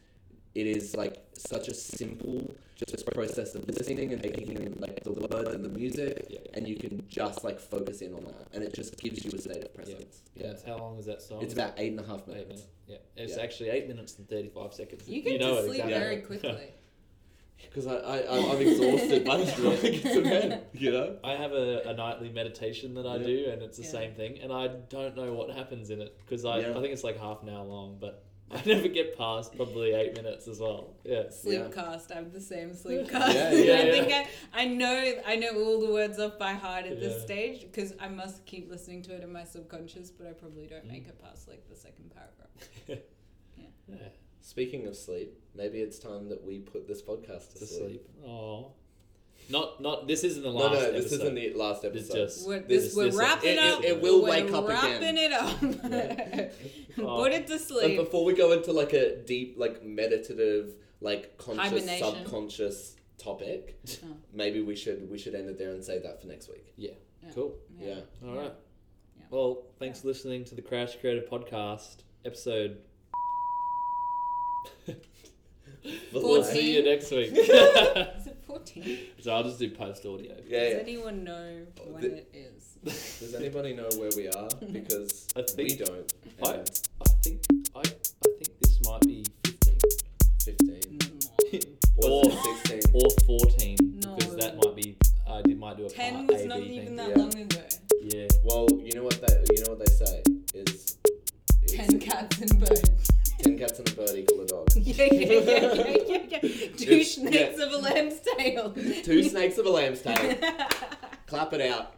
it 0.54 0.66
is 0.66 0.94
like 0.94 1.24
such 1.32 1.68
a 1.68 1.74
simple 1.74 2.54
just 2.76 3.06
process 3.12 3.54
of 3.54 3.66
listening 3.68 4.12
and 4.12 4.22
taking 4.22 4.52
in 4.52 4.74
like 4.78 5.04
the 5.04 5.12
words 5.12 5.54
and 5.54 5.64
the 5.64 5.68
music, 5.70 6.26
Yeah. 6.30 6.38
and 6.54 6.66
you 6.68 6.76
can 6.76 7.04
just 7.08 7.42
like 7.44 7.58
focus 7.58 8.00
in 8.02 8.14
on 8.14 8.24
that, 8.24 8.48
and 8.52 8.62
it 8.62 8.74
just 8.74 8.98
gives 8.98 9.24
you 9.24 9.30
a 9.34 9.40
state 9.40 9.64
of 9.64 9.74
presence. 9.74 10.22
Yeah. 10.34 10.48
That's 10.48 10.62
how 10.64 10.76
long 10.78 10.98
is 10.98 11.06
that 11.06 11.20
song? 11.22 11.42
It's 11.42 11.52
about 11.54 11.74
eight 11.78 11.92
and 11.92 12.00
a 12.00 12.06
half 12.06 12.26
minutes. 12.26 12.48
minutes. 12.48 12.66
Yeah. 12.86 12.96
It's 13.16 13.36
Yeah. 13.36 13.42
actually 13.42 13.68
eight 13.70 13.88
minutes 13.88 14.18
and 14.18 14.28
thirty 14.28 14.48
five 14.48 14.72
seconds. 14.74 15.06
You 15.08 15.22
get 15.22 15.40
know 15.40 15.54
to 15.56 15.58
it 15.60 15.64
sleep 15.66 15.84
exactly. 15.84 15.98
very 16.00 16.20
quickly. 16.22 16.72
Because 17.68 17.86
I, 17.86 17.94
I, 17.96 18.36
I'm 18.36 18.50
I'm 18.52 18.60
exhausted 18.60 19.24
by 19.24 19.36
the 19.36 19.44
time 19.46 19.66
I 19.68 19.76
get 19.76 20.02
to 20.14 20.22
bed, 20.22 20.66
you 20.72 20.90
know? 20.90 21.16
I 21.22 21.32
have 21.36 21.52
a, 21.52 21.82
a 21.88 21.94
nightly 21.94 22.28
meditation 22.30 22.94
that 22.94 23.06
I 23.06 23.16
Yeah. 23.16 23.26
do, 23.26 23.46
and 23.52 23.62
it's 23.62 23.76
the 23.76 23.84
Yeah. 23.84 23.90
same 23.90 24.14
thing. 24.14 24.38
And 24.42 24.52
I 24.52 24.68
don't 24.88 25.14
know 25.16 25.32
what 25.34 25.50
happens 25.50 25.90
in 25.90 26.00
it 26.00 26.18
because 26.24 26.44
I, 26.44 26.58
Yeah. 26.60 26.70
I 26.70 26.80
think 26.80 26.92
it's 26.92 27.04
like 27.04 27.18
half 27.18 27.42
an 27.42 27.48
hour 27.48 27.64
long, 27.64 27.98
but 28.00 28.24
I 28.52 28.60
never 28.66 28.88
get 28.88 29.16
past 29.16 29.54
probably 29.54 29.92
eight 29.92 30.16
minutes 30.16 30.48
as 30.48 30.58
well. 30.58 30.94
Yeah. 31.04 31.24
Sleepcast. 31.30 32.10
I 32.10 32.16
have 32.16 32.32
the 32.32 32.40
same 32.40 32.70
sleepcast. 32.84 33.34
Yeah, 33.34 33.52
yeah, 33.52 33.72
I 33.74 33.82
yeah. 33.84 33.92
think 33.92 34.12
I, 34.12 34.26
I 34.52 34.66
know 34.66 35.12
I 35.24 35.36
know 35.36 35.52
all 35.64 35.80
the 35.80 35.92
words 35.92 36.18
off 36.18 36.36
by 36.38 36.54
heart 36.54 36.86
at 36.86 36.98
this 36.98 37.22
stage 37.22 37.60
because 37.60 37.94
I 38.00 38.08
must 38.08 38.44
keep 38.46 38.68
listening 38.68 39.02
to 39.02 39.14
it 39.14 39.22
in 39.22 39.32
my 39.32 39.44
subconscious, 39.44 40.10
but 40.10 40.26
I 40.26 40.32
probably 40.32 40.66
don't 40.66 40.84
Mm. 40.84 40.90
make 40.92 41.06
it 41.06 41.22
past 41.22 41.46
like 41.46 41.68
the 41.68 41.76
second 41.76 42.12
paragraph. 42.12 43.04
Yeah. 43.88 43.96
Speaking 44.40 44.86
of 44.86 44.96
sleep, 44.96 45.38
maybe 45.54 45.80
it's 45.80 45.98
time 45.98 46.28
that 46.30 46.42
we 46.44 46.58
put 46.60 46.88
this 46.88 47.02
podcast 47.02 47.52
to, 47.54 47.58
To 47.60 47.66
sleep. 47.66 47.80
sleep. 47.80 48.08
Oh. 48.26 48.72
Not 49.48 49.80
not. 49.80 50.06
This 50.06 50.22
isn't 50.24 50.42
the 50.42 50.50
last. 50.50 50.72
no, 50.74 50.78
episode. 50.78 50.94
this 51.02 51.12
isn't 51.12 51.34
the 51.34 51.52
last 51.54 51.84
It's 51.84 51.96
episode. 51.96 52.14
just- 52.14 52.46
We're, 52.46 52.60
This- 52.60 52.84
this, 52.84 52.96
we're 52.96 53.04
this- 53.06 53.16
wrapping 53.16 53.50
it- 53.54 53.58
up. 53.58 53.82
it- 53.82 53.86
it 53.86 54.00
will 54.02 54.22
we're 54.22 54.30
wake 54.30 54.52
up 54.52 54.64
again. 54.64 54.78
wrapping 55.02 55.16
it 55.18 55.32
up. 55.32 56.52
Oh. 56.98 57.16
Put 57.22 57.32
it 57.32 57.46
to 57.48 57.58
sleep. 57.58 57.96
But 57.96 58.04
before 58.04 58.24
we 58.24 58.34
go 58.34 58.52
into 58.52 58.72
like 58.72 58.92
a 58.92 59.16
deep, 59.16 59.54
like 59.56 59.84
meditative, 59.84 60.74
like 61.00 61.36
conscious, 61.38 61.98
subconscious 61.98 62.96
topic, 63.18 63.78
Oh. 64.04 64.16
maybe 64.32 64.60
we 64.60 64.74
should 64.76 65.08
we 65.10 65.16
should 65.18 65.34
end 65.34 65.48
it 65.48 65.58
there 65.58 65.70
and 65.70 65.84
save 65.84 66.02
that 66.02 66.20
for 66.20 66.26
next 66.26 66.48
week. 66.48 66.72
Yeah. 66.76 66.90
Yeah. 67.22 67.30
Cool. 67.34 67.54
Yeah. 67.78 68.00
All 68.26 68.34
right. 68.36 68.52
Yeah. 69.18 69.24
Well, 69.30 69.66
thanks 69.78 70.00
for 70.02 70.08
listening 70.08 70.44
to 70.46 70.54
the 70.54 70.62
Crash 70.62 70.96
Creative 70.96 71.28
Podcast 71.28 71.98
episode. 72.24 72.78
We'll 76.12 76.44
see 76.44 76.76
you 76.76 76.84
next 76.84 77.10
week. 77.10 77.30
Is 77.36 78.26
it 78.26 78.36
14? 78.46 78.98
so 79.20 79.32
I'll 79.32 79.42
just 79.44 79.58
do 79.58 79.70
post 79.70 80.04
audio. 80.06 80.34
Yeah, 80.46 80.60
Does 80.64 80.72
yeah. 80.72 80.78
anyone 80.80 81.24
know 81.24 81.56
oh, 81.80 81.92
when 81.92 82.02
The- 82.02 82.16
it 82.18 82.30
is? 82.34 83.18
Does 83.20 83.34
anybody 83.34 83.74
know 83.74 83.88
where 83.96 84.10
we 84.16 84.28
are? 84.28 84.48
Because 84.72 85.26
I 85.36 85.40
we 85.56 85.68
think 85.68 85.84
don't. 85.84 86.12
I, 86.44 86.52
And 86.54 86.80
I 87.06 87.08
think 87.22 87.40
I, 87.74 87.80
I 87.80 87.82
think 88.38 88.60
this 88.60 88.80
might 88.84 89.00
be 89.02 89.24
fifteen 90.44 90.98
fifteen 91.50 91.76
or 91.98 92.10
or 92.10 92.30
sixteen. 92.30 92.80
or 92.94 93.10
fourteen 93.26 93.76
No. 94.04 94.16
because 94.16 94.36
that 94.36 94.56
might 94.56 94.74
be 94.76 94.96
I 95.28 95.42
did 95.42 95.58
might 95.58 95.76
do 95.76 95.86
a 95.86 95.90
10 95.90 96.14
part 96.26 96.32
was 96.32 96.40
A, 96.42 96.46
not 96.46 96.58
B 96.60 96.64
even 96.64 96.86
thing. 96.86 96.96
that 96.96 97.08
Yeah. 97.10 97.16
long 97.18 97.34
ago. 97.38 97.60
Yeah. 98.02 98.26
Well, 98.44 98.66
you 98.82 98.92
know 98.94 99.04
what 99.04 99.20
they 99.20 99.44
you 99.54 99.62
know 99.64 99.70
what 99.74 99.78
they 99.86 99.92
say 100.04 100.22
is 100.54 100.96
it's 101.62 101.72
10 101.86 102.00
cats 102.00 102.40
and 102.40 102.58
birds. 102.58 102.80
ten 102.80 102.89
yeah, 104.96 105.08
yeah, 105.12 105.40
yeah, 105.40 105.74
yeah, 105.74 105.96
yeah, 106.06 106.18
yeah. 106.28 106.38
Two 106.76 106.90
It's- 106.92 107.14
snakes 107.14 107.58
yeah. 107.58 107.64
of 107.64 107.72
a 107.72 107.76
lamb's 107.78 108.20
tail. 108.20 108.70
Two 109.04 109.22
snakes 109.22 109.58
of 109.58 109.66
a 109.66 109.70
lamb's 109.70 110.00
tail. 110.02 110.36
Clap 111.26 111.52
it 111.52 111.60
out. 111.70 111.94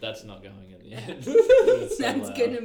That's 0.00 0.24
not 0.24 0.42
going 0.42 0.72
in 0.72 0.80
the 0.82 0.94
end. 0.94 1.22
That's 1.98 2.30
gonna 2.38 2.60